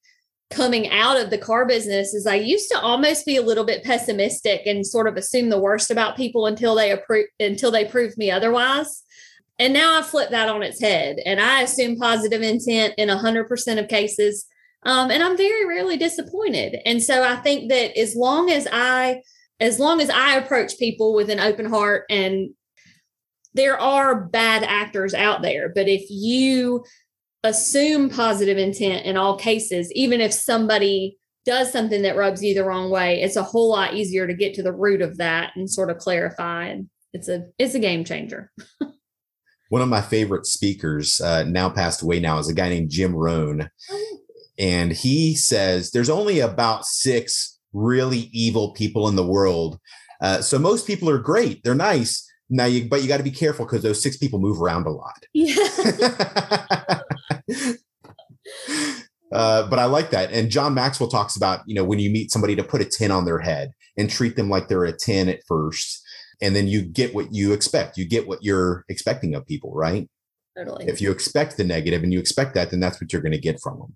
coming 0.49 0.89
out 0.89 1.19
of 1.19 1.29
the 1.29 1.37
car 1.37 1.65
business 1.65 2.13
is 2.13 2.25
I 2.25 2.35
used 2.35 2.71
to 2.71 2.79
almost 2.79 3.25
be 3.25 3.37
a 3.37 3.41
little 3.41 3.63
bit 3.63 3.83
pessimistic 3.83 4.65
and 4.65 4.85
sort 4.85 5.07
of 5.07 5.15
assume 5.15 5.49
the 5.49 5.59
worst 5.59 5.91
about 5.91 6.17
people 6.17 6.47
until 6.47 6.75
they 6.75 6.91
approve 6.91 7.27
until 7.39 7.71
they 7.71 7.85
proved 7.85 8.17
me 8.17 8.31
otherwise. 8.31 9.03
And 9.59 9.73
now 9.73 9.99
I 9.99 10.01
flip 10.01 10.31
that 10.31 10.49
on 10.49 10.63
its 10.63 10.81
head 10.81 11.17
and 11.25 11.39
I 11.39 11.61
assume 11.61 11.97
positive 11.97 12.41
intent 12.41 12.95
in 12.97 13.09
100% 13.09 13.79
of 13.79 13.89
cases. 13.89 14.45
Um, 14.83 15.11
and 15.11 15.21
I'm 15.21 15.35
very 15.35 15.67
rarely 15.67 15.97
disappointed. 15.97 16.77
And 16.85 17.03
so 17.03 17.23
I 17.23 17.35
think 17.35 17.69
that 17.69 17.99
as 17.99 18.15
long 18.15 18.49
as 18.49 18.67
I 18.71 19.21
as 19.59 19.77
long 19.77 19.99
as 19.99 20.09
I 20.09 20.37
approach 20.37 20.79
people 20.79 21.13
with 21.13 21.29
an 21.29 21.39
open 21.39 21.65
heart 21.65 22.05
and 22.09 22.51
there 23.53 23.77
are 23.77 24.23
bad 24.23 24.63
actors 24.63 25.13
out 25.13 25.41
there, 25.41 25.69
but 25.69 25.87
if 25.87 26.05
you 26.09 26.85
assume 27.43 28.09
positive 28.09 28.57
intent 28.57 29.05
in 29.05 29.17
all 29.17 29.37
cases, 29.37 29.91
even 29.93 30.21
if 30.21 30.33
somebody 30.33 31.17
does 31.45 31.71
something 31.71 32.01
that 32.01 32.17
rubs 32.17 32.43
you 32.43 32.53
the 32.53 32.65
wrong 32.65 32.89
way, 32.89 33.21
it's 33.21 33.35
a 33.35 33.43
whole 33.43 33.69
lot 33.69 33.93
easier 33.93 34.27
to 34.27 34.33
get 34.33 34.53
to 34.55 34.63
the 34.63 34.73
root 34.73 35.01
of 35.01 35.17
that 35.17 35.51
and 35.55 35.69
sort 35.69 35.89
of 35.89 35.97
clarify. 35.97 36.65
And 36.65 36.89
it's 37.13 37.27
a 37.27 37.45
it's 37.57 37.75
a 37.75 37.79
game 37.79 38.03
changer. 38.03 38.51
One 39.69 39.81
of 39.81 39.89
my 39.89 40.01
favorite 40.01 40.47
speakers, 40.47 41.21
uh, 41.21 41.43
now 41.43 41.69
passed 41.69 42.01
away 42.01 42.19
now, 42.19 42.39
is 42.39 42.49
a 42.49 42.53
guy 42.53 42.69
named 42.69 42.89
Jim 42.89 43.15
Rohn. 43.15 43.69
Oh. 43.91 44.17
And 44.57 44.91
he 44.91 45.35
says 45.35 45.91
there's 45.91 46.09
only 46.09 46.39
about 46.39 46.85
six 46.85 47.59
really 47.71 48.29
evil 48.33 48.73
people 48.73 49.07
in 49.07 49.15
the 49.15 49.25
world. 49.25 49.79
Uh, 50.21 50.41
so 50.41 50.59
most 50.59 50.85
people 50.85 51.09
are 51.09 51.19
great. 51.19 51.63
They're 51.63 51.75
nice. 51.75 52.28
Now 52.49 52.65
you, 52.65 52.87
but 52.89 53.01
you 53.01 53.07
got 53.07 53.17
to 53.17 53.23
be 53.23 53.31
careful 53.31 53.65
because 53.65 53.83
those 53.83 54.01
six 54.01 54.17
people 54.17 54.39
move 54.39 54.61
around 54.61 54.87
a 54.87 54.91
lot. 54.91 55.25
Yeah. 55.33 57.01
Uh, 59.31 59.67
but 59.69 59.77
I 59.77 59.85
like 59.85 60.09
that. 60.09 60.31
And 60.31 60.49
John 60.49 60.73
Maxwell 60.73 61.09
talks 61.09 61.35
about, 61.35 61.61
you 61.67 61.75
know, 61.75 61.83
when 61.83 61.99
you 61.99 62.09
meet 62.09 62.31
somebody 62.31 62.55
to 62.55 62.63
put 62.63 62.81
a 62.81 62.85
10 62.85 63.11
on 63.11 63.25
their 63.25 63.37
head 63.37 63.73
and 63.95 64.09
treat 64.09 64.35
them 64.35 64.49
like 64.49 64.67
they're 64.67 64.85
a 64.85 64.91
10 64.91 65.29
at 65.29 65.41
first. 65.47 66.01
And 66.41 66.55
then 66.55 66.67
you 66.67 66.81
get 66.81 67.13
what 67.13 67.33
you 67.33 67.53
expect. 67.53 67.97
You 67.97 68.05
get 68.05 68.27
what 68.27 68.43
you're 68.43 68.85
expecting 68.89 69.35
of 69.35 69.45
people, 69.45 69.71
right? 69.73 70.09
Totally. 70.57 70.87
If 70.87 71.01
you 71.01 71.11
expect 71.11 71.57
the 71.57 71.63
negative 71.63 72.01
and 72.01 72.11
you 72.11 72.19
expect 72.19 72.55
that, 72.55 72.71
then 72.71 72.79
that's 72.79 72.99
what 72.99 73.13
you're 73.13 73.21
going 73.21 73.33
to 73.33 73.37
get 73.37 73.59
from 73.61 73.79
them. 73.79 73.95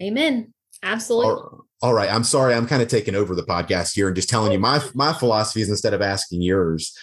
Amen. 0.00 0.54
Absolutely. 0.82 1.32
All, 1.32 1.64
all 1.82 1.94
right. 1.94 2.10
I'm 2.10 2.24
sorry. 2.24 2.54
I'm 2.54 2.66
kind 2.66 2.82
of 2.82 2.88
taking 2.88 3.14
over 3.14 3.34
the 3.34 3.42
podcast 3.42 3.94
here 3.94 4.06
and 4.06 4.14
just 4.14 4.28
telling 4.28 4.52
you 4.52 4.58
my 4.58 4.82
my 4.94 5.12
philosophies 5.12 5.68
instead 5.68 5.94
of 5.94 6.02
asking 6.02 6.42
yours. 6.42 6.96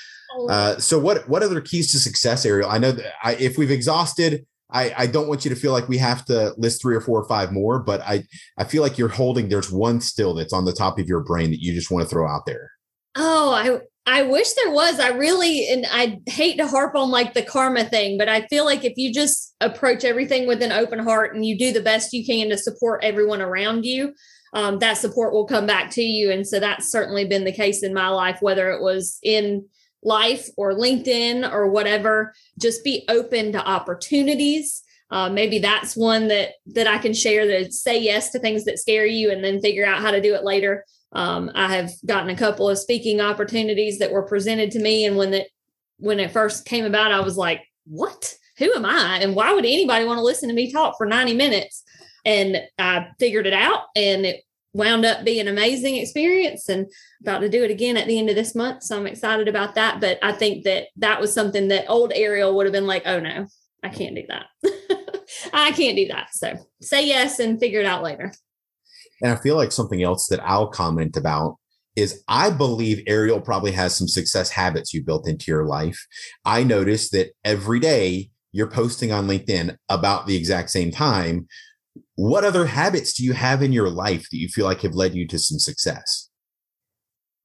Uh, 0.50 0.78
so 0.78 1.00
what 1.00 1.28
what 1.30 1.44
other 1.44 1.62
keys 1.62 1.92
to 1.92 2.00
success, 2.00 2.46
Ariel? 2.46 2.70
I 2.70 2.78
know 2.78 2.92
that 2.92 3.14
I, 3.24 3.36
if 3.36 3.58
we've 3.58 3.72
exhausted, 3.72 4.46
I, 4.72 4.94
I 4.98 5.08
don't 5.08 5.28
want 5.28 5.46
you 5.46 5.50
to 5.50 5.56
feel 5.56 5.72
like 5.72 5.88
we 5.88 5.98
have 6.00 6.26
to 6.26 6.54
list 6.58 6.82
three 6.82 6.96
or 6.96 7.02
four 7.02 7.20
or 7.20 7.28
five 7.28 7.52
more, 7.52 7.80
but 7.80 8.02
I 8.02 8.24
I 8.58 8.64
feel 8.64 8.82
like 8.82 8.98
you're 8.98 9.08
holding. 9.08 9.50
There's 9.50 9.72
one 9.72 10.02
still 10.02 10.34
that's 10.34 10.54
on 10.54 10.66
the 10.66 10.74
top 10.74 11.00
of 11.00 11.08
your 11.08 11.22
brain 11.22 11.52
that 11.52 11.62
you 11.62 11.74
just 11.74 11.92
want 11.92 12.04
to 12.04 12.10
throw 12.10 12.28
out 12.28 12.46
there. 12.46 12.72
Oh, 13.16 13.54
I 13.54 13.80
I 14.08 14.24
wish 14.24 14.54
there 14.54 14.72
was. 14.72 15.00
I 15.00 15.10
really 15.10 15.68
and 15.68 15.86
I 15.90 16.20
hate 16.28 16.58
to 16.58 16.68
harp 16.68 16.96
on 16.96 17.10
like 17.10 17.34
the 17.34 17.44
karma 17.44 17.86
thing, 17.86 18.18
but 18.18 18.28
I 18.28 18.48
feel 18.48 18.66
like 18.66 18.84
if 18.84 18.94
you 18.98 19.14
just 19.14 19.56
approach 19.62 20.04
everything 20.04 20.48
with 20.48 20.62
an 20.62 20.72
open 20.72 21.00
heart 21.00 21.36
and 21.36 21.46
you 21.46 21.58
do 21.58 21.72
the 21.72 21.82
best 21.82 22.14
you 22.14 22.26
can 22.26 22.50
to 22.50 22.58
support 22.58 23.04
everyone 23.04 23.42
around 23.42 23.86
you, 23.86 24.14
um, 24.54 24.80
that 24.80 24.98
support 24.98 25.34
will 25.34 25.46
come 25.46 25.66
back 25.66 25.92
to 25.92 26.02
you. 26.02 26.32
And 26.32 26.48
so 26.48 26.60
that's 26.60 26.92
certainly 26.92 27.26
been 27.26 27.46
the 27.46 27.52
case 27.52 27.84
in 27.84 27.94
my 27.94 28.10
life, 28.10 28.38
whether 28.42 28.72
it 28.72 28.82
was 28.82 29.20
in 29.22 29.66
life 30.06 30.48
or 30.56 30.74
LinkedIn 30.74 31.52
or 31.52 31.70
whatever. 31.70 32.34
Just 32.60 32.84
be 32.84 33.06
open 33.10 33.52
to 33.52 33.66
opportunities. 33.66 34.84
Uh, 35.12 35.30
maybe 35.30 35.60
that's 35.60 35.96
one 35.96 36.28
that 36.30 36.54
that 36.68 36.88
I 36.88 36.98
can 36.98 37.14
share. 37.14 37.46
That 37.46 37.74
say 37.74 38.00
yes 38.02 38.32
to 38.32 38.40
things 38.40 38.66
that 38.66 38.80
scare 38.80 39.06
you, 39.06 39.32
and 39.32 39.44
then 39.44 39.62
figure 39.62 39.86
out 39.86 40.02
how 40.02 40.12
to 40.12 40.22
do 40.22 40.34
it 40.34 40.44
later. 40.44 40.86
Um, 41.12 41.52
I 41.56 41.76
have 41.76 41.92
gotten 42.06 42.30
a 42.30 42.38
couple 42.38 42.70
of 42.70 42.78
speaking 42.78 43.22
opportunities 43.22 44.00
that 44.00 44.12
were 44.12 44.24
presented 44.24 44.72
to 44.72 44.80
me, 44.80 45.06
and 45.06 45.18
when 45.18 45.34
it 45.34 45.50
when 45.98 46.20
it 46.20 46.32
first 46.32 46.66
came 46.66 46.86
about, 46.86 47.12
I 47.12 47.20
was 47.20 47.38
like, 47.38 47.62
"What? 47.86 48.36
who 48.58 48.74
am 48.74 48.86
I? 48.86 49.20
And 49.22 49.36
why 49.36 49.54
would 49.54 49.66
anybody 49.66 50.06
want 50.06 50.18
to 50.18 50.24
listen 50.24 50.50
to 50.50 50.56
me 50.56 50.72
talk 50.72 50.98
for 50.98 51.06
90 51.06 51.34
minutes? 51.34 51.84
And 52.24 52.58
I 52.80 53.08
figured 53.20 53.46
it 53.46 53.54
out 53.54 53.84
and 53.96 54.26
it 54.26 54.44
wound 54.76 55.06
up 55.06 55.24
being 55.24 55.40
an 55.40 55.48
amazing 55.48 55.96
experience 55.96 56.68
and 56.68 56.92
about 57.22 57.40
to 57.40 57.50
do 57.50 57.64
it 57.64 57.72
again 57.72 57.96
at 57.96 58.08
the 58.08 58.20
end 58.20 58.30
of 58.30 58.36
this 58.36 58.54
month. 58.54 58.84
So 58.84 58.98
I'm 58.98 59.08
excited 59.08 59.48
about 59.48 59.76
that. 59.76 60.02
But 60.02 60.20
I 60.22 60.34
think 60.34 60.66
that 60.66 60.88
that 60.98 61.22
was 61.22 61.34
something 61.34 61.70
that 61.70 61.86
old 61.88 62.12
Ariel 62.14 62.54
would 62.56 62.66
have 62.66 62.74
been 62.74 62.86
like, 62.86 63.04
oh 63.06 63.22
no, 63.22 63.48
I 63.82 63.90
can't 63.90 64.16
do 64.16 64.24
that. 64.28 64.48
I 65.54 65.72
can't 65.72 65.96
do 65.96 66.10
that. 66.10 66.28
So 66.34 66.58
say 66.82 67.08
yes 67.08 67.40
and 67.40 67.58
figure 67.58 67.80
it 67.80 67.86
out 67.86 68.04
later. 68.04 68.34
And 69.22 69.32
I 69.32 69.38
feel 69.38 69.56
like 69.56 69.72
something 69.72 70.04
else 70.04 70.28
that 70.28 70.44
I'll 70.44 70.68
comment 70.68 71.16
about 71.16 71.56
is 71.96 72.22
I 72.28 72.50
believe 72.50 73.02
Ariel 73.08 73.40
probably 73.40 73.72
has 73.72 73.96
some 73.96 74.10
success 74.10 74.50
habits 74.50 74.94
you 74.94 75.06
built 75.06 75.26
into 75.26 75.50
your 75.50 75.66
life. 75.66 76.06
I 76.44 76.64
noticed 76.64 77.14
that 77.14 77.30
every 77.46 77.80
day 77.80 78.30
you're 78.52 78.70
posting 78.70 79.14
on 79.14 79.28
LinkedIn 79.28 79.78
about 79.88 80.28
the 80.28 80.36
exact 80.36 80.70
same 80.70 80.92
time. 80.92 81.48
What 82.16 82.44
other 82.44 82.66
habits 82.66 83.14
do 83.14 83.24
you 83.24 83.34
have 83.34 83.62
in 83.62 83.74
your 83.74 83.90
life 83.90 84.30
that 84.32 84.38
you 84.38 84.48
feel 84.48 84.66
like 84.66 84.82
have 84.82 84.96
led 84.96 85.16
you 85.16 85.28
to 85.28 85.40
some 85.40 85.60
success? 85.60 86.30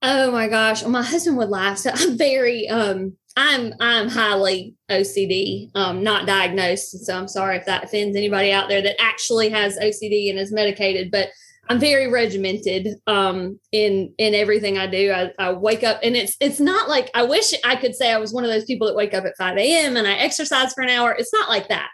Oh 0.02 0.30
my 0.30 0.48
gosh. 0.48 0.84
My 0.84 1.02
husband 1.02 1.36
would 1.36 1.50
laugh. 1.50 1.78
So 1.78 1.90
I'm 1.94 2.16
very 2.16 2.68
um 2.68 3.16
I'm 3.36 3.74
I'm 3.80 4.08
highly 4.08 4.74
OCD, 4.90 5.70
um, 5.74 6.02
not 6.02 6.26
diagnosed. 6.26 7.04
So 7.04 7.16
I'm 7.16 7.28
sorry 7.28 7.56
if 7.56 7.66
that 7.66 7.84
offends 7.84 8.16
anybody 8.16 8.52
out 8.52 8.68
there 8.68 8.82
that 8.82 9.00
actually 9.00 9.50
has 9.50 9.78
OCD 9.78 10.30
and 10.30 10.38
is 10.38 10.52
medicated, 10.52 11.10
but 11.10 11.28
I'm 11.68 11.78
very 11.78 12.08
regimented 12.08 12.96
um, 13.06 13.60
in 13.70 14.12
in 14.18 14.34
everything 14.34 14.76
I 14.78 14.88
do. 14.88 15.12
I, 15.12 15.30
I, 15.38 15.52
wake 15.52 15.84
up 15.84 16.00
and 16.02 16.16
it's 16.16 16.36
it's 16.40 16.58
not 16.58 16.88
like 16.88 17.10
I 17.14 17.22
wish 17.22 17.54
I 17.64 17.76
could 17.76 17.94
say 17.94 18.10
I 18.10 18.18
was 18.18 18.32
one 18.32 18.42
of 18.42 18.50
those 18.50 18.64
people 18.64 18.88
that 18.88 18.96
wake 18.96 19.14
up 19.14 19.24
at 19.24 19.36
5 19.36 19.56
a.m. 19.56 19.96
and 19.96 20.08
I 20.08 20.14
exercise 20.14 20.72
for 20.72 20.82
an 20.82 20.90
hour. 20.90 21.14
It's 21.16 21.32
not 21.32 21.48
like 21.48 21.68
that. 21.68 21.88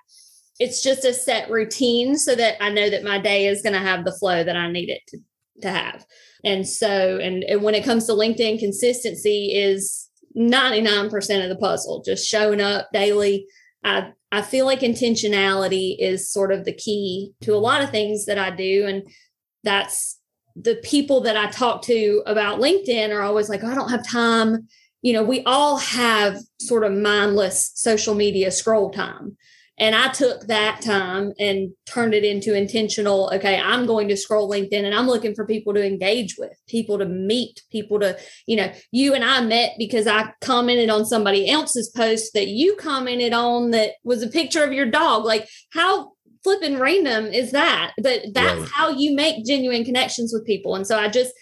It's 0.59 0.83
just 0.83 1.05
a 1.05 1.13
set 1.13 1.51
routine 1.51 2.17
so 2.17 2.35
that 2.35 2.63
I 2.63 2.71
know 2.71 2.89
that 2.89 3.05
my 3.05 3.19
day 3.19 3.47
is 3.47 3.63
going 3.63 3.75
to 3.75 3.79
have 3.79 4.05
the 4.05 4.17
flow 4.19 4.43
that 4.43 4.57
I 4.57 4.71
need 4.71 4.89
it 4.89 5.03
to, 5.09 5.19
to 5.63 5.71
have. 5.71 6.07
And 6.45 6.67
so, 6.67 7.19
and, 7.19 7.45
and 7.45 7.63
when 7.63 7.75
it 7.75 7.85
comes 7.85 8.07
to 8.07 8.13
LinkedIn, 8.13 8.59
consistency 8.59 9.53
is 9.55 10.09
99% 10.37 11.43
of 11.43 11.49
the 11.49 11.57
puzzle, 11.57 12.03
just 12.05 12.27
showing 12.27 12.61
up 12.61 12.89
daily. 12.93 13.47
I, 13.85 14.13
I 14.33 14.43
feel 14.43 14.67
like 14.67 14.81
intentionality 14.81 15.97
is 15.99 16.31
sort 16.31 16.53
of 16.53 16.65
the 16.65 16.75
key 16.75 17.33
to 17.43 17.55
a 17.55 17.59
lot 17.59 17.83
of 17.83 17.91
things 17.91 18.27
that 18.27 18.39
I 18.39 18.51
do. 18.51 18.87
And 18.87 19.09
that's 19.65 20.19
the 20.55 20.77
people 20.77 21.21
that 21.23 21.37
I 21.37 21.51
talk 21.51 21.83
to 21.83 22.23
about 22.27 22.61
LinkedIn 22.61 23.15
are 23.15 23.23
always 23.23 23.49
like, 23.49 23.63
oh, 23.63 23.69
I 23.69 23.75
don't 23.75 23.91
have 23.91 24.07
time. 24.07 24.69
You 25.03 25.13
know, 25.13 25.23
we 25.23 25.43
all 25.45 25.77
have 25.79 26.39
sort 26.61 26.85
of 26.85 26.93
mindless 26.93 27.73
social 27.75 28.15
media 28.15 28.51
scroll 28.51 28.91
time. 28.91 29.37
And 29.79 29.95
I 29.95 30.09
took 30.09 30.47
that 30.47 30.81
time 30.81 31.33
and 31.39 31.71
turned 31.87 32.15
it 32.15 32.25
into 32.25 32.57
intentional. 32.57 33.31
Okay, 33.35 33.61
I'm 33.61 33.87
going 33.87 34.09
to 34.09 34.17
scroll 34.17 34.51
LinkedIn 34.51 34.85
and 34.85 34.95
I'm 34.95 35.07
looking 35.07 35.35
for 35.35 35.47
people 35.47 35.75
to 35.75 35.87
engage 35.87 36.37
with, 36.39 36.53
people 36.67 36.99
to 36.99 37.05
meet, 37.05 37.63
people 37.71 38.01
to, 38.01 38.19
you 38.47 38.57
know, 38.57 38.73
you 38.91 39.13
and 39.15 39.23
I 39.23 39.43
met 39.43 39.75
because 39.79 40.07
I 40.07 40.33
commented 40.41 40.89
on 40.89 41.05
somebody 41.05 41.51
else's 41.51 41.91
post 41.91 42.33
that 42.33 42.49
you 42.49 42.77
commented 42.77 43.35
on 43.35 43.71
that 43.73 43.93
was 44.03 44.23
a 44.23 44.29
picture 44.29 44.65
of 44.65 44.73
your 44.73 44.87
dog. 44.87 45.25
Like, 45.25 45.47
how 45.73 46.13
flipping 46.43 46.79
random 46.79 47.27
is 47.27 47.51
that? 47.51 47.93
But 48.03 48.23
that's 48.33 48.61
right. 48.61 48.71
how 48.73 48.91
you 48.91 49.15
make 49.15 49.45
genuine 49.45 49.85
connections 49.85 50.33
with 50.33 50.47
people. 50.47 50.75
And 50.75 50.87
so 50.87 50.99
I 50.99 51.09
just 51.09 51.33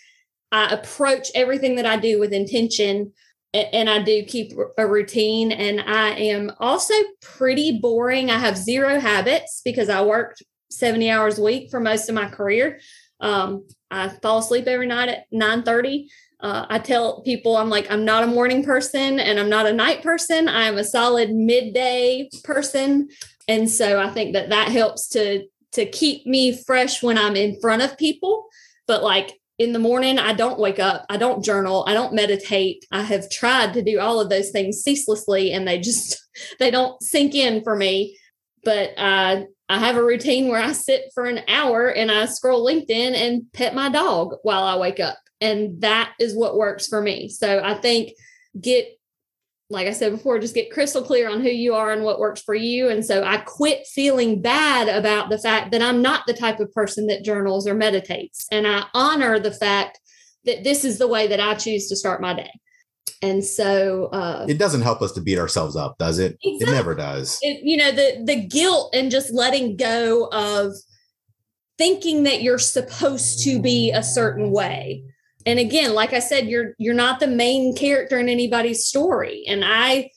I 0.50 0.72
approach 0.72 1.28
everything 1.34 1.76
that 1.76 1.86
I 1.86 1.96
do 1.96 2.18
with 2.18 2.32
intention 2.32 3.12
and 3.54 3.88
I 3.88 4.02
do 4.02 4.24
keep 4.24 4.52
a 4.76 4.86
routine 4.86 5.52
and 5.52 5.80
I 5.80 6.10
am 6.10 6.52
also 6.58 6.94
pretty 7.22 7.78
boring. 7.78 8.30
I 8.30 8.38
have 8.38 8.56
zero 8.56 8.98
habits 8.98 9.62
because 9.64 9.88
I 9.88 10.02
worked 10.02 10.42
70 10.70 11.10
hours 11.10 11.38
a 11.38 11.42
week 11.42 11.70
for 11.70 11.80
most 11.80 12.08
of 12.08 12.14
my 12.14 12.28
career. 12.28 12.80
Um, 13.20 13.66
I 13.90 14.08
fall 14.08 14.38
asleep 14.38 14.66
every 14.66 14.86
night 14.86 15.08
at 15.08 15.26
9 15.30 15.62
30. 15.62 16.10
Uh, 16.40 16.66
I 16.68 16.78
tell 16.78 17.22
people 17.22 17.56
I'm 17.56 17.70
like, 17.70 17.90
I'm 17.90 18.04
not 18.04 18.24
a 18.24 18.26
morning 18.26 18.64
person 18.64 19.20
and 19.20 19.38
I'm 19.38 19.48
not 19.48 19.66
a 19.66 19.72
night 19.72 20.02
person. 20.02 20.48
I 20.48 20.64
am 20.64 20.76
a 20.76 20.84
solid 20.84 21.30
midday 21.30 22.28
person 22.42 23.08
and 23.48 23.70
so 23.70 24.00
i 24.00 24.08
think 24.10 24.32
that 24.32 24.50
that 24.50 24.68
helps 24.68 25.08
to 25.08 25.46
to 25.72 25.86
keep 25.86 26.26
me 26.26 26.56
fresh 26.56 27.02
when 27.02 27.18
i'm 27.18 27.36
in 27.36 27.60
front 27.60 27.82
of 27.82 27.98
people 27.98 28.46
but 28.86 29.02
like 29.02 29.32
in 29.58 29.72
the 29.72 29.78
morning 29.78 30.18
i 30.18 30.32
don't 30.32 30.58
wake 30.58 30.78
up 30.78 31.06
i 31.08 31.16
don't 31.16 31.44
journal 31.44 31.84
i 31.86 31.94
don't 31.94 32.12
meditate. 32.12 32.84
I 32.90 33.02
have 33.02 33.30
tried 33.30 33.74
to 33.74 33.82
do 33.82 34.00
all 34.00 34.20
of 34.20 34.28
those 34.28 34.50
things 34.50 34.82
ceaselessly 34.82 35.52
and 35.52 35.66
they 35.66 35.78
just 35.78 36.20
they 36.58 36.70
don't 36.70 37.00
sink 37.02 37.34
in 37.34 37.62
for 37.62 37.76
me. 37.76 38.18
But 38.64 38.90
uh, 38.96 39.44
i 39.68 39.78
have 39.78 39.96
a 39.96 40.04
routine 40.04 40.48
where 40.48 40.60
i 40.60 40.72
sit 40.72 41.10
for 41.14 41.24
an 41.24 41.40
hour 41.48 41.88
and 41.88 42.10
i 42.10 42.26
scroll 42.26 42.66
linkedin 42.66 43.14
and 43.14 43.50
pet 43.52 43.74
my 43.74 43.88
dog 43.88 44.34
while 44.42 44.64
i 44.64 44.76
wake 44.76 45.00
up. 45.00 45.18
And 45.40 45.80
that 45.82 46.12
is 46.18 46.34
what 46.36 46.56
works 46.56 46.86
for 46.86 47.00
me. 47.00 47.28
So 47.28 47.62
i 47.64 47.74
think 47.74 48.12
get 48.60 48.88
like 49.74 49.86
I 49.86 49.92
said 49.92 50.12
before, 50.12 50.38
just 50.38 50.54
get 50.54 50.72
crystal 50.72 51.02
clear 51.02 51.28
on 51.28 51.40
who 51.40 51.50
you 51.50 51.74
are 51.74 51.92
and 51.92 52.04
what 52.04 52.18
works 52.18 52.40
for 52.40 52.54
you. 52.54 52.88
And 52.88 53.04
so 53.04 53.22
I 53.24 53.38
quit 53.38 53.86
feeling 53.86 54.40
bad 54.40 54.88
about 54.88 55.28
the 55.28 55.38
fact 55.38 55.72
that 55.72 55.82
I'm 55.82 56.00
not 56.00 56.26
the 56.26 56.34
type 56.34 56.60
of 56.60 56.72
person 56.72 57.06
that 57.08 57.24
journals 57.24 57.66
or 57.66 57.74
meditates. 57.74 58.46
And 58.50 58.66
I 58.66 58.84
honor 58.94 59.38
the 59.38 59.52
fact 59.52 60.00
that 60.44 60.64
this 60.64 60.84
is 60.84 60.98
the 60.98 61.08
way 61.08 61.26
that 61.26 61.40
I 61.40 61.54
choose 61.54 61.88
to 61.88 61.96
start 61.96 62.20
my 62.20 62.34
day. 62.34 62.50
And 63.20 63.44
so 63.44 64.06
uh, 64.06 64.46
it 64.48 64.58
doesn't 64.58 64.82
help 64.82 65.00
us 65.02 65.12
to 65.12 65.20
beat 65.20 65.38
ourselves 65.38 65.76
up, 65.76 65.96
does 65.98 66.18
it? 66.18 66.38
Exactly. 66.42 66.72
It 66.72 66.76
never 66.76 66.94
does. 66.94 67.38
It, 67.42 67.60
you 67.62 67.76
know, 67.76 67.90
the 67.90 68.22
the 68.24 68.46
guilt 68.46 68.94
and 68.94 69.10
just 69.10 69.32
letting 69.32 69.76
go 69.76 70.28
of 70.30 70.72
thinking 71.78 72.24
that 72.24 72.42
you're 72.42 72.58
supposed 72.58 73.42
to 73.44 73.60
be 73.60 73.90
a 73.92 74.02
certain 74.02 74.50
way 74.50 75.04
and 75.46 75.58
again 75.58 75.94
like 75.94 76.12
i 76.12 76.18
said 76.18 76.48
you're 76.48 76.74
you're 76.78 76.94
not 76.94 77.20
the 77.20 77.26
main 77.26 77.76
character 77.76 78.18
in 78.18 78.28
anybody's 78.28 78.86
story. 78.86 79.44
And 79.46 79.62
i 79.64 80.10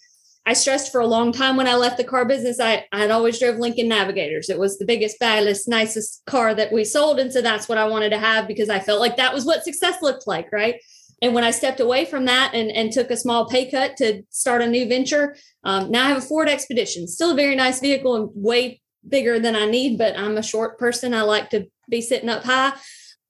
i 0.46 0.54
stressed 0.54 0.92
for 0.92 1.02
a 1.02 1.08
long 1.08 1.32
time 1.32 1.58
when 1.58 1.68
i 1.68 1.76
left 1.76 1.98
the 1.98 2.04
car 2.04 2.26
business 2.26 2.60
i 2.60 2.86
i 2.92 3.00
had 3.00 3.12
always 3.12 3.40
drove 3.40 3.58
lincoln 3.58 3.88
navigators. 3.88 4.50
It 4.50 4.60
was 4.60 4.78
the 4.78 4.86
biggest 4.86 5.20
baddest 5.20 5.68
nicest 5.68 6.24
car 6.26 6.54
that 6.56 6.72
we 6.72 6.84
sold. 6.84 7.20
And 7.20 7.32
so 7.32 7.42
that's 7.42 7.68
what 7.68 7.78
i 7.78 7.86
wanted 7.86 8.10
to 8.12 8.20
have 8.20 8.48
because 8.48 8.70
i 8.70 8.80
felt 8.80 9.00
like 9.00 9.18
that 9.18 9.34
was 9.34 9.46
what 9.46 9.64
success 9.64 10.02
looked 10.02 10.28
like 10.28 10.52
right? 10.52 10.82
And 11.22 11.34
when 11.34 11.44
i 11.44 11.52
stepped 11.52 11.80
away 11.80 12.06
from 12.06 12.26
that 12.26 12.54
and, 12.54 12.72
and 12.72 12.92
took 12.92 13.12
a 13.12 13.18
small 13.18 13.48
pay 13.48 13.70
cut 13.70 13.98
to 13.98 14.24
start 14.30 14.62
a 14.62 14.68
new 14.68 14.88
venture 14.88 15.36
um, 15.64 15.92
now 15.92 16.06
i 16.06 16.10
have 16.10 16.18
a 16.18 16.22
ford 16.22 16.50
expedition. 16.50 17.08
Still 17.08 17.32
a 17.32 17.36
very 17.36 17.56
nice 17.56 17.80
vehicle 17.80 18.16
and 18.16 18.30
way 18.34 18.82
bigger 19.08 19.40
than 19.40 19.56
i 19.56 19.66
need 19.66 19.98
but 19.98 20.18
i'm 20.18 20.38
a 20.38 20.44
short 20.44 20.80
person. 20.80 21.14
I 21.14 21.22
like 21.24 21.50
to 21.52 21.68
be 21.90 22.02
sitting 22.02 22.30
up 22.30 22.44
high 22.44 22.74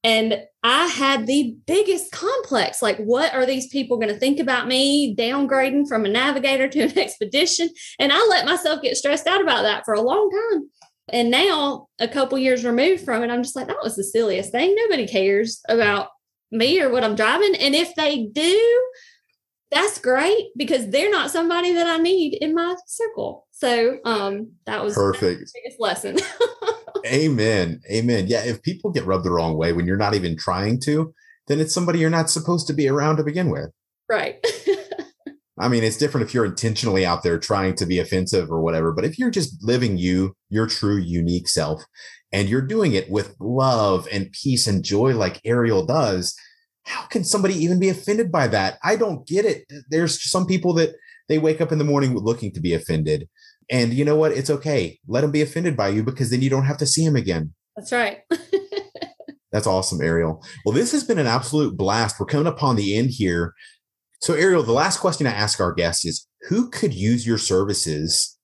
and 0.03 0.41
I 0.63 0.87
had 0.87 1.27
the 1.27 1.55
biggest 1.65 2.11
complex. 2.11 2.81
Like, 2.81 2.97
what 2.97 3.33
are 3.33 3.45
these 3.45 3.67
people 3.67 3.97
going 3.97 4.13
to 4.13 4.19
think 4.19 4.39
about 4.39 4.67
me 4.67 5.15
downgrading 5.15 5.87
from 5.87 6.05
a 6.05 6.09
navigator 6.09 6.67
to 6.69 6.81
an 6.81 6.97
expedition? 6.97 7.69
And 7.99 8.11
I 8.11 8.25
let 8.29 8.45
myself 8.45 8.81
get 8.81 8.97
stressed 8.97 9.27
out 9.27 9.41
about 9.41 9.63
that 9.63 9.85
for 9.85 9.93
a 9.93 10.01
long 10.01 10.29
time. 10.29 10.69
And 11.09 11.31
now, 11.31 11.87
a 11.99 12.07
couple 12.07 12.37
years 12.37 12.65
removed 12.65 13.03
from 13.03 13.23
it, 13.23 13.29
I'm 13.29 13.43
just 13.43 13.55
like, 13.55 13.67
that 13.67 13.81
was 13.81 13.95
the 13.95 14.03
silliest 14.03 14.51
thing. 14.51 14.75
Nobody 14.75 15.07
cares 15.07 15.61
about 15.69 16.09
me 16.51 16.81
or 16.81 16.89
what 16.89 17.03
I'm 17.03 17.15
driving. 17.15 17.55
And 17.55 17.73
if 17.73 17.95
they 17.95 18.25
do, 18.25 18.81
that's 19.71 19.99
great 19.99 20.47
because 20.55 20.89
they're 20.89 21.11
not 21.11 21.31
somebody 21.31 21.73
that 21.73 21.87
I 21.87 21.97
need 21.97 22.37
in 22.39 22.53
my 22.53 22.75
circle. 22.85 23.47
So 23.51 23.97
um 24.05 24.53
that 24.65 24.83
was 24.83 24.95
perfect 24.95 25.51
biggest 25.53 25.79
lesson. 25.79 26.17
Amen. 27.05 27.81
Amen. 27.91 28.25
Yeah. 28.27 28.43
If 28.43 28.61
people 28.61 28.91
get 28.91 29.05
rubbed 29.05 29.25
the 29.25 29.31
wrong 29.31 29.57
way 29.57 29.73
when 29.73 29.85
you're 29.85 29.97
not 29.97 30.15
even 30.15 30.37
trying 30.37 30.79
to, 30.81 31.13
then 31.47 31.59
it's 31.59 31.73
somebody 31.73 31.99
you're 31.99 32.09
not 32.09 32.29
supposed 32.29 32.67
to 32.67 32.73
be 32.73 32.87
around 32.87 33.17
to 33.17 33.23
begin 33.23 33.49
with. 33.49 33.69
Right. 34.09 34.45
I 35.59 35.69
mean, 35.69 35.83
it's 35.83 35.97
different 35.97 36.27
if 36.27 36.33
you're 36.33 36.45
intentionally 36.45 37.05
out 37.05 37.23
there 37.23 37.39
trying 37.39 37.75
to 37.75 37.85
be 37.85 37.99
offensive 37.99 38.51
or 38.51 38.61
whatever, 38.61 38.93
but 38.93 39.05
if 39.05 39.17
you're 39.17 39.31
just 39.31 39.57
living 39.63 39.97
you, 39.97 40.35
your 40.49 40.67
true, 40.67 40.97
unique 40.97 41.47
self, 41.47 41.83
and 42.31 42.47
you're 42.47 42.61
doing 42.61 42.93
it 42.93 43.09
with 43.09 43.35
love 43.39 44.07
and 44.11 44.31
peace 44.31 44.67
and 44.67 44.83
joy 44.83 45.15
like 45.15 45.41
Ariel 45.43 45.85
does, 45.85 46.35
how 46.87 47.05
can 47.05 47.23
somebody 47.23 47.53
even 47.53 47.79
be 47.79 47.89
offended 47.89 48.31
by 48.31 48.47
that? 48.47 48.79
I 48.81 48.95
don't 48.95 49.27
get 49.27 49.43
it. 49.43 49.65
There's 49.89 50.29
some 50.31 50.45
people 50.45 50.73
that 50.73 50.95
they 51.27 51.37
wake 51.37 51.59
up 51.59 51.73
in 51.73 51.79
the 51.79 51.83
morning 51.83 52.17
looking 52.17 52.53
to 52.53 52.61
be 52.61 52.73
offended. 52.73 53.27
And 53.69 53.93
you 53.93 54.05
know 54.05 54.15
what? 54.15 54.31
It's 54.31 54.49
okay. 54.49 54.97
Let 55.07 55.21
them 55.21 55.31
be 55.31 55.41
offended 55.41 55.75
by 55.75 55.89
you 55.89 56.01
because 56.01 56.29
then 56.29 56.41
you 56.41 56.49
don't 56.49 56.65
have 56.65 56.77
to 56.77 56.85
see 56.85 57.05
them 57.05 57.17
again. 57.17 57.53
That's 57.75 57.91
right. 57.91 58.19
That's 59.51 59.67
awesome, 59.67 60.01
Ariel. 60.01 60.41
Well, 60.65 60.73
this 60.73 60.93
has 60.93 61.03
been 61.03 61.19
an 61.19 61.27
absolute 61.27 61.75
blast. 61.75 62.19
We're 62.19 62.25
coming 62.25 62.47
upon 62.47 62.77
the 62.77 62.95
end 62.95 63.09
here. 63.11 63.53
So, 64.21 64.33
Ariel, 64.33 64.63
the 64.63 64.71
last 64.71 64.99
question 64.99 65.27
I 65.27 65.31
ask 65.31 65.59
our 65.59 65.73
guests 65.73 66.05
is 66.05 66.25
who 66.47 66.69
could 66.69 66.93
use 66.93 67.27
your 67.27 67.37
services? 67.37 68.37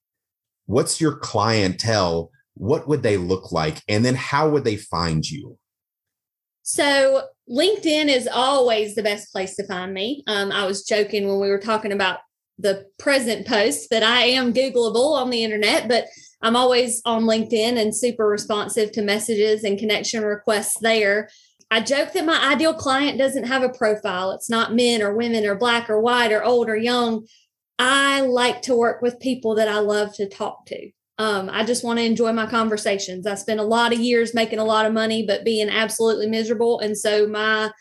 What's 0.66 1.00
your 1.00 1.16
clientele? 1.16 2.30
What 2.56 2.88
would 2.88 3.04
they 3.04 3.18
look 3.18 3.52
like? 3.52 3.82
And 3.88 4.04
then 4.04 4.16
how 4.16 4.50
would 4.50 4.66
they 4.66 4.76
find 4.76 5.26
you? 5.26 5.58
So, 6.64 7.28
LinkedIn 7.50 8.08
is 8.08 8.28
always 8.28 8.96
the 8.96 9.04
best 9.04 9.32
place 9.34 9.56
to 9.58 9.68
find 9.68 9.94
me. 9.94 10.24
Um, 10.28 10.52
I 10.52 10.66
was 10.66 10.86
joking 10.86 11.28
when 11.28 11.40
we 11.42 11.50
were 11.50 11.60
talking 11.60 11.92
about 11.92 12.20
the 12.58 12.86
present 12.98 13.46
post 13.46 13.90
that 13.90 14.04
I 14.04 14.22
am 14.22 14.54
Googleable 14.54 15.14
on 15.14 15.30
the 15.30 15.44
internet, 15.44 15.90
but 15.90 16.06
I'm 16.42 16.56
always 16.56 17.02
on 17.04 17.24
LinkedIn 17.24 17.78
and 17.78 17.96
super 17.96 18.26
responsive 18.26 18.94
to 18.94 19.02
messages 19.02 19.64
and 19.64 19.78
connection 19.78 20.24
requests 20.24 20.80
there. 20.80 21.30
I 21.70 21.82
joke 21.82 22.14
that 22.14 22.26
my 22.26 22.52
ideal 22.52 22.74
client 22.74 23.18
doesn't 23.18 23.46
have 23.46 23.64
a 23.64 23.70
profile. 23.70 24.32
It's 24.32 24.50
not 24.50 24.76
men 24.76 25.02
or 25.02 25.16
women 25.16 25.46
or 25.46 25.56
black 25.56 25.90
or 25.90 26.00
white 26.00 26.32
or 26.32 26.44
old 26.44 26.70
or 26.70 26.78
young. 26.78 27.26
I 27.80 28.22
like 28.22 28.62
to 28.64 28.76
work 28.76 29.02
with 29.02 29.20
people 29.20 29.56
that 29.56 29.68
I 29.68 29.80
love 29.80 30.14
to 30.16 30.30
talk 30.30 30.66
to. 30.68 30.92
Um, 31.20 31.50
I 31.52 31.64
just 31.64 31.84
want 31.84 32.00
to 32.00 32.06
enjoy 32.06 32.34
my 32.34 32.48
conversations. 32.48 33.28
I 33.28 33.36
spent 33.36 33.60
a 33.60 33.64
lot 33.64 33.94
of 33.94 34.00
years 34.00 34.34
making 34.34 34.60
a 34.60 34.66
lot 34.66 34.86
of 34.86 34.94
money, 34.94 35.26
but 35.26 35.46
being 35.46 35.70
absolutely 35.70 36.28
miserable. 36.28 36.80
And 36.80 36.98
so 36.98 37.28
my 37.28 37.72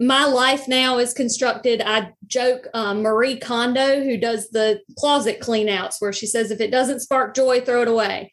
my 0.00 0.24
life 0.24 0.66
now 0.66 0.98
is 0.98 1.14
constructed. 1.14 1.80
I 1.80 2.12
joke 2.26 2.66
um, 2.74 3.02
Marie 3.02 3.38
Kondo, 3.38 4.02
who 4.02 4.16
does 4.16 4.48
the 4.50 4.80
closet 4.98 5.38
cleanouts, 5.40 5.96
where 6.00 6.12
she 6.12 6.26
says, 6.26 6.50
if 6.50 6.60
it 6.60 6.72
doesn't 6.72 7.00
spark 7.00 7.36
joy, 7.36 7.60
throw 7.60 7.82
it 7.82 7.88
away. 7.88 8.32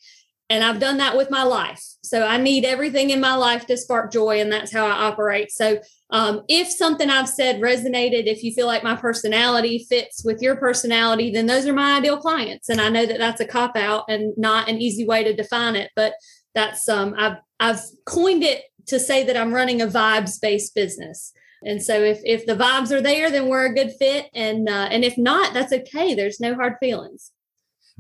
And 0.50 0.64
I've 0.64 0.80
done 0.80 0.98
that 0.98 1.16
with 1.16 1.30
my 1.30 1.44
life. 1.44 1.84
So 2.04 2.26
I 2.26 2.38
need 2.38 2.66
everything 2.66 3.12
in 3.12 3.20
my 3.20 3.36
life 3.36 3.68
to 3.68 3.78
spark 3.78 4.12
joy, 4.12 4.42
and 4.42 4.52
that's 4.52 4.74
how 4.74 4.86
I 4.86 5.08
operate. 5.08 5.52
So 5.52 5.80
um, 6.10 6.42
if 6.48 6.70
something 6.70 7.10
I've 7.10 7.30
said 7.30 7.62
resonated, 7.62 8.26
if 8.26 8.44
you 8.44 8.52
feel 8.54 8.66
like 8.66 8.84
my 8.84 8.96
personality 8.96 9.86
fits 9.88 10.24
with 10.26 10.42
your 10.42 10.56
personality, 10.56 11.32
then 11.32 11.46
those 11.46 11.68
are 11.68 11.74
my 11.74 11.98
ideal 11.98 12.18
clients. 12.18 12.70
And 12.70 12.82
I 12.82 12.90
know 12.90 13.06
that 13.06 13.20
that's 13.20 13.42
a 13.42 13.46
cop 13.46 13.76
out 13.76 14.06
and 14.08 14.34
not 14.38 14.68
an 14.68 14.82
easy 14.82 15.06
way 15.06 15.24
to 15.24 15.36
define 15.36 15.76
it, 15.76 15.92
but 15.96 16.14
that's 16.56 16.90
um, 16.90 17.14
I've 17.18 17.38
I've 17.60 17.82
coined 18.06 18.44
it 18.44 18.64
to 18.88 19.00
say 19.00 19.24
that 19.24 19.38
I'm 19.38 19.54
running 19.54 19.82
a 19.82 19.88
vibes 19.88 20.42
based 20.42 20.74
business. 20.74 21.32
And 21.64 21.84
so 21.84 22.02
if 22.02 22.22
if 22.24 22.46
the 22.46 22.56
vibes 22.56 22.92
are 22.92 23.02
there, 23.02 23.30
then 23.30 23.48
we're 23.48 23.68
a 23.68 23.74
good 23.74 23.92
fit, 24.00 24.28
and 24.34 24.68
uh, 24.68 24.88
and 24.92 25.04
if 25.04 25.18
not, 25.18 25.54
that's 25.54 25.74
okay. 25.74 26.16
There's 26.16 26.40
no 26.40 26.56
hard 26.56 26.76
feelings. 26.80 27.32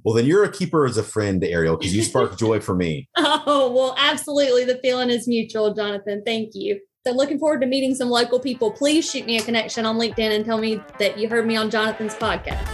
Well, 0.03 0.15
then 0.15 0.25
you're 0.25 0.43
a 0.43 0.51
keeper 0.51 0.85
as 0.85 0.97
a 0.97 1.03
friend, 1.03 1.43
Ariel, 1.43 1.77
because 1.77 1.95
you 1.95 2.03
spark 2.03 2.37
joy 2.37 2.59
for 2.59 2.75
me. 2.75 3.07
Oh 3.17 3.71
well, 3.73 3.95
absolutely. 3.97 4.65
The 4.65 4.79
feeling 4.79 5.09
is 5.09 5.27
mutual, 5.27 5.73
Jonathan. 5.73 6.23
Thank 6.25 6.51
you. 6.53 6.79
So 7.07 7.13
looking 7.13 7.39
forward 7.39 7.61
to 7.61 7.67
meeting 7.67 7.95
some 7.95 8.09
local 8.09 8.39
people. 8.39 8.71
Please 8.71 9.09
shoot 9.09 9.25
me 9.25 9.37
a 9.37 9.41
connection 9.41 9.85
on 9.85 9.97
LinkedIn 9.97 10.35
and 10.35 10.45
tell 10.45 10.57
me 10.57 10.81
that 10.99 11.17
you 11.17 11.29
heard 11.29 11.47
me 11.47 11.55
on 11.55 11.69
Jonathan's 11.69 12.13
podcast. 12.13 12.67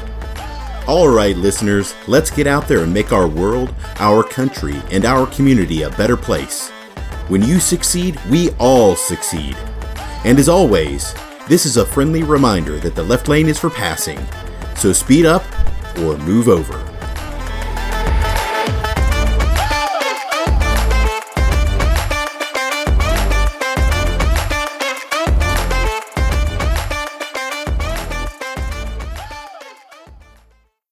All 0.88 1.09
right, 1.09 1.36
listeners, 1.36 1.95
let's 2.07 2.30
get 2.30 2.45
out 2.45 2.67
there 2.67 2.84
and 2.84 2.93
make 2.93 3.11
our 3.11 3.28
world, 3.28 3.73
our 3.97 4.23
country, 4.23 4.76
and 4.91 5.03
our 5.03 5.26
community 5.28 5.82
a 5.82 5.89
better 5.91 6.15
place. 6.17 6.69
When 7.28 7.41
you 7.41 7.59
succeed, 7.59 8.19
we 8.30 8.51
all 8.59 8.95
succeed. 8.95 9.57
And 10.26 10.38
as 10.38 10.47
always, 10.47 11.15
this 11.47 11.65
is 11.65 11.78
a 11.78 11.86
friendly 11.86 12.21
reminder 12.21 12.78
that 12.80 12.93
the 12.93 13.03
left 13.03 13.28
lane 13.28 13.47
is 13.47 13.57
for 13.57 13.69
passing, 13.71 14.19
so 14.76 14.93
speed 14.93 15.26
up 15.26 15.43
or 15.99 16.17
move 16.17 16.47
over. 16.47 16.84